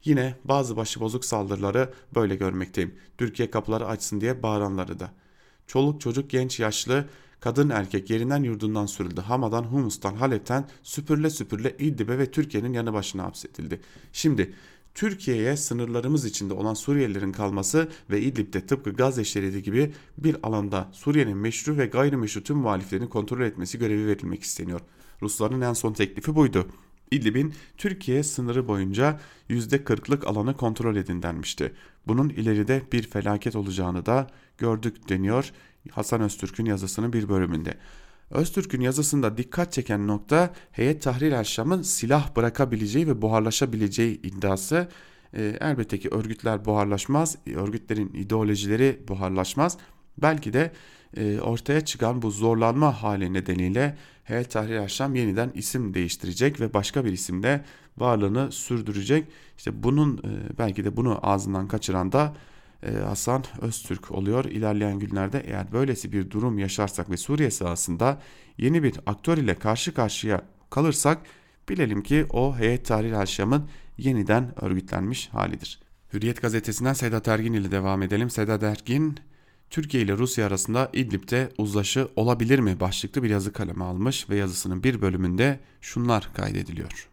Yine 0.05 0.35
bazı 0.45 0.77
başıbozuk 0.77 1.25
saldırıları 1.25 1.93
böyle 2.15 2.37
görmekteyim. 2.37 2.95
Türkiye 3.19 3.51
kapıları 3.51 3.87
açsın 3.87 4.21
diye 4.21 4.43
bağıranları 4.43 5.01
da. 5.01 5.11
Çoluk 5.67 6.01
çocuk 6.01 6.31
genç 6.31 6.61
yaşlı 6.61 7.05
kadın 7.41 7.71
erkek 7.71 8.11
yerinden 8.11 8.43
yurdundan 8.43 8.87
sürüldü. 8.87 9.21
Hama'dan, 9.21 9.63
Humus'tan, 9.63 10.15
Halep'ten 10.15 10.69
süpürle 10.83 11.31
süpürle 11.31 11.77
İdlib'e 11.79 12.19
ve 12.19 12.31
Türkiye'nin 12.31 12.73
yanı 12.73 12.93
başına 12.93 13.25
hapsedildi. 13.25 13.81
Şimdi 14.13 14.55
Türkiye'ye 14.99 15.57
sınırlarımız 15.57 16.25
içinde 16.25 16.55
olan 16.55 16.75
Suriyelilerin 16.75 17.33
kalması 17.33 17.89
ve 18.11 18.21
İdlib'de 18.21 18.67
tıpkı 18.67 18.91
Gazze 18.91 19.25
şeridi 19.25 19.63
gibi 19.63 19.93
bir 20.19 20.37
alanda 20.43 20.89
Suriye'nin 20.93 21.37
meşru 21.37 21.79
ve 21.79 21.87
gayrimeşru 21.87 22.43
tüm 22.43 22.57
muhaliflerini 22.57 23.09
kontrol 23.09 23.41
etmesi 23.41 23.79
görevi 23.79 24.07
verilmek 24.07 24.43
isteniyor. 24.43 24.81
Rusların 25.23 25.61
en 25.61 25.73
son 25.73 25.93
teklifi 25.93 26.35
buydu. 26.35 26.67
İdlib'in 27.11 27.55
Türkiye 27.77 28.23
sınırı 28.23 28.69
boyunca 28.69 29.21
%40'lık 29.51 30.27
alanı 30.27 30.57
kontrol 30.57 30.97
edin 30.97 31.23
denmişti. 31.23 31.73
Bunun 32.07 32.29
ileride 32.29 32.83
bir 32.93 33.03
felaket 33.03 33.57
olacağını 33.57 34.07
da 34.07 34.27
gördük 34.59 35.09
deniyor 35.09 35.53
Hasan 35.91 36.21
Öztürk'ün 36.21 36.65
yazısının 36.65 37.13
bir 37.13 37.29
bölümünde. 37.29 37.79
Öztürk'ün 38.31 38.81
yazısında 38.81 39.37
dikkat 39.37 39.73
çeken 39.73 40.07
nokta 40.07 40.51
Heyet 40.73 41.03
Tahrir 41.03 41.33
el 41.33 41.45
Şam'ın 41.45 41.83
silah 41.83 42.37
bırakabileceği 42.37 43.07
ve 43.09 43.23
buharlaşabileceği 43.23 44.23
iddiası. 44.23 44.89
E, 45.35 45.57
elbette 45.61 45.99
ki 45.99 46.09
örgütler 46.09 46.65
buharlaşmaz, 46.65 47.39
örgütlerin 47.55 48.13
ideolojileri 48.15 49.03
buharlaşmaz. 49.09 49.79
Belki 50.19 50.53
de 50.53 50.73
e, 51.17 51.41
ortaya 51.41 51.81
çıkan 51.81 52.23
bu 52.23 52.31
zorlanma 52.31 53.03
hali 53.03 53.33
nedeniyle 53.33 53.97
Heyet 54.25 54.51
Tahrir 54.51 54.75
el 54.75 54.89
Şam 54.89 55.15
yeniden 55.15 55.51
isim 55.55 55.95
değiştirecek 55.95 56.61
ve 56.61 56.75
başka 56.75 57.05
bir 57.05 57.13
isimle 57.13 57.65
varlığını 57.99 58.53
sürdürecek. 58.53 59.25
İşte 59.59 59.83
bunun 59.83 60.19
e, 60.19 60.59
belki 60.59 60.85
de 60.85 60.97
bunu 60.97 61.19
ağzından 61.23 61.69
kaçıran 61.69 62.13
da 62.13 62.35
Hasan 62.87 63.45
Öztürk 63.61 64.11
oluyor. 64.11 64.45
İlerleyen 64.45 64.99
günlerde 64.99 65.43
eğer 65.47 65.73
böylesi 65.73 66.13
bir 66.13 66.31
durum 66.31 66.59
yaşarsak 66.59 67.11
ve 67.11 67.17
Suriye 67.17 67.51
sahasında 67.51 68.21
yeni 68.59 68.83
bir 68.83 68.95
aktör 69.07 69.39
ile 69.39 69.55
karşı 69.55 69.95
karşıya 69.95 70.43
kalırsak 70.71 71.19
bilelim 71.69 72.03
ki 72.03 72.27
o 72.31 72.57
Heyet 72.57 72.87
Tahrir 72.87 73.13
el 73.13 73.61
yeniden 73.99 74.65
örgütlenmiş 74.65 75.29
halidir. 75.29 75.81
Hürriyet 76.13 76.43
gazetesinden 76.43 76.93
Sedat 76.93 77.29
Ergin 77.29 77.53
ile 77.53 77.71
devam 77.71 78.03
edelim. 78.03 78.31
Sedat 78.31 78.63
Ergin 78.63 79.19
Türkiye 79.71 80.03
ile 80.03 80.13
Rusya 80.13 80.47
arasında 80.47 80.91
İdlib'de 80.93 81.53
uzlaşı 81.59 82.09
olabilir 82.17 82.59
mi 82.59 82.81
başlıklı 82.81 83.23
bir 83.23 83.31
yazı 83.31 83.53
kaleme 83.53 83.85
almış 83.85 84.31
ve 84.31 84.37
yazısının 84.37 84.83
bir 84.83 85.01
bölümünde 85.01 85.61
şunlar 85.81 86.31
kaydediliyor. 86.35 87.09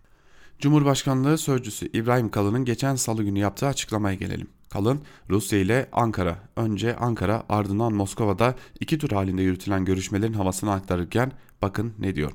Cumhurbaşkanlığı 0.60 1.38
Sözcüsü 1.38 1.90
İbrahim 1.94 2.30
Kalın'ın 2.30 2.66
geçen 2.66 2.96
salı 2.96 3.24
günü 3.24 3.40
yaptığı 3.40 3.68
açıklamaya 3.68 4.16
gelelim. 4.16 4.48
Kalın, 4.70 5.02
Rusya 5.30 5.60
ile 5.60 5.90
Ankara, 5.92 6.38
önce 6.56 6.96
Ankara 6.96 7.44
ardından 7.50 7.94
Moskova'da 7.94 8.56
iki 8.80 8.98
tur 8.98 9.10
halinde 9.10 9.42
yürütülen 9.42 9.86
görüşmelerin 9.86 10.34
havasını 10.34 10.74
aktarırken 10.74 11.32
bakın 11.62 11.94
ne 12.00 12.16
diyor. 12.16 12.32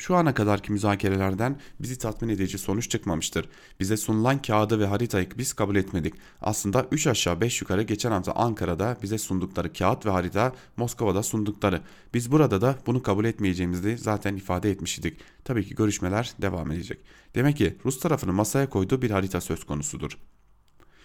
Şu 0.00 0.16
ana 0.16 0.34
kadarki 0.34 0.72
müzakerelerden 0.72 1.56
bizi 1.80 1.98
tatmin 1.98 2.28
edici 2.28 2.58
sonuç 2.58 2.90
çıkmamıştır. 2.90 3.48
Bize 3.80 3.96
sunulan 3.96 4.42
kağıdı 4.42 4.80
ve 4.80 4.86
haritayı 4.86 5.28
biz 5.38 5.52
kabul 5.52 5.76
etmedik. 5.76 6.14
Aslında 6.40 6.86
3 6.90 7.06
aşağı 7.06 7.40
5 7.40 7.60
yukarı 7.60 7.82
geçen 7.82 8.10
hafta 8.10 8.32
Ankara'da 8.32 8.96
bize 9.02 9.18
sundukları 9.18 9.72
kağıt 9.72 10.06
ve 10.06 10.10
harita 10.10 10.52
Moskova'da 10.76 11.22
sundukları. 11.22 11.80
Biz 12.14 12.32
burada 12.32 12.60
da 12.60 12.78
bunu 12.86 13.02
kabul 13.02 13.24
etmeyeceğimizi 13.24 13.98
zaten 13.98 14.36
ifade 14.36 14.70
etmiştik. 14.70 15.20
Tabii 15.44 15.64
ki 15.64 15.74
görüşmeler 15.74 16.32
devam 16.42 16.72
edecek. 16.72 16.98
Demek 17.34 17.56
ki 17.56 17.76
Rus 17.84 18.00
tarafının 18.00 18.34
masaya 18.34 18.68
koyduğu 18.68 19.02
bir 19.02 19.10
harita 19.10 19.40
söz 19.40 19.64
konusudur. 19.64 20.18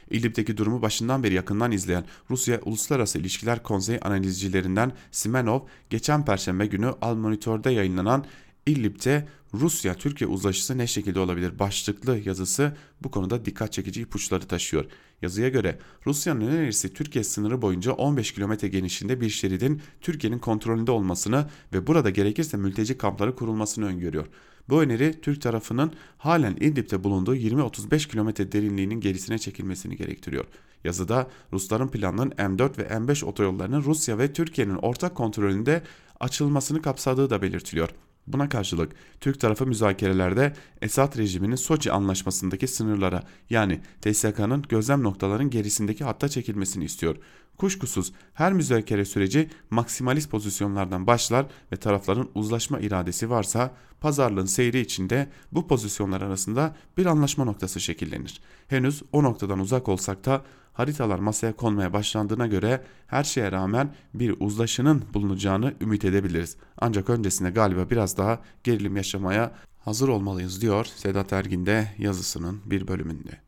İdlib'deki 0.10 0.58
durumu 0.58 0.82
başından 0.82 1.24
beri 1.24 1.34
yakından 1.34 1.72
izleyen 1.72 2.06
Rusya 2.30 2.62
Uluslararası 2.62 3.20
İlişkiler 3.20 3.64
Konseyi 3.64 4.00
analizcilerinden 4.00 4.92
Simenov 5.12 5.60
geçen 5.90 6.26
perşembe 6.26 6.66
günü 6.66 6.94
Al 7.02 7.16
Monitor'da 7.16 7.72
yayınlanan 7.72 8.26
İdlib'de 8.66 9.28
Rusya-Türkiye 9.54 10.30
uzlaşısı 10.30 10.78
ne 10.78 10.88
şekilde 10.88 11.20
olabilir 11.20 11.60
başlıklı 11.60 12.18
yazısı 12.26 12.78
bu 13.04 13.12
konuda 13.12 13.46
dikkat 13.46 13.74
çekici 13.74 14.02
ipuçları 14.02 14.48
taşıyor. 14.48 14.86
Yazıya 15.22 15.50
göre 15.50 15.80
Rusya'nın 16.06 16.42
önerisi 16.42 16.94
Türkiye 16.94 17.24
sınırı 17.24 17.62
boyunca 17.62 17.92
15 17.92 18.32
kilometre 18.32 18.68
genişliğinde 18.68 19.22
bir 19.22 19.30
şeridin 19.30 19.82
Türkiye'nin 20.02 20.40
kontrolünde 20.40 20.92
olmasını 20.92 21.50
ve 21.74 21.88
burada 21.88 22.10
gerekirse 22.10 22.58
mülteci 22.58 22.98
kampları 22.98 23.36
kurulmasını 23.36 23.86
öngörüyor. 23.86 24.26
Bu 24.70 24.82
öneri 24.82 25.22
Türk 25.22 25.42
tarafının 25.42 25.94
halen 26.18 26.56
İdlib'de 26.56 27.04
bulunduğu 27.04 27.36
20-35 27.36 28.10
kilometre 28.10 28.52
derinliğinin 28.52 29.00
gerisine 29.00 29.38
çekilmesini 29.38 29.96
gerektiriyor. 29.96 30.46
Yazıda 30.84 31.28
Rusların 31.54 31.88
planının 31.88 32.30
M4 32.30 32.78
ve 32.78 32.84
M5 32.84 33.26
otoyollarının 33.26 33.84
Rusya 33.84 34.18
ve 34.18 34.34
Türkiye'nin 34.34 34.76
ortak 34.76 35.16
kontrolünde 35.16 35.84
açılmasını 36.20 36.82
kapsadığı 36.82 37.30
da 37.30 37.42
belirtiliyor. 37.42 37.90
Buna 38.28 38.50
karşılık 38.50 38.92
Türk 39.22 39.40
tarafı 39.40 39.66
müzakerelerde 39.66 40.54
Esad 40.82 41.18
rejiminin 41.18 41.56
Soçi 41.56 41.92
anlaşmasındaki 41.92 42.68
sınırlara 42.68 43.24
yani 43.50 43.82
TSK'nın 44.02 44.62
gözlem 44.70 45.04
noktalarının 45.04 45.50
gerisindeki 45.50 46.04
hatta 46.04 46.30
çekilmesini 46.30 46.84
istiyor. 46.84 47.16
Kuşkusuz 47.58 48.14
her 48.34 48.54
müzakere 48.54 49.06
süreci 49.06 49.50
maksimalist 49.70 50.32
pozisyonlardan 50.32 51.08
başlar 51.08 51.46
ve 51.72 51.76
tarafların 51.76 52.30
uzlaşma 52.36 52.80
iradesi 52.80 53.30
varsa 53.30 53.74
pazarlığın 54.02 54.46
seyri 54.46 54.80
içinde 54.80 55.30
bu 55.52 55.68
pozisyonlar 55.68 56.22
arasında 56.22 56.76
bir 56.98 57.06
anlaşma 57.06 57.46
noktası 57.46 57.80
şekillenir. 57.80 58.42
Henüz 58.68 59.04
o 59.12 59.24
noktadan 59.24 59.60
uzak 59.60 59.90
olsak 59.90 60.26
da 60.26 60.44
haritalar 60.76 61.20
masaya 61.20 61.54
konmaya 61.54 61.94
başlandığına 61.94 62.48
göre 62.48 62.84
her 63.08 63.24
şeye 63.24 63.52
rağmen 63.52 63.96
bir 64.14 64.36
uzlaşının 64.40 65.04
bulunacağını 65.14 65.74
ümit 65.82 66.06
edebiliriz. 66.06 66.58
Ancak 66.78 67.10
öncesinde 67.10 67.50
galiba 67.50 67.90
biraz 67.90 68.18
daha 68.18 68.40
gerilim 68.64 68.98
yaşamaya 68.98 69.52
hazır 69.80 70.08
olmalıyız 70.08 70.62
diyor 70.62 70.86
Sedat 70.86 71.34
Ergin 71.34 71.66
de 71.66 71.88
yazısının 71.98 72.62
bir 72.66 72.88
bölümünde. 72.88 73.46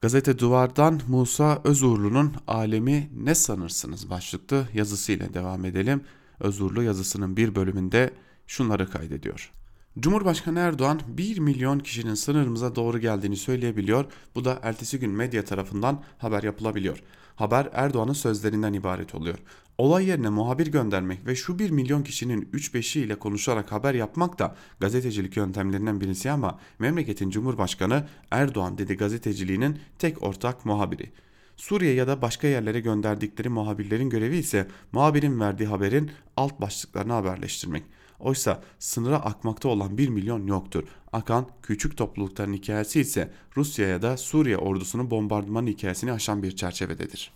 Gazete 0.00 0.38
Duvar'dan 0.38 1.00
Musa 1.08 1.60
Özurlu'nun 1.64 2.34
Alemi 2.46 3.10
Ne 3.16 3.34
Sanırsınız 3.34 4.10
başlıklı 4.10 4.68
yazısıyla 4.74 5.34
devam 5.34 5.64
edelim. 5.64 6.00
Özurlu 6.40 6.82
yazısının 6.82 7.36
bir 7.36 7.54
bölümünde 7.54 8.10
şunları 8.46 8.90
kaydediyor. 8.90 9.52
Cumhurbaşkanı 10.00 10.58
Erdoğan 10.58 11.00
1 11.08 11.38
milyon 11.38 11.78
kişinin 11.78 12.14
sınırımıza 12.14 12.76
doğru 12.76 12.98
geldiğini 12.98 13.36
söyleyebiliyor. 13.36 14.04
Bu 14.34 14.44
da 14.44 14.58
ertesi 14.62 14.98
gün 14.98 15.10
medya 15.10 15.44
tarafından 15.44 16.02
haber 16.18 16.42
yapılabiliyor. 16.42 17.02
Haber 17.36 17.68
Erdoğan'ın 17.72 18.12
sözlerinden 18.12 18.72
ibaret 18.72 19.14
oluyor. 19.14 19.38
Olay 19.78 20.06
yerine 20.06 20.28
muhabir 20.28 20.66
göndermek 20.66 21.26
ve 21.26 21.36
şu 21.36 21.58
1 21.58 21.70
milyon 21.70 22.02
kişinin 22.02 22.48
3-5'i 22.52 23.02
ile 23.02 23.14
konuşarak 23.14 23.72
haber 23.72 23.94
yapmak 23.94 24.38
da 24.38 24.56
gazetecilik 24.80 25.36
yöntemlerinden 25.36 26.00
birisi 26.00 26.30
ama 26.30 26.58
memleketin 26.78 27.30
Cumhurbaşkanı 27.30 28.06
Erdoğan 28.30 28.78
dedi 28.78 28.96
gazeteciliğinin 28.96 29.78
tek 29.98 30.22
ortak 30.22 30.64
muhabiri. 30.64 31.12
Suriye 31.56 31.94
ya 31.94 32.08
da 32.08 32.22
başka 32.22 32.46
yerlere 32.46 32.80
gönderdikleri 32.80 33.48
muhabirlerin 33.48 34.10
görevi 34.10 34.36
ise 34.36 34.68
muhabirin 34.92 35.40
verdiği 35.40 35.66
haberin 35.66 36.10
alt 36.36 36.60
başlıklarını 36.60 37.12
haberleştirmek. 37.12 37.82
Oysa 38.18 38.62
sınıra 38.78 39.16
akmakta 39.16 39.68
olan 39.68 39.98
1 39.98 40.08
milyon 40.08 40.46
yoktur. 40.46 40.84
Akan 41.12 41.46
küçük 41.62 41.96
toplulukların 41.96 42.52
hikayesi 42.52 43.00
ise 43.00 43.32
Rusya 43.56 43.88
ya 43.88 44.02
da 44.02 44.16
Suriye 44.16 44.56
ordusunun 44.56 45.10
bombardımanı 45.10 45.68
hikayesini 45.68 46.12
aşan 46.12 46.42
bir 46.42 46.56
çerçevededir. 46.56 47.32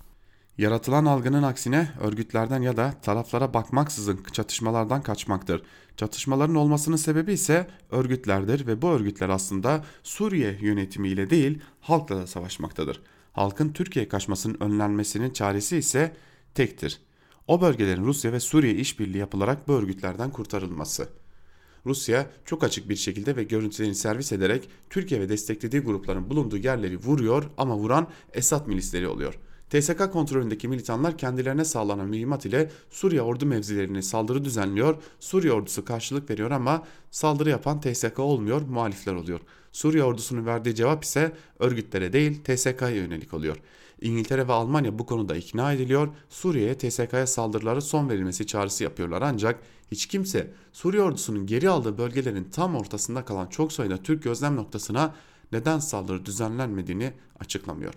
Yaratılan 0.59 1.05
algının 1.05 1.43
aksine 1.43 1.89
örgütlerden 2.01 2.63
ya 2.63 2.77
da 2.77 2.95
taraflara 3.03 3.55
bakmaksızın 3.55 4.21
çatışmalardan 4.33 5.03
kaçmaktır. 5.03 5.63
Çatışmaların 5.97 6.55
olmasının 6.55 6.97
sebebi 6.97 7.33
ise 7.33 7.67
örgütlerdir 7.91 8.67
ve 8.67 8.83
bu 8.83 8.89
örgütler 8.89 9.29
aslında 9.29 9.85
Suriye 10.03 10.59
yönetimiyle 10.61 11.31
değil 11.31 11.59
halkla 11.81 12.17
da 12.17 12.27
savaşmaktadır. 12.27 13.03
Halkın 13.33 13.73
Türkiye 13.73 14.09
kaçmasının 14.09 14.57
önlenmesinin 14.61 15.31
çaresi 15.31 15.77
ise 15.77 16.17
tektir. 16.55 17.01
O 17.47 17.61
bölgelerin 17.61 18.05
Rusya 18.05 18.33
ve 18.33 18.41
Suriye 18.41 18.75
işbirliği 18.75 19.19
yapılarak 19.19 19.69
bu 19.69 19.73
örgütlerden 19.73 20.31
kurtarılması. 20.31 21.09
Rusya 21.87 22.31
çok 22.45 22.65
açık 22.65 22.89
bir 22.89 22.97
şekilde 22.97 23.37
ve 23.37 23.43
görüntülerini 23.43 23.95
servis 23.95 24.33
ederek 24.33 24.69
Türkiye 24.91 25.21
ve 25.21 25.29
desteklediği 25.29 25.83
grupların 25.83 26.31
bulunduğu 26.31 26.57
yerleri 26.57 26.99
vuruyor 26.99 27.45
ama 27.57 27.77
vuran 27.77 28.09
Esad 28.33 28.67
milisleri 28.67 29.09
oluyor. 29.09 29.39
TSK 29.71 30.13
kontrolündeki 30.13 30.69
militanlar 30.69 31.19
kendilerine 31.19 31.65
sağlanan 31.65 32.09
mühimmat 32.09 32.47
ile 32.47 32.71
Suriye 32.91 33.23
ordu 33.23 33.47
mevzilerine 33.47 34.03
saldırı 34.03 34.45
düzenliyor. 34.45 34.97
Suriye 35.21 35.53
ordusu 35.53 35.85
karşılık 35.85 36.31
veriyor 36.31 36.51
ama 36.51 36.85
saldırı 37.11 37.51
yapan 37.51 37.81
TSK 37.81 38.19
olmuyor, 38.19 38.63
muhalifler 38.63 39.15
oluyor. 39.15 39.41
Suriye 39.73 40.05
ordusunun 40.05 40.47
verdiği 40.47 40.75
cevap 40.75 41.05
ise 41.05 41.33
örgütlere 41.59 42.13
değil 42.13 42.45
TSK'ya 42.45 42.91
yönelik 42.91 43.35
oluyor. 43.35 43.57
İngiltere 44.03 44.49
ve 44.49 44.53
Almanya 44.53 44.99
bu 44.99 45.07
konuda 45.07 45.37
ikna 45.37 45.73
ediliyor. 45.73 46.09
Suriye'ye 46.29 46.79
TSK'ya 46.79 47.27
saldırılara 47.27 47.81
son 47.81 48.09
verilmesi 48.09 48.47
çağrısı 48.47 48.85
yapıyorlar 48.85 49.23
ancak 49.23 49.63
hiç 49.91 50.07
kimse 50.07 50.51
Suriye 50.73 51.03
ordusunun 51.03 51.47
geri 51.47 51.71
aldığı 51.71 51.99
bölgelerin 51.99 52.45
tam 52.45 52.77
ortasında 52.77 53.25
kalan 53.25 53.47
çok 53.47 53.73
sayıda 53.73 53.97
Türk 53.97 54.23
gözlem 54.23 54.57
noktasına 54.57 55.15
neden 55.53 55.79
saldırı 55.79 56.27
düzenlenmediğini 56.27 57.13
açıklamıyor. 57.41 57.95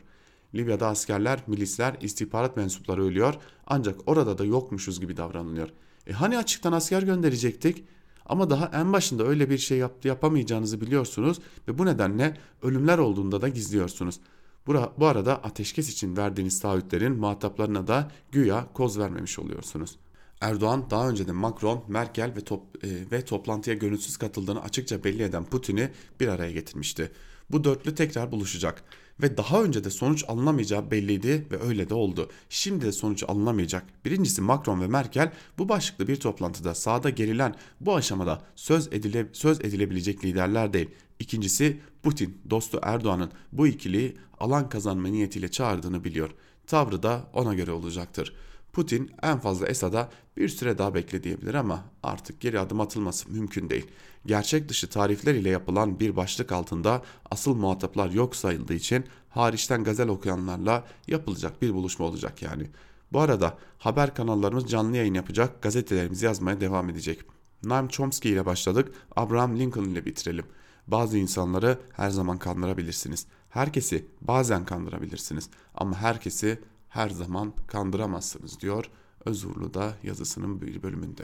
Libya'da 0.55 0.87
askerler, 0.87 1.39
milisler, 1.47 1.95
istihbarat 2.01 2.57
mensupları 2.57 3.03
ölüyor 3.03 3.33
ancak 3.67 3.95
orada 4.05 4.37
da 4.37 4.45
yokmuşuz 4.45 4.99
gibi 4.99 5.17
davranılıyor. 5.17 5.69
E 6.07 6.13
hani 6.13 6.37
açıktan 6.37 6.71
asker 6.71 7.03
gönderecektik? 7.03 7.83
Ama 8.25 8.49
daha 8.49 8.71
en 8.73 8.93
başında 8.93 9.23
öyle 9.23 9.49
bir 9.49 9.57
şey 9.57 9.77
yap 9.77 10.05
yapamayacağınızı 10.05 10.81
biliyorsunuz 10.81 11.39
ve 11.67 11.77
bu 11.77 11.85
nedenle 11.85 12.37
ölümler 12.61 12.97
olduğunda 12.97 13.41
da 13.41 13.49
gizliyorsunuz. 13.49 14.19
Bu 14.67 15.05
arada 15.05 15.43
ateşkes 15.43 15.89
için 15.89 16.17
verdiğiniz 16.17 16.59
taahhütlerin 16.59 17.19
muhataplarına 17.19 17.87
da 17.87 18.11
güya 18.31 18.67
koz 18.73 18.99
vermemiş 18.99 19.39
oluyorsunuz. 19.39 19.97
Erdoğan 20.41 20.89
daha 20.89 21.09
önce 21.09 21.27
de 21.27 21.31
Macron, 21.31 21.83
Merkel 21.87 22.33
ve, 22.35 22.41
top, 22.41 22.85
e, 22.85 23.11
ve 23.11 23.25
toplantıya 23.25 23.75
gönülsüz 23.75 24.17
katıldığını 24.17 24.61
açıkça 24.61 25.03
belli 25.03 25.23
eden 25.23 25.45
Putin'i 25.45 25.91
bir 26.19 26.27
araya 26.27 26.51
getirmişti. 26.51 27.11
Bu 27.51 27.63
dörtlü 27.63 27.95
tekrar 27.95 28.31
buluşacak 28.31 28.83
ve 29.21 29.37
daha 29.37 29.63
önce 29.63 29.83
de 29.83 29.89
sonuç 29.89 30.23
alınamayacağı 30.27 30.91
belliydi 30.91 31.47
ve 31.51 31.61
öyle 31.61 31.89
de 31.89 31.93
oldu. 31.93 32.29
Şimdi 32.49 32.85
de 32.85 32.91
sonuç 32.91 33.23
alınamayacak. 33.27 34.05
Birincisi 34.05 34.41
Macron 34.41 34.81
ve 34.81 34.87
Merkel 34.87 35.31
bu 35.57 35.69
başlıklı 35.69 36.07
bir 36.07 36.15
toplantıda 36.15 36.75
sahada 36.75 37.09
gerilen 37.09 37.55
bu 37.79 37.95
aşamada 37.95 38.41
söz, 38.55 38.87
edile, 38.87 39.27
söz 39.33 39.61
edilebilecek 39.61 40.25
liderler 40.25 40.73
değil. 40.73 40.89
İkincisi 41.19 41.79
Putin 42.03 42.41
dostu 42.49 42.79
Erdoğan'ın 42.83 43.31
bu 43.51 43.67
ikiliyi 43.67 44.17
alan 44.39 44.69
kazanma 44.69 45.07
niyetiyle 45.07 45.51
çağırdığını 45.51 46.03
biliyor. 46.03 46.29
Tavrı 46.67 47.03
da 47.03 47.23
ona 47.33 47.53
göre 47.53 47.71
olacaktır. 47.71 48.33
Putin 48.73 49.11
en 49.21 49.39
fazla 49.39 49.67
Esad'a 49.67 50.09
bir 50.37 50.49
süre 50.49 50.77
daha 50.77 50.93
bekle 50.93 51.23
diyebilir 51.23 51.53
ama 51.53 51.83
artık 52.03 52.41
geri 52.41 52.59
adım 52.59 52.81
atılması 52.81 53.31
mümkün 53.31 53.69
değil. 53.69 53.87
Gerçek 54.25 54.69
dışı 54.69 54.89
tarifler 54.89 55.35
ile 55.35 55.49
yapılan 55.49 55.99
bir 55.99 56.15
başlık 56.15 56.51
altında 56.51 57.01
asıl 57.31 57.55
muhataplar 57.55 58.09
yok 58.09 58.35
sayıldığı 58.35 58.73
için 58.73 59.05
hariçten 59.29 59.83
gazel 59.83 60.07
okuyanlarla 60.07 60.83
yapılacak 61.07 61.61
bir 61.61 61.73
buluşma 61.73 62.05
olacak 62.05 62.41
yani. 62.41 62.69
Bu 63.13 63.19
arada 63.19 63.57
haber 63.77 64.15
kanallarımız 64.15 64.69
canlı 64.69 64.97
yayın 64.97 65.13
yapacak, 65.13 65.61
gazetelerimiz 65.61 66.21
yazmaya 66.21 66.61
devam 66.61 66.89
edecek. 66.89 67.21
Noam 67.63 67.87
Chomsky 67.87 68.33
ile 68.33 68.45
başladık, 68.45 68.91
Abraham 69.15 69.59
Lincoln 69.59 69.85
ile 69.85 70.05
bitirelim. 70.05 70.45
Bazı 70.87 71.17
insanları 71.17 71.79
her 71.93 72.09
zaman 72.09 72.37
kandırabilirsiniz. 72.37 73.25
Herkesi 73.49 74.05
bazen 74.21 74.65
kandırabilirsiniz 74.65 75.49
ama 75.75 75.95
herkesi 75.97 76.59
her 76.89 77.09
zaman 77.09 77.53
kandıramazsınız 77.67 78.59
diyor 78.59 78.85
Özurlu 79.25 79.73
da 79.73 79.93
yazısının 80.03 80.61
bir 80.61 80.83
bölümünde. 80.83 81.23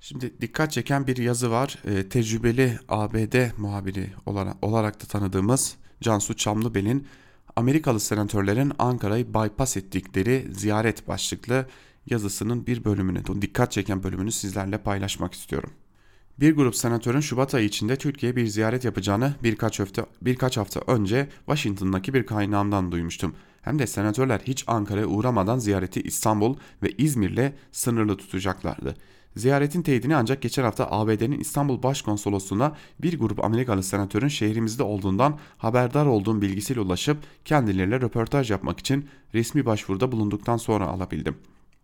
Şimdi 0.00 0.40
dikkat 0.40 0.72
çeken 0.72 1.06
bir 1.06 1.16
yazı 1.16 1.50
var. 1.50 1.78
E, 1.84 2.08
tecrübeli 2.08 2.78
ABD 2.88 3.58
muhabiri 3.58 4.12
olarak, 4.26 4.56
olarak 4.62 5.02
da 5.02 5.06
tanıdığımız 5.06 5.76
Cansu 6.00 6.36
Çamlıbel'in 6.36 7.06
Amerikalı 7.56 8.00
senatörlerin 8.00 8.72
Ankara'yı 8.78 9.34
bypass 9.34 9.76
ettikleri 9.76 10.48
ziyaret 10.52 11.08
başlıklı 11.08 11.66
yazısının 12.06 12.66
bir 12.66 12.84
bölümünü, 12.84 13.42
dikkat 13.42 13.72
çeken 13.72 14.02
bölümünü 14.02 14.32
sizlerle 14.32 14.78
paylaşmak 14.78 15.34
istiyorum. 15.34 15.70
Bir 16.40 16.56
grup 16.56 16.76
senatörün 16.76 17.20
Şubat 17.20 17.54
ayı 17.54 17.66
içinde 17.66 17.96
Türkiye'ye 17.96 18.36
bir 18.36 18.46
ziyaret 18.46 18.84
yapacağını 18.84 19.34
birkaç 19.42 19.80
hafta, 19.80 20.06
birkaç 20.22 20.56
hafta 20.56 20.80
önce 20.86 21.28
Washington'daki 21.46 22.14
bir 22.14 22.26
kaynağımdan 22.26 22.92
duymuştum. 22.92 23.34
Hem 23.62 23.78
de 23.78 23.86
senatörler 23.86 24.40
hiç 24.44 24.64
Ankara'ya 24.66 25.06
uğramadan 25.06 25.58
ziyareti 25.58 26.00
İstanbul 26.00 26.56
ve 26.82 26.92
İzmir'le 26.98 27.52
sınırlı 27.72 28.16
tutacaklardı. 28.16 28.94
Ziyaretin 29.36 29.82
teyidini 29.82 30.16
ancak 30.16 30.42
geçen 30.42 30.62
hafta 30.62 30.90
ABD'nin 30.90 31.40
İstanbul 31.40 31.82
Başkonsolosluğu'na 31.82 32.76
bir 33.02 33.18
grup 33.18 33.44
Amerikalı 33.44 33.82
senatörün 33.82 34.28
şehrimizde 34.28 34.82
olduğundan 34.82 35.38
haberdar 35.58 36.06
olduğum 36.06 36.42
bilgisiyle 36.42 36.80
ulaşıp 36.80 37.18
kendileriyle 37.44 38.00
röportaj 38.00 38.50
yapmak 38.50 38.80
için 38.80 39.08
resmi 39.34 39.66
başvuruda 39.66 40.12
bulunduktan 40.12 40.56
sonra 40.56 40.86
alabildim. 40.86 41.36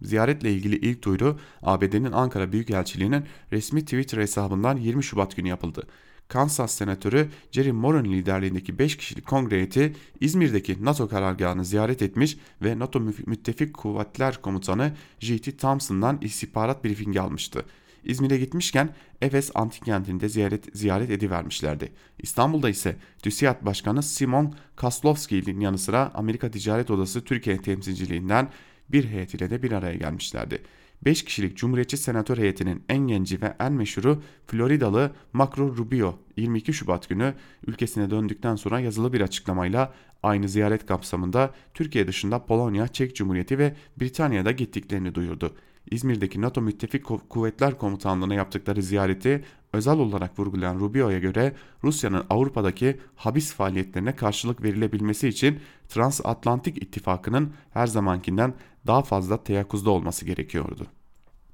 Ziyaretle 0.02 0.52
ilgili 0.52 0.76
ilk 0.76 1.02
duyuru 1.02 1.38
ABD'nin 1.62 2.12
Ankara 2.12 2.52
Büyükelçiliği'nin 2.52 3.24
resmi 3.52 3.80
Twitter 3.80 4.18
hesabından 4.18 4.76
20 4.76 5.04
Şubat 5.04 5.36
günü 5.36 5.48
yapıldı. 5.48 5.86
Kansas 6.28 6.74
Senatörü 6.74 7.28
Jerry 7.52 7.72
Moran 7.72 8.04
liderliğindeki 8.04 8.78
5 8.78 8.96
kişilik 8.96 9.26
kongre 9.26 9.56
heyeti 9.56 9.92
İzmir'deki 10.20 10.84
NATO 10.84 11.08
karargahını 11.08 11.64
ziyaret 11.64 12.02
etmiş 12.02 12.36
ve 12.62 12.78
NATO 12.78 13.00
Müttefik 13.00 13.74
Kuvvetler 13.74 14.42
Komutanı 14.42 14.92
J.T. 15.20 15.56
Thompson'dan 15.56 16.18
istihbarat 16.20 16.84
briefingi 16.84 17.20
almıştı. 17.20 17.64
İzmir'e 18.04 18.38
gitmişken 18.38 18.94
Efes 19.22 19.50
Antik 19.54 19.84
Kenti'nde 19.84 20.28
ziyaret, 20.28 20.68
ziyaret 20.76 21.10
edivermişlerdi. 21.10 21.92
İstanbul'da 22.18 22.70
ise 22.70 22.96
TÜSİAD 23.22 23.64
Başkanı 23.66 24.02
Simon 24.02 24.54
Kaslovski'nin 24.76 25.60
yanı 25.60 25.78
sıra 25.78 26.10
Amerika 26.14 26.50
Ticaret 26.50 26.90
Odası 26.90 27.24
Türkiye 27.24 27.62
temsilciliğinden 27.62 28.48
bir 28.88 29.04
heyet 29.04 29.34
ile 29.34 29.50
de 29.50 29.62
bir 29.62 29.72
araya 29.72 29.94
gelmişlerdi. 29.94 30.62
5 31.04 31.24
kişilik 31.24 31.56
Cumhuriyetçi 31.56 31.96
Senatör 31.96 32.38
heyetinin 32.38 32.82
en 32.88 32.98
genci 32.98 33.42
ve 33.42 33.56
en 33.60 33.72
meşhuru 33.72 34.22
Floridalı 34.46 35.12
Marco 35.32 35.76
Rubio 35.76 36.18
22 36.36 36.72
Şubat 36.72 37.08
günü 37.08 37.34
ülkesine 37.66 38.10
döndükten 38.10 38.56
sonra 38.56 38.80
yazılı 38.80 39.12
bir 39.12 39.20
açıklamayla 39.20 39.92
aynı 40.22 40.48
ziyaret 40.48 40.86
kapsamında 40.86 41.54
Türkiye 41.74 42.08
dışında 42.08 42.46
Polonya, 42.46 42.88
Çek 42.88 43.16
Cumhuriyeti 43.16 43.58
ve 43.58 43.74
Britanya'da 44.00 44.52
gittiklerini 44.52 45.14
duyurdu. 45.14 45.54
İzmir'deki 45.90 46.40
NATO 46.40 46.60
Müttefik 46.60 47.04
Kuvvetler 47.28 47.78
Komutanlığı'na 47.78 48.34
yaptıkları 48.34 48.82
ziyareti 48.82 49.44
özel 49.72 49.98
olarak 49.98 50.38
vurgulayan 50.38 50.80
Rubio'ya 50.80 51.18
göre 51.18 51.52
Rusya'nın 51.84 52.24
Avrupa'daki 52.30 53.00
habis 53.16 53.54
faaliyetlerine 53.54 54.16
karşılık 54.16 54.62
verilebilmesi 54.62 55.28
için 55.28 55.60
Transatlantik 55.88 56.82
İttifakı'nın 56.82 57.52
her 57.70 57.86
zamankinden 57.86 58.54
daha 58.86 59.02
fazla 59.02 59.44
teyakkuzda 59.44 59.90
olması 59.90 60.24
gerekiyordu. 60.24 60.86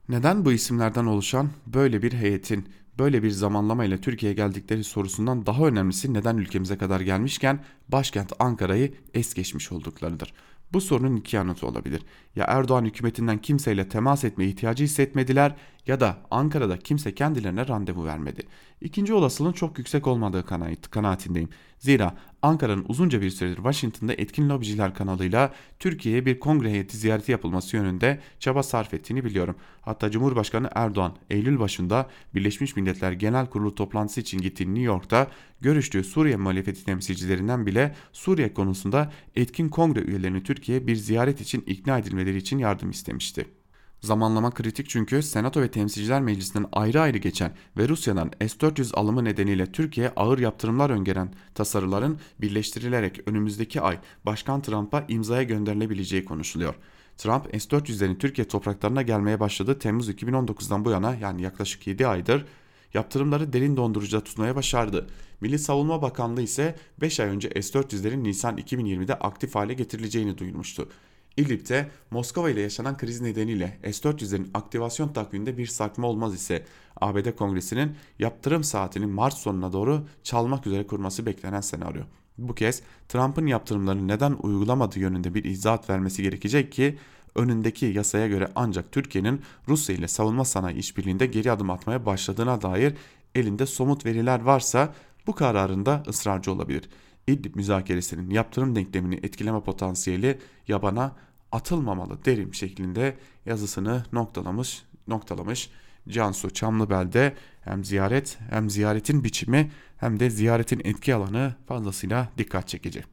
Neden 0.09 0.45
bu 0.45 0.53
isimlerden 0.53 1.05
oluşan 1.05 1.51
böyle 1.66 2.03
bir 2.03 2.12
heyetin 2.12 2.68
böyle 2.99 3.22
bir 3.22 3.31
zamanlama 3.31 3.85
ile 3.85 4.01
Türkiye'ye 4.01 4.37
geldikleri 4.37 4.85
sorusundan 4.85 5.47
daha 5.47 5.66
önemlisi 5.66 6.14
neden 6.14 6.37
ülkemize 6.37 6.78
kadar 6.78 7.01
gelmişken 7.01 7.64
başkent 7.89 8.33
Ankara'yı 8.39 8.95
es 9.14 9.35
geçmiş 9.35 9.72
olduklarıdır. 9.72 10.33
Bu 10.72 10.81
sorunun 10.81 11.16
iki 11.16 11.37
yanıtı 11.37 11.66
olabilir. 11.66 12.03
Ya 12.37 12.45
Erdoğan 12.45 12.85
hükümetinden 12.85 13.39
kimseyle 13.39 13.89
temas 13.89 14.24
etme 14.24 14.47
ihtiyacı 14.47 14.85
hissetmediler 14.85 15.57
ya 15.87 16.01
da 16.01 16.18
Ankara'da 16.31 16.78
kimse 16.78 17.14
kendilerine 17.14 17.68
randevu 17.68 18.05
vermedi. 18.05 18.43
İkinci 18.81 19.14
olasılığın 19.14 19.53
çok 19.53 19.78
yüksek 19.78 20.07
olmadığı 20.07 20.47
kanaat, 20.47 20.91
kanaatindeyim. 20.91 21.49
Zira 21.81 22.16
Ankara'nın 22.43 22.85
uzunca 22.89 23.20
bir 23.20 23.31
süredir 23.31 23.57
Washington'da 23.57 24.12
etkin 24.12 24.49
lobiciler 24.49 24.95
kanalıyla 24.95 25.53
Türkiye'ye 25.78 26.26
bir 26.26 26.41
kongre 26.41 26.70
heyeti 26.70 26.97
ziyareti 26.97 27.33
yapılması 27.33 27.76
yönünde 27.76 28.20
çaba 28.39 28.62
sarf 28.62 28.95
ettiğini 28.95 29.24
biliyorum. 29.24 29.57
Hatta 29.81 30.11
Cumhurbaşkanı 30.11 30.70
Erdoğan 30.74 31.16
Eylül 31.31 31.59
başında 31.59 32.09
Birleşmiş 32.35 32.76
Milletler 32.76 33.12
Genel 33.12 33.47
Kurulu 33.47 33.74
toplantısı 33.74 34.20
için 34.20 34.39
gittiği 34.39 34.74
New 34.74 34.83
York'ta 34.83 35.26
görüştüğü 35.61 36.05
Suriye 36.05 36.37
muhalefeti 36.37 36.85
temsilcilerinden 36.85 37.66
bile 37.66 37.95
Suriye 38.12 38.55
konusunda 38.55 39.12
etkin 39.37 39.68
kongre 39.68 40.01
üyelerini 40.01 40.43
Türkiye'ye 40.43 40.87
bir 40.87 40.97
ziyaret 40.97 41.41
için 41.41 41.64
ikna 41.66 41.99
edilmeleri 41.99 42.37
için 42.37 42.59
yardım 42.59 42.91
istemişti. 42.91 43.60
Zamanlama 44.01 44.51
kritik 44.51 44.88
çünkü 44.88 45.22
Senato 45.22 45.61
ve 45.61 45.70
Temsilciler 45.70 46.22
Meclisi'nden 46.22 46.68
ayrı 46.72 47.01
ayrı 47.01 47.18
geçen 47.18 47.53
ve 47.76 47.88
Rusya'dan 47.88 48.30
S-400 48.40 48.94
alımı 48.94 49.24
nedeniyle 49.24 49.72
Türkiye'ye 49.72 50.12
ağır 50.16 50.38
yaptırımlar 50.38 50.90
öngören 50.90 51.34
tasarıların 51.55 52.18
birleştirilerek 52.40 53.20
önümüzdeki 53.26 53.80
ay 53.80 53.98
Başkan 54.26 54.62
Trump'a 54.62 55.05
imzaya 55.09 55.42
gönderilebileceği 55.42 56.24
konuşuluyor. 56.24 56.74
Trump 57.16 57.44
S-400'lerin 57.44 58.18
Türkiye 58.18 58.48
topraklarına 58.48 59.03
gelmeye 59.03 59.40
başladığı 59.40 59.78
Temmuz 59.78 60.11
2019'dan 60.11 60.84
bu 60.84 60.90
yana 60.90 61.14
yani 61.14 61.42
yaklaşık 61.42 61.86
7 61.86 62.07
aydır 62.07 62.46
yaptırımları 62.94 63.53
derin 63.53 63.76
dondurucuda 63.76 64.24
tutmaya 64.24 64.57
başardı. 64.57 65.07
Milli 65.40 65.59
Savunma 65.59 66.03
Bakanlığı 66.03 66.42
ise 66.42 66.76
5 67.01 67.20
ay 67.20 67.28
önce 67.28 67.48
S-400'lerin 67.48 68.24
Nisan 68.24 68.59
2020'de 68.59 69.14
aktif 69.14 69.55
hale 69.55 69.74
getirileceğini 69.74 70.38
duyurmuştu. 70.38 70.88
İdlib'de 71.37 71.91
Moskova 72.11 72.51
ile 72.51 72.61
yaşanan 72.61 72.97
kriz 72.97 73.20
nedeniyle 73.20 73.78
S-400'lerin 73.83 74.49
aktivasyon 74.55 75.09
takviminde 75.09 75.59
bir 75.59 75.66
sarkma 75.66 76.07
olmaz 76.07 76.35
ise 76.35 76.64
ABD 77.01 77.37
Kongresi'nin 77.37 77.97
yaptırım 78.18 78.64
saatini 78.64 79.07
Mart 79.07 79.35
sonuna 79.35 79.72
doğru 79.72 80.07
çalmak 80.22 80.66
üzere 80.66 80.87
kurması 80.87 81.26
beklenen 81.26 81.61
senaryo. 81.61 82.03
Bu 82.39 82.55
kez 82.55 82.83
Trump'ın 83.09 83.47
yaptırımlarını 83.47 84.09
neden 84.09 84.37
uygulamadığı 84.43 84.99
yönünde 84.99 85.35
bir 85.35 85.45
izahat 85.45 85.91
vermesi 85.91 86.22
gerekecek 86.22 86.72
ki 86.72 86.99
önündeki 87.35 87.87
yasaya 87.87 88.28
göre 88.28 88.49
ancak 88.55 88.93
Türkiye'nin 88.93 89.41
Rusya 89.68 89.95
ile 89.95 90.09
savunma 90.09 90.45
sanayi 90.45 90.76
işbirliğinde 90.76 91.26
geri 91.26 91.53
adım 91.53 91.70
atmaya 91.70 92.07
başladığına 92.07 92.62
dair 92.62 92.95
elinde 93.35 93.66
somut 93.66 94.07
veriler 94.07 94.41
varsa 94.41 94.95
bu 95.26 95.35
kararında 95.35 96.03
ısrarcı 96.09 96.53
olabilir. 96.53 96.89
İdlib 97.33 97.55
müzakeresinin 97.55 98.31
yaptırım 98.31 98.76
denklemini 98.76 99.14
etkileme 99.14 99.61
potansiyeli 99.61 100.39
yabana 100.68 101.16
atılmamalı 101.53 102.24
derim 102.24 102.55
şeklinde 102.55 103.16
yazısını 103.47 104.05
noktalamış 104.12 104.83
noktalamış 105.09 105.70
Cansu 106.09 106.51
Çamlıbel'de 106.51 107.35
hem 107.61 107.85
ziyaret 107.85 108.39
hem 108.51 108.70
ziyaretin 108.70 109.24
biçimi 109.24 109.70
hem 109.97 110.20
de 110.20 110.31
ziyaretin 110.31 110.81
etki 110.85 111.14
alanı 111.14 111.55
fazlasıyla 111.66 112.28
dikkat 112.39 112.68
çekici. 112.68 113.05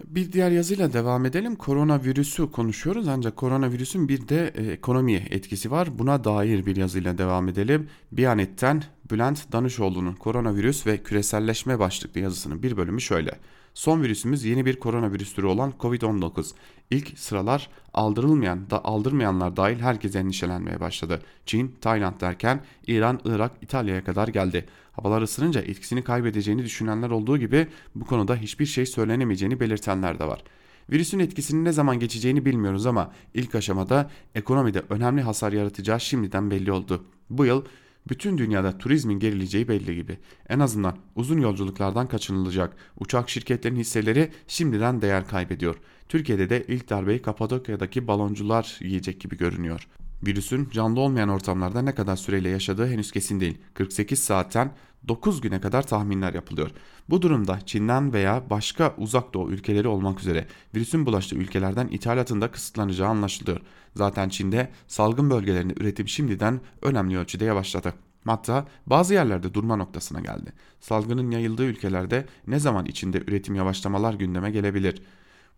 Bir 0.00 0.32
diğer 0.32 0.50
yazıyla 0.50 0.92
devam 0.92 1.26
edelim. 1.26 1.56
Koronavirüsü 1.56 2.50
konuşuyoruz 2.50 3.08
ancak 3.08 3.36
koronavirüsün 3.36 4.08
bir 4.08 4.28
de 4.28 4.52
e, 4.54 4.66
ekonomiye 4.66 5.26
etkisi 5.30 5.70
var. 5.70 5.98
Buna 5.98 6.24
dair 6.24 6.66
bir 6.66 6.76
yazıyla 6.76 7.18
devam 7.18 7.48
edelim. 7.48 7.88
Biyanet'ten 8.12 8.82
Bülent 9.10 9.52
Danışoğlu'nun 9.52 10.14
koronavirüs 10.14 10.86
ve 10.86 11.02
küreselleşme 11.02 11.78
başlıklı 11.78 12.20
yazısının 12.20 12.62
bir 12.62 12.76
bölümü 12.76 13.00
şöyle. 13.00 13.38
Son 13.74 14.02
virüsümüz 14.02 14.44
yeni 14.44 14.66
bir 14.66 14.80
koronavirüs 14.80 15.34
türü 15.34 15.46
olan 15.46 15.72
Covid-19. 15.80 16.52
İlk 16.90 17.18
sıralar 17.18 17.68
aldırılmayan 17.94 18.70
da 18.70 18.84
aldırmayanlar 18.84 19.56
dahil 19.56 19.80
herkes 19.80 20.16
endişelenmeye 20.16 20.80
başladı. 20.80 21.22
Çin, 21.46 21.76
Tayland 21.80 22.20
derken 22.20 22.60
İran, 22.86 23.20
Irak, 23.24 23.52
İtalya'ya 23.62 24.04
kadar 24.04 24.28
geldi. 24.28 24.66
Havalar 24.92 25.22
ısınınca 25.22 25.60
etkisini 25.60 26.04
kaybedeceğini 26.04 26.64
düşünenler 26.64 27.10
olduğu 27.10 27.38
gibi 27.38 27.66
bu 27.94 28.04
konuda 28.04 28.36
hiçbir 28.36 28.66
şey 28.66 28.86
söylenemeyeceğini 28.86 29.60
belirtenler 29.60 30.18
de 30.18 30.24
var. 30.24 30.44
Virüsün 30.90 31.18
etkisinin 31.18 31.64
ne 31.64 31.72
zaman 31.72 31.98
geçeceğini 31.98 32.44
bilmiyoruz 32.44 32.86
ama 32.86 33.12
ilk 33.34 33.54
aşamada 33.54 34.10
ekonomide 34.34 34.82
önemli 34.90 35.22
hasar 35.22 35.52
yaratacağı 35.52 36.00
şimdiden 36.00 36.50
belli 36.50 36.72
oldu. 36.72 37.04
Bu 37.30 37.44
yıl 37.44 37.64
bütün 38.08 38.38
dünyada 38.38 38.78
turizmin 38.78 39.18
gerileceği 39.18 39.68
belli 39.68 39.94
gibi. 39.94 40.18
En 40.48 40.58
azından 40.58 40.96
uzun 41.16 41.40
yolculuklardan 41.40 42.06
kaçınılacak. 42.08 42.76
Uçak 43.00 43.30
şirketlerinin 43.30 43.80
hisseleri 43.80 44.30
şimdiden 44.48 45.02
değer 45.02 45.28
kaybediyor. 45.28 45.76
Türkiye'de 46.08 46.50
de 46.50 46.64
ilk 46.68 46.90
darbeyi 46.90 47.22
Kapadokya'daki 47.22 48.06
baloncular 48.06 48.78
yiyecek 48.80 49.20
gibi 49.20 49.36
görünüyor. 49.36 49.88
Virüsün 50.26 50.68
canlı 50.70 51.00
olmayan 51.00 51.28
ortamlarda 51.28 51.82
ne 51.82 51.94
kadar 51.94 52.16
süreyle 52.16 52.48
yaşadığı 52.48 52.86
henüz 52.86 53.12
kesin 53.12 53.40
değil. 53.40 53.58
48 53.74 54.18
saatten 54.18 54.72
9 55.08 55.40
güne 55.40 55.60
kadar 55.60 55.86
tahminler 55.86 56.34
yapılıyor. 56.34 56.70
Bu 57.10 57.22
durumda 57.22 57.58
Çin'den 57.66 58.12
veya 58.12 58.42
başka 58.50 58.94
uzak 58.98 59.34
doğu 59.34 59.50
ülkeleri 59.50 59.88
olmak 59.88 60.20
üzere 60.20 60.46
virüsün 60.74 61.06
bulaştığı 61.06 61.36
ülkelerden 61.36 61.88
ithalatında 61.88 62.50
kısıtlanacağı 62.50 63.08
anlaşılıyor. 63.08 63.60
Zaten 63.96 64.28
Çin'de 64.28 64.70
salgın 64.88 65.30
bölgelerinde 65.30 65.74
üretim 65.76 66.08
şimdiden 66.08 66.60
önemli 66.82 67.18
ölçüde 67.18 67.44
yavaşladı. 67.44 67.94
Hatta 68.24 68.66
bazı 68.86 69.14
yerlerde 69.14 69.54
durma 69.54 69.76
noktasına 69.76 70.20
geldi. 70.20 70.52
Salgının 70.80 71.30
yayıldığı 71.30 71.64
ülkelerde 71.64 72.26
ne 72.46 72.58
zaman 72.58 72.86
içinde 72.86 73.18
üretim 73.18 73.54
yavaşlamalar 73.54 74.14
gündeme 74.14 74.50
gelebilir. 74.50 75.02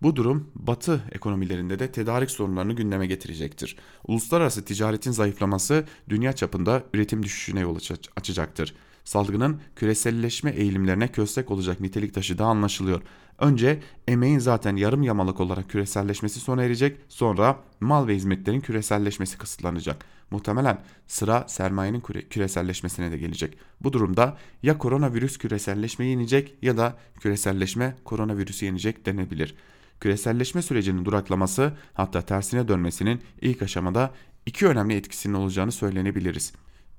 Bu 0.05 0.17
durum 0.17 0.51
Batı 0.55 1.03
ekonomilerinde 1.13 1.79
de 1.79 1.93
tedarik 1.93 2.31
sorunlarını 2.31 2.73
gündeme 2.73 3.07
getirecektir. 3.07 3.77
Uluslararası 4.07 4.65
ticaretin 4.65 5.11
zayıflaması 5.11 5.85
dünya 6.09 6.33
çapında 6.33 6.83
üretim 6.95 7.23
düşüşüne 7.23 7.61
yol 7.61 7.79
açacaktır. 8.17 8.75
Salgının 9.05 9.61
küreselleşme 9.77 10.51
eğilimlerine 10.51 11.09
köstek 11.09 11.51
olacak 11.51 11.81
nitelik 11.81 12.15
taşıdığı 12.15 12.45
anlaşılıyor. 12.45 13.03
Önce 13.39 13.81
emeğin 14.09 14.39
zaten 14.39 14.77
yarım 14.77 15.03
yamalık 15.03 15.41
olarak 15.41 15.71
küreselleşmesi 15.71 16.41
sona 16.41 16.63
erecek, 16.63 16.97
sonra 17.09 17.59
mal 17.81 18.07
ve 18.07 18.17
hizmetlerin 18.17 18.61
küreselleşmesi 18.61 19.39
kısıtlanacak. 19.39 20.05
Muhtemelen 20.31 20.83
sıra 21.07 21.45
sermayenin 21.49 22.01
küreselleşmesine 22.31 23.13
de 23.13 23.19
gelecek. 23.19 23.59
Bu 23.81 23.93
durumda 23.93 24.37
ya 24.63 24.79
koronavirüs 24.79 25.39
küreselleşmeyi 25.39 26.11
yenecek 26.11 26.55
ya 26.63 26.77
da 26.77 26.97
küreselleşme 27.21 27.97
koronavirüsü 28.05 28.65
yenecek 28.65 29.07
denebilir. 29.07 29.55
Küreselleşme 30.01 30.63
sürecinin 30.63 31.05
duraklaması 31.05 31.73
hatta 31.95 32.23
tersine 32.23 32.69
dönmesinin 32.69 33.21
ilk 33.41 33.63
aşamada 33.63 34.11
iki 34.47 34.67
önemli 34.67 34.95
etkisinin 34.95 35.35
olacağını 35.35 35.73
söylenebiliriz. 35.73 36.53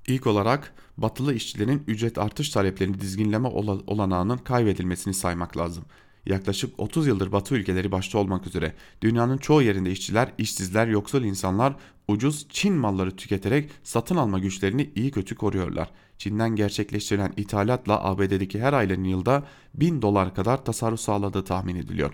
İlk 0.06 0.26
olarak 0.26 0.74
batılı 0.98 1.34
işçilerin 1.34 1.82
ücret 1.86 2.18
artış 2.18 2.50
taleplerini 2.50 3.00
dizginleme 3.00 3.48
olanağının 3.86 4.38
kaybedilmesini 4.38 5.14
saymak 5.14 5.56
lazım. 5.56 5.84
Yaklaşık 6.26 6.80
30 6.80 7.06
yıldır 7.06 7.32
Batı 7.32 7.54
ülkeleri 7.54 7.92
başta 7.92 8.18
olmak 8.18 8.46
üzere 8.46 8.74
dünyanın 9.02 9.38
çoğu 9.38 9.62
yerinde 9.62 9.90
işçiler, 9.90 10.32
işsizler, 10.38 10.86
yoksul 10.86 11.22
insanlar 11.22 11.76
ucuz 12.08 12.46
Çin 12.48 12.74
malları 12.74 13.16
tüketerek 13.16 13.70
satın 13.82 14.16
alma 14.16 14.38
güçlerini 14.38 14.90
iyi 14.94 15.10
kötü 15.10 15.34
koruyorlar. 15.34 15.90
Çin'den 16.18 16.56
gerçekleştirilen 16.56 17.32
ithalatla 17.36 18.04
ABD'deki 18.04 18.60
her 18.60 18.72
ailenin 18.72 19.08
yılda 19.08 19.44
1000 19.74 20.02
dolar 20.02 20.34
kadar 20.34 20.64
tasarruf 20.64 21.00
sağladığı 21.00 21.44
tahmin 21.44 21.76
ediliyor. 21.76 22.12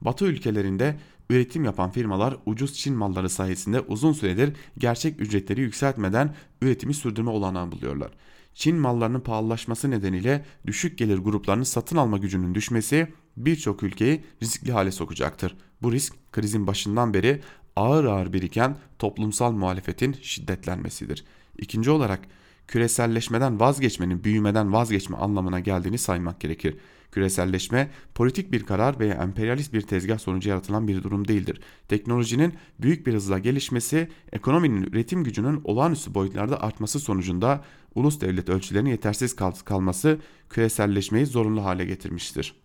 Batı 0.00 0.24
ülkelerinde 0.24 0.96
üretim 1.30 1.64
yapan 1.64 1.90
firmalar 1.90 2.36
ucuz 2.46 2.74
Çin 2.74 2.94
malları 2.94 3.30
sayesinde 3.30 3.80
uzun 3.80 4.12
süredir 4.12 4.52
gerçek 4.78 5.20
ücretleri 5.20 5.60
yükseltmeden 5.60 6.34
üretimi 6.62 6.94
sürdürme 6.94 7.30
olanağı 7.30 7.72
buluyorlar. 7.72 8.10
Çin 8.54 8.76
mallarının 8.76 9.20
pahalılaşması 9.20 9.90
nedeniyle 9.90 10.44
düşük 10.66 10.98
gelir 10.98 11.18
gruplarının 11.18 11.64
satın 11.64 11.96
alma 11.96 12.18
gücünün 12.18 12.54
düşmesi 12.54 13.08
birçok 13.36 13.82
ülkeyi 13.82 14.24
riskli 14.42 14.72
hale 14.72 14.92
sokacaktır. 14.92 15.56
Bu 15.82 15.92
risk 15.92 16.32
krizin 16.32 16.66
başından 16.66 17.14
beri 17.14 17.40
ağır 17.76 18.04
ağır 18.04 18.32
biriken 18.32 18.76
toplumsal 18.98 19.52
muhalefetin 19.52 20.16
şiddetlenmesidir. 20.22 21.24
İkinci 21.58 21.90
olarak 21.90 22.20
küreselleşmeden 22.68 23.60
vazgeçmenin 23.60 24.24
büyümeden 24.24 24.72
vazgeçme 24.72 25.16
anlamına 25.16 25.60
geldiğini 25.60 25.98
saymak 25.98 26.40
gerekir. 26.40 26.76
Küreselleşme 27.14 27.90
politik 28.14 28.52
bir 28.52 28.62
karar 28.62 28.98
veya 28.98 29.14
emperyalist 29.14 29.72
bir 29.72 29.80
tezgah 29.80 30.18
sonucu 30.18 30.48
yaratılan 30.48 30.88
bir 30.88 31.02
durum 31.02 31.28
değildir. 31.28 31.60
Teknolojinin 31.88 32.54
büyük 32.78 33.06
bir 33.06 33.14
hızla 33.14 33.38
gelişmesi, 33.38 34.08
ekonominin 34.32 34.82
üretim 34.82 35.24
gücünün 35.24 35.60
olağanüstü 35.64 36.14
boyutlarda 36.14 36.62
artması 36.62 37.00
sonucunda 37.00 37.64
ulus 37.94 38.20
devlet 38.20 38.48
ölçülerinin 38.48 38.90
yetersiz 38.90 39.36
kalması 39.64 40.18
küreselleşmeyi 40.50 41.26
zorunlu 41.26 41.64
hale 41.64 41.84
getirmiştir. 41.84 42.63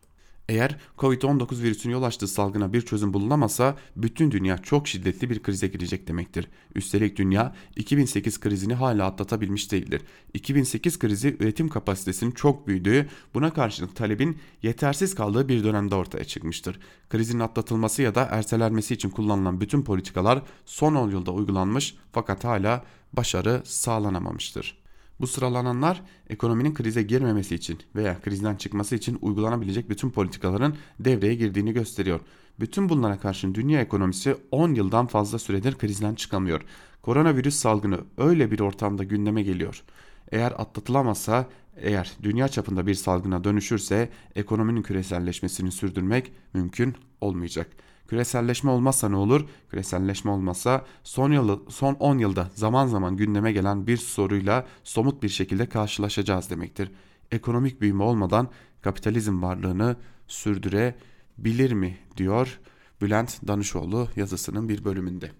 Eğer 0.49 0.77
Covid-19 0.97 1.61
virüsünün 1.61 1.93
yol 1.93 2.03
açtığı 2.03 2.27
salgına 2.27 2.73
bir 2.73 2.81
çözüm 2.81 3.13
bulunamazsa 3.13 3.75
bütün 3.95 4.31
dünya 4.31 4.57
çok 4.57 4.87
şiddetli 4.87 5.29
bir 5.29 5.43
krize 5.43 5.67
girecek 5.67 6.07
demektir. 6.07 6.47
Üstelik 6.75 7.17
dünya 7.17 7.55
2008 7.75 8.39
krizini 8.39 8.73
hala 8.73 9.05
atlatabilmiş 9.05 9.71
değildir. 9.71 10.01
2008 10.33 10.99
krizi 10.99 11.37
üretim 11.39 11.69
kapasitesinin 11.69 12.31
çok 12.31 12.67
büyüdüğü, 12.67 13.09
buna 13.33 13.53
karşılık 13.53 13.95
talebin 13.95 14.37
yetersiz 14.63 15.15
kaldığı 15.15 15.49
bir 15.49 15.63
dönemde 15.63 15.95
ortaya 15.95 16.23
çıkmıştır. 16.23 16.79
Krizin 17.09 17.39
atlatılması 17.39 18.01
ya 18.01 18.15
da 18.15 18.27
ertelenmesi 18.31 18.93
için 18.93 19.09
kullanılan 19.09 19.61
bütün 19.61 19.81
politikalar 19.81 20.41
son 20.65 20.95
10 20.95 21.11
yılda 21.11 21.31
uygulanmış 21.31 21.95
fakat 22.11 22.43
hala 22.43 22.85
başarı 23.13 23.61
sağlanamamıştır. 23.65 24.78
Bu 25.19 25.27
sıralananlar 25.27 26.01
ekonominin 26.29 26.73
krize 26.73 27.03
girmemesi 27.03 27.55
için 27.55 27.79
veya 27.95 28.21
krizden 28.21 28.55
çıkması 28.55 28.95
için 28.95 29.17
uygulanabilecek 29.21 29.89
bütün 29.89 30.09
politikaların 30.09 30.75
devreye 30.99 31.35
girdiğini 31.35 31.73
gösteriyor. 31.73 32.19
Bütün 32.59 32.89
bunlara 32.89 33.19
karşın 33.19 33.55
dünya 33.55 33.81
ekonomisi 33.81 34.35
10 34.51 34.73
yıldan 34.73 35.05
fazla 35.07 35.39
süredir 35.39 35.77
krizden 35.77 36.15
çıkamıyor. 36.15 36.61
Koronavirüs 37.01 37.55
salgını 37.55 37.99
öyle 38.17 38.51
bir 38.51 38.59
ortamda 38.59 39.03
gündeme 39.03 39.43
geliyor. 39.43 39.83
Eğer 40.31 40.51
atlatılamazsa, 40.51 41.47
eğer 41.77 42.11
dünya 42.23 42.47
çapında 42.47 42.87
bir 42.87 42.93
salgına 42.93 43.43
dönüşürse 43.43 44.09
ekonominin 44.35 44.81
küreselleşmesini 44.81 45.71
sürdürmek 45.71 46.31
mümkün 46.53 46.95
olmayacak.'' 47.21 47.88
Küreselleşme 48.09 48.71
olmazsa 48.71 49.09
ne 49.09 49.15
olur? 49.15 49.45
Küreselleşme 49.69 50.31
olmazsa 50.31 50.85
son, 51.03 51.31
yılı, 51.31 51.59
son 51.69 51.93
10 51.93 52.17
yılda 52.17 52.49
zaman 52.55 52.87
zaman 52.87 53.17
gündeme 53.17 53.51
gelen 53.51 53.87
bir 53.87 53.97
soruyla 53.97 54.67
somut 54.83 55.23
bir 55.23 55.29
şekilde 55.29 55.65
karşılaşacağız 55.65 56.49
demektir. 56.49 56.91
Ekonomik 57.31 57.81
büyüme 57.81 58.03
olmadan 58.03 58.49
kapitalizm 58.81 59.41
varlığını 59.41 59.95
sürdürebilir 60.27 61.71
mi 61.71 61.97
diyor 62.17 62.59
Bülent 63.01 63.47
Danışoğlu 63.47 64.07
yazısının 64.15 64.69
bir 64.69 64.85
bölümünde. 64.85 65.31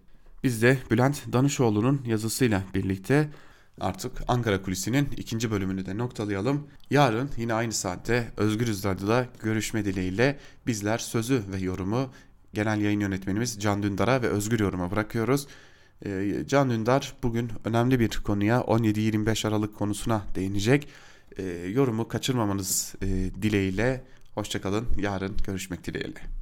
Biz 0.43 0.61
de 0.61 0.77
Bülent 0.91 1.33
Danışoğlu'nun 1.33 2.01
yazısıyla 2.05 2.63
birlikte 2.73 3.29
artık 3.81 4.11
Ankara 4.27 4.61
Kulisi'nin 4.61 5.09
ikinci 5.17 5.51
bölümünü 5.51 5.85
de 5.85 5.97
noktalayalım. 5.97 6.67
Yarın 6.89 7.29
yine 7.37 7.53
aynı 7.53 7.73
saatte 7.73 8.31
Özgür 8.37 8.67
Radyo'da 8.67 9.27
görüşme 9.43 9.85
dileğiyle 9.85 10.39
bizler 10.67 10.97
sözü 10.97 11.43
ve 11.51 11.57
yorumu 11.57 12.09
genel 12.53 12.81
yayın 12.81 12.99
yönetmenimiz 12.99 13.59
Can 13.59 13.83
Dündar'a 13.83 14.21
ve 14.21 14.27
Özgür 14.27 14.59
Yorum'a 14.59 14.91
bırakıyoruz. 14.91 15.47
Ee, 16.05 16.43
Can 16.47 16.69
Dündar 16.69 17.13
bugün 17.23 17.51
önemli 17.65 17.99
bir 17.99 18.09
konuya 18.09 18.59
17-25 18.59 19.47
Aralık 19.47 19.75
konusuna 19.75 20.21
değinecek. 20.35 20.87
Ee, 21.37 21.43
yorumu 21.73 22.07
kaçırmamanız 22.07 22.95
e, 23.01 23.07
dileğiyle 23.41 24.03
hoşçakalın 24.35 24.87
yarın 24.97 25.37
görüşmek 25.47 25.83
dileğiyle. 25.83 26.38